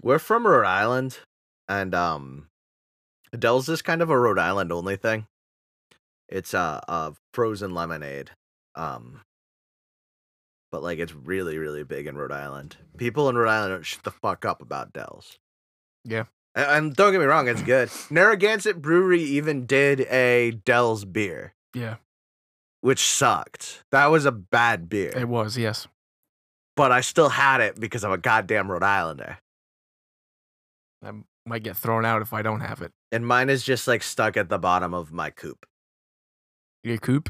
We're 0.02 0.18
from 0.18 0.44
Rhode 0.44 0.66
Island, 0.66 1.20
and 1.68 1.94
um, 1.94 2.48
Del's 3.38 3.68
is 3.68 3.80
kind 3.80 4.02
of 4.02 4.10
a 4.10 4.18
Rhode 4.18 4.40
Island 4.40 4.72
only 4.72 4.96
thing. 4.96 5.28
It's 6.28 6.54
a, 6.54 6.82
a 6.88 7.12
frozen 7.32 7.72
lemonade, 7.72 8.32
um, 8.74 9.20
but 10.72 10.82
like 10.82 10.98
it's 10.98 11.14
really 11.14 11.56
really 11.56 11.84
big 11.84 12.08
in 12.08 12.16
Rhode 12.16 12.32
Island. 12.32 12.74
People 12.96 13.28
in 13.28 13.36
Rhode 13.36 13.48
Island 13.50 13.74
don't 13.74 13.86
shut 13.86 14.02
the 14.02 14.10
fuck 14.10 14.44
up 14.44 14.60
about 14.60 14.92
Del's. 14.92 15.38
Yeah. 16.04 16.24
and, 16.56 16.66
and 16.66 16.96
don't 16.96 17.12
get 17.12 17.20
me 17.20 17.26
wrong, 17.26 17.46
it's 17.46 17.62
good. 17.62 17.90
Narragansett 18.10 18.82
Brewery 18.82 19.22
even 19.22 19.66
did 19.66 20.00
a 20.00 20.60
Del's 20.64 21.04
beer, 21.04 21.54
yeah, 21.74 21.98
which 22.88 23.04
sucked. 23.04 23.84
That 23.92 24.06
was 24.06 24.24
a 24.24 24.32
bad 24.32 24.88
beer, 24.88 25.12
it 25.14 25.28
was. 25.28 25.58
Yes, 25.58 25.86
but 26.74 26.90
I 26.90 27.02
still 27.02 27.28
had 27.28 27.60
it 27.60 27.78
because 27.78 28.02
I'm 28.02 28.12
a 28.12 28.16
goddamn 28.16 28.70
Rhode 28.70 28.82
Islander. 28.82 29.36
I 31.04 31.12
might 31.44 31.62
get 31.62 31.76
thrown 31.76 32.06
out 32.06 32.22
if 32.22 32.32
I 32.32 32.40
don't 32.40 32.60
have 32.60 32.80
it. 32.80 32.92
And 33.12 33.26
mine 33.26 33.50
is 33.50 33.62
just 33.62 33.86
like 33.86 34.02
stuck 34.02 34.38
at 34.38 34.48
the 34.48 34.56
bottom 34.58 34.94
of 34.94 35.12
my 35.12 35.28
coop. 35.28 35.66
Your 36.82 36.96
coop. 36.96 37.28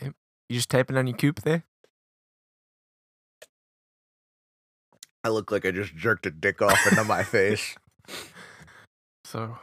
You 0.00 0.12
just 0.48 0.70
typing 0.70 0.96
on 0.96 1.08
your 1.08 1.16
coop 1.16 1.42
there? 1.42 1.64
I 5.24 5.30
look 5.30 5.50
like 5.50 5.66
I 5.66 5.72
just 5.72 5.96
jerked 5.96 6.26
a 6.26 6.30
dick 6.30 6.62
off 6.62 6.78
into 6.86 7.02
my 7.02 7.24
face. 7.24 7.74
So, 9.24 9.58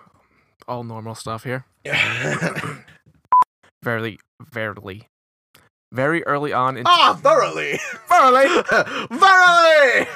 all 0.68 0.84
normal 0.84 1.16
stuff 1.16 1.46
here. 1.46 1.64
Very, 3.84 4.18
very, 4.42 5.08
very 5.92 6.24
early 6.24 6.54
on. 6.54 6.78
In- 6.78 6.84
Ah, 6.88 7.20
thoroughly, 7.22 7.80
Verily, 8.10 8.48
thoroughly, 9.12 10.08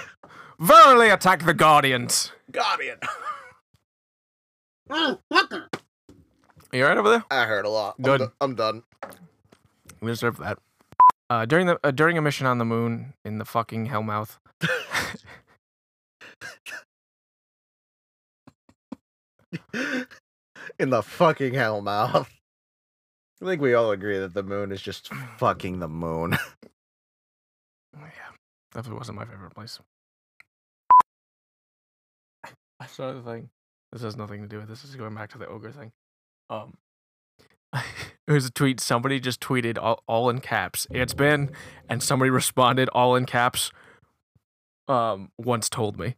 verily 0.59 1.09
attack 1.09 1.43
the 1.45 1.53
Guardians. 1.53 2.31
Guardian. 2.51 2.97
You 4.89 6.83
alright 6.83 6.97
over 6.97 7.09
there? 7.09 7.25
I 7.29 7.45
heard 7.45 7.65
a 7.65 7.69
lot. 7.69 7.95
I'm 7.99 8.03
Good. 8.05 8.21
I'm 8.39 8.55
done. 8.55 8.83
We 10.01 10.11
deserve 10.11 10.37
that. 10.37 10.59
Uh, 11.29 11.45
during 11.45 11.67
the 11.67 11.77
uh, 11.83 11.91
during 11.91 12.17
a 12.17 12.21
mission 12.21 12.47
on 12.47 12.57
the 12.59 12.65
moon 12.65 13.13
in 13.25 13.37
the 13.37 13.43
fucking 13.45 13.87
Hellmouth, 13.89 14.37
In 20.79 20.89
the 20.89 21.01
fucking 21.01 21.53
hell 21.53 21.81
mouth. 21.81 22.29
I 23.41 23.45
think 23.45 23.61
we 23.61 23.73
all 23.75 23.91
agree 23.91 24.17
that 24.17 24.33
the 24.33 24.43
moon 24.43 24.71
is 24.71 24.81
just 24.81 25.09
fucking 25.37 25.79
the 25.79 25.87
moon. 25.87 26.31
yeah, 27.95 28.31
definitely 28.73 28.97
wasn't 28.97 29.19
my 29.19 29.25
favorite 29.25 29.53
place. 29.53 29.79
I 32.79 32.85
saw 32.87 33.13
the 33.13 33.21
thing. 33.21 33.49
This 33.91 34.01
has 34.01 34.17
nothing 34.17 34.41
to 34.41 34.47
do 34.47 34.57
with 34.57 34.67
this. 34.67 34.81
This 34.81 34.91
is 34.91 34.95
going 34.95 35.13
back 35.13 35.31
to 35.31 35.37
the 35.37 35.47
ogre 35.47 35.71
thing. 35.71 35.91
Um, 36.49 36.77
it 37.73 38.31
was 38.31 38.45
a 38.45 38.51
tweet. 38.51 38.79
Somebody 38.79 39.19
just 39.19 39.39
tweeted 39.39 39.77
all, 39.79 40.03
all 40.07 40.29
in 40.29 40.39
caps. 40.39 40.87
It's 40.91 41.13
been, 41.13 41.51
and 41.89 42.01
somebody 42.01 42.29
responded 42.31 42.89
all 42.89 43.15
in 43.15 43.25
caps. 43.25 43.71
Um, 44.87 45.31
once 45.37 45.69
told 45.69 45.99
me, 45.99 46.15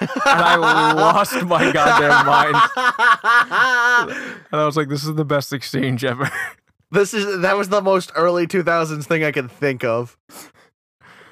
and 0.00 0.10
I 0.26 0.92
lost 0.92 1.42
my 1.44 1.72
goddamn 1.72 2.26
mind. 2.26 2.56
And 4.50 4.60
I 4.60 4.64
was 4.64 4.76
like, 4.76 4.88
"This 4.88 5.04
is 5.04 5.14
the 5.14 5.24
best 5.24 5.52
exchange 5.52 6.04
ever." 6.04 6.30
This 6.90 7.12
is 7.12 7.42
that 7.42 7.54
was 7.58 7.68
the 7.68 7.82
most 7.82 8.12
early 8.14 8.46
2000s 8.46 9.04
thing 9.04 9.22
I 9.22 9.30
can 9.30 9.46
think 9.46 9.84
of. 9.84 10.16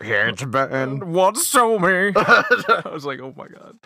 Here 0.02 0.28
it's 0.28 0.44
been 0.44 1.12
once 1.14 1.50
told 1.50 1.80
me. 1.80 2.12
I 2.14 2.82
was 2.92 3.06
like, 3.06 3.20
"Oh 3.20 3.32
my 3.34 3.48
god." 3.48 3.78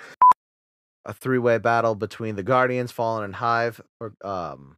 a 1.04 1.12
three-way 1.12 1.58
battle 1.58 1.94
between 1.94 2.36
the 2.36 2.42
Guardians, 2.42 2.92
Fallen, 2.92 3.24
and 3.24 3.36
Hive. 3.36 3.80
Or 4.00 4.14
um, 4.24 4.76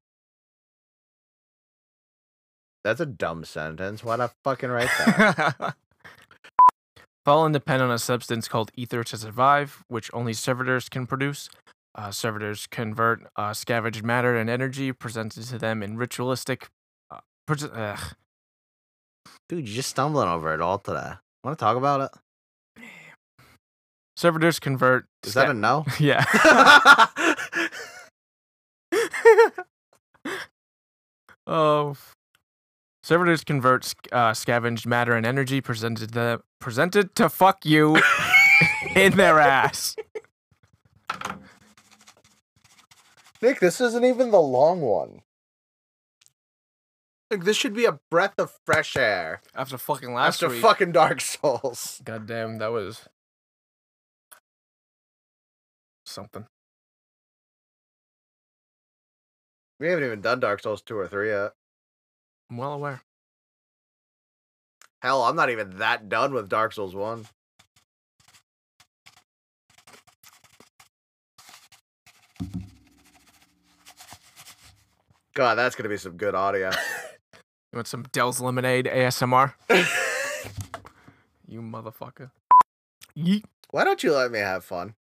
that's 2.85 3.01
a 3.01 3.07
dumb 3.07 3.45
sentence. 3.45 4.05
Why'd 4.05 4.21
I 4.21 4.31
fucking 4.45 4.71
write 4.71 4.91
that? 4.99 5.77
Fallen 7.25 7.53
depend 7.53 7.83
on 7.83 7.91
a 7.91 7.99
substance 7.99 8.49
called 8.49 8.71
ether 8.75 9.05
to 9.05 9.17
survive, 9.17 9.85
which 9.89 10.11
only 10.13 10.33
servitors 10.33 10.89
can 10.89 11.07
produce. 11.07 11.49
Uh, 11.95 12.11
servitors 12.11 12.67
convert 12.67 13.23
uh, 13.37 13.53
scavenged 13.53 14.03
matter 14.03 14.37
and 14.37 14.51
energy 14.51 14.93
presented 14.93 15.45
to 15.45 15.59
them 15.59 15.83
in 15.83 15.97
ritualistic. 15.97 16.69
Uh, 17.11 17.21
pres- 17.47 17.69
Dude, 19.49 19.69
you're 19.69 19.77
just 19.77 19.91
stumbling 19.91 20.29
over 20.29 20.53
it 20.55 20.61
all 20.61 20.79
today. 20.79 21.13
Want 21.45 21.59
to 21.59 21.63
talk 21.63 21.77
about 21.77 22.01
it? 22.01 22.83
Servitors 24.17 24.59
convert. 24.59 25.07
Is 25.25 25.35
that 25.35 25.51
a 25.51 25.55
no? 25.55 25.85
yeah. 26.01 26.25
oh. 31.47 31.97
F- 33.03 33.07
Servitors 33.07 33.45
convert 33.45 33.93
uh, 34.13 34.33
scavenged 34.35 34.87
matter 34.87 35.15
and 35.15 35.27
energy 35.27 35.61
presented 35.61 36.13
to 36.13 36.43
presented 36.61 37.15
to 37.17 37.29
fuck 37.29 37.65
you 37.67 38.01
in 38.97 39.17
their 39.17 39.39
ass. 39.41 39.97
Nick, 43.41 43.59
this 43.61 43.81
isn't 43.81 44.05
even 44.05 44.31
the 44.31 44.41
long 44.41 44.81
one. 44.81 45.23
Like 47.31 47.45
this 47.45 47.57
should 47.57 47.75
be 47.75 47.87
a 47.87 47.99
breath 48.11 48.35
of 48.39 48.53
fresh 48.67 48.95
air 48.97 49.41
After 49.55 49.79
fucking 49.79 50.13
last 50.13 50.43
after 50.43 50.51
week. 50.55 50.63
fucking 50.63 50.93
Dark 50.93 51.21
Souls. 51.21 52.01
God 52.05 52.27
damn, 52.27 52.59
that 52.59 52.71
was 52.71 53.09
something. 56.05 56.45
We 59.81 59.89
haven't 59.89 60.05
even 60.05 60.21
done 60.21 60.39
Dark 60.41 60.63
Souls 60.63 60.83
two 60.83 60.97
or 60.97 61.09
three 61.09 61.31
yet. 61.31 61.53
I'm 62.53 62.59
well 62.59 62.75
aware. 62.75 63.01
Hell, 65.01 65.23
I'm 65.23 65.35
not 65.35 65.49
even 65.49 65.79
that 65.79 66.11
done 66.11 66.35
with 66.35 66.51
Dark 66.51 66.75
Souls 66.75 66.95
one. 66.95 67.25
God, 75.33 75.55
that's 75.55 75.75
gonna 75.75 75.89
be 75.89 75.97
some 75.97 76.19
good 76.19 76.35
audio. 76.35 76.71
You 77.73 77.79
want 77.79 77.87
some 77.87 78.03
Del's 78.13 78.39
Lemonade 78.39 78.85
ASMR? 78.85 79.55
you 81.49 81.63
motherfucker. 81.63 82.31
Yeet. 83.17 83.45
Why 83.71 83.85
don't 83.85 84.03
you 84.03 84.13
let 84.13 84.31
me 84.31 84.41
have 84.41 84.63
fun? 84.63 84.93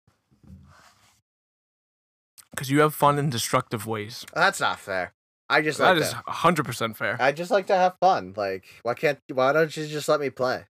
Because 2.50 2.70
you 2.70 2.80
have 2.80 2.94
fun 2.94 3.18
in 3.18 3.28
destructive 3.28 3.86
ways. 3.86 4.24
That's 4.32 4.58
not 4.58 4.80
fair. 4.80 5.12
I 5.52 5.60
just 5.60 5.78
That 5.78 5.96
like 5.96 6.02
is 6.02 6.14
100% 6.14 6.96
fair. 6.96 7.16
I 7.20 7.30
just 7.32 7.50
like 7.50 7.66
to 7.66 7.76
have 7.76 7.94
fun. 8.00 8.32
Like, 8.36 8.64
why 8.82 8.94
can't? 8.94 9.18
Why 9.32 9.52
don't 9.52 9.76
you 9.76 9.86
just 9.86 10.08
let 10.08 10.18
me 10.20 10.30
play? 10.30 10.64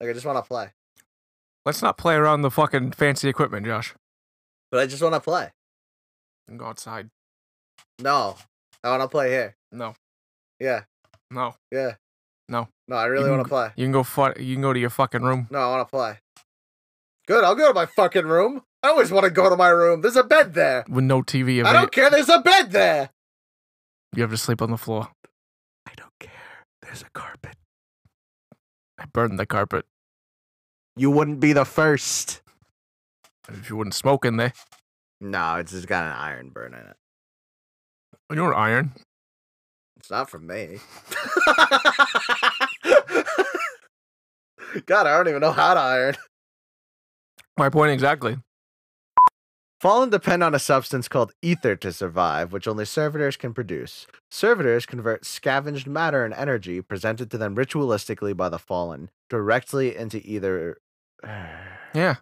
Like, 0.00 0.10
I 0.10 0.12
just 0.12 0.26
want 0.26 0.38
to 0.38 0.48
play, 0.48 0.70
Let's 1.64 1.80
not 1.80 1.96
play 1.96 2.14
around 2.16 2.42
the 2.42 2.50
fucking 2.50 2.92
fancy 2.92 3.28
equipment, 3.28 3.64
Josh. 3.64 3.94
but 4.70 4.80
I 4.80 4.86
just 4.86 5.02
want 5.02 5.14
to 5.14 5.20
play. 5.20 5.50
And 6.48 6.58
go 6.58 6.66
outside. 6.66 7.08
No, 8.00 8.36
I 8.82 8.90
want 8.90 9.02
to 9.02 9.08
play 9.08 9.30
here. 9.30 9.54
No, 9.72 9.94
Yeah, 10.60 10.82
no. 11.30 11.54
yeah. 11.70 11.94
No. 12.48 12.68
no, 12.88 12.96
I 12.96 13.06
really 13.06 13.30
want 13.30 13.42
to 13.42 13.48
play. 13.48 13.70
You 13.76 13.84
can 13.86 13.92
go. 13.92 14.02
Fu- 14.02 14.34
you 14.38 14.54
can 14.56 14.62
go 14.62 14.72
to 14.74 14.78
your 14.80 14.90
fucking 14.90 15.22
room. 15.22 15.46
No, 15.50 15.60
I 15.60 15.68
want 15.76 15.88
to 15.88 15.90
play. 15.90 16.18
Good, 17.26 17.42
I'll 17.44 17.54
go 17.54 17.68
to 17.68 17.74
my 17.74 17.86
fucking 17.86 18.26
room. 18.26 18.62
I 18.82 18.88
always 18.88 19.10
want 19.10 19.24
to 19.24 19.30
go 19.30 19.48
to 19.48 19.56
my 19.56 19.68
room. 19.68 20.02
There's 20.02 20.16
a 20.16 20.24
bed 20.24 20.52
there. 20.52 20.84
with 20.88 21.04
no 21.04 21.22
TV. 21.22 21.60
Available. 21.60 21.68
I 21.68 21.72
don't 21.72 21.92
care. 21.92 22.10
There's 22.10 22.28
a 22.28 22.40
bed 22.40 22.70
there. 22.72 23.08
You 24.14 24.22
have 24.22 24.30
to 24.30 24.36
sleep 24.36 24.62
on 24.62 24.70
the 24.70 24.76
floor. 24.76 25.08
I 25.86 25.92
don't 25.96 26.12
care. 26.20 26.30
There's 26.82 27.02
a 27.02 27.10
carpet. 27.14 27.56
I 28.98 29.06
burned 29.12 29.38
the 29.38 29.46
carpet. 29.46 29.86
You 30.96 31.10
wouldn't 31.10 31.40
be 31.40 31.52
the 31.52 31.64
first. 31.64 32.40
If 33.48 33.68
you 33.68 33.76
wouldn't 33.76 33.94
smoke 33.94 34.24
in 34.24 34.36
there, 34.36 34.52
No, 35.20 35.56
it's 35.56 35.72
just 35.72 35.88
got 35.88 36.04
an 36.04 36.12
iron 36.12 36.50
burn 36.50 36.74
in 36.74 36.80
it. 36.80 36.96
you 38.30 38.36
know 38.36 38.52
iron. 38.52 38.92
It's 39.96 40.10
not 40.10 40.30
from 40.30 40.46
me. 40.46 40.78
God, 44.86 45.06
I 45.06 45.16
don't 45.16 45.28
even 45.28 45.40
know 45.40 45.52
how 45.52 45.74
to 45.74 45.80
iron. 45.80 46.16
My 47.58 47.68
point 47.68 47.92
exactly. 47.92 48.36
Fallen 49.84 50.08
depend 50.08 50.42
on 50.42 50.54
a 50.54 50.58
substance 50.58 51.08
called 51.08 51.34
ether 51.42 51.76
to 51.76 51.92
survive, 51.92 52.54
which 52.54 52.66
only 52.66 52.86
servitors 52.86 53.36
can 53.36 53.52
produce. 53.52 54.06
Servitors 54.30 54.86
convert 54.86 55.26
scavenged 55.26 55.86
matter 55.86 56.24
and 56.24 56.32
energy 56.32 56.80
presented 56.80 57.30
to 57.30 57.36
them 57.36 57.54
ritualistically 57.54 58.34
by 58.34 58.48
the 58.48 58.58
fallen 58.58 59.10
directly 59.28 59.94
into 59.94 60.22
either. 60.24 60.78
Yeah. 61.94 62.16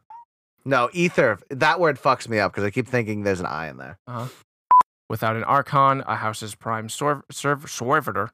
No, 0.64 0.90
ether. 0.92 1.38
That 1.50 1.78
word 1.78 2.00
fucks 2.00 2.28
me 2.28 2.40
up 2.40 2.50
because 2.52 2.64
I 2.64 2.70
keep 2.70 2.88
thinking 2.88 3.22
there's 3.22 3.38
an 3.40 3.46
I 3.46 3.68
in 3.68 3.76
there. 3.76 3.96
Uh-huh. 4.08 4.26
Without 5.08 5.36
an 5.36 5.44
archon, 5.44 6.02
a 6.04 6.16
house's 6.16 6.56
prime 6.56 6.88
sor- 6.88 7.24
serv- 7.30 7.70
servitor 7.70 8.30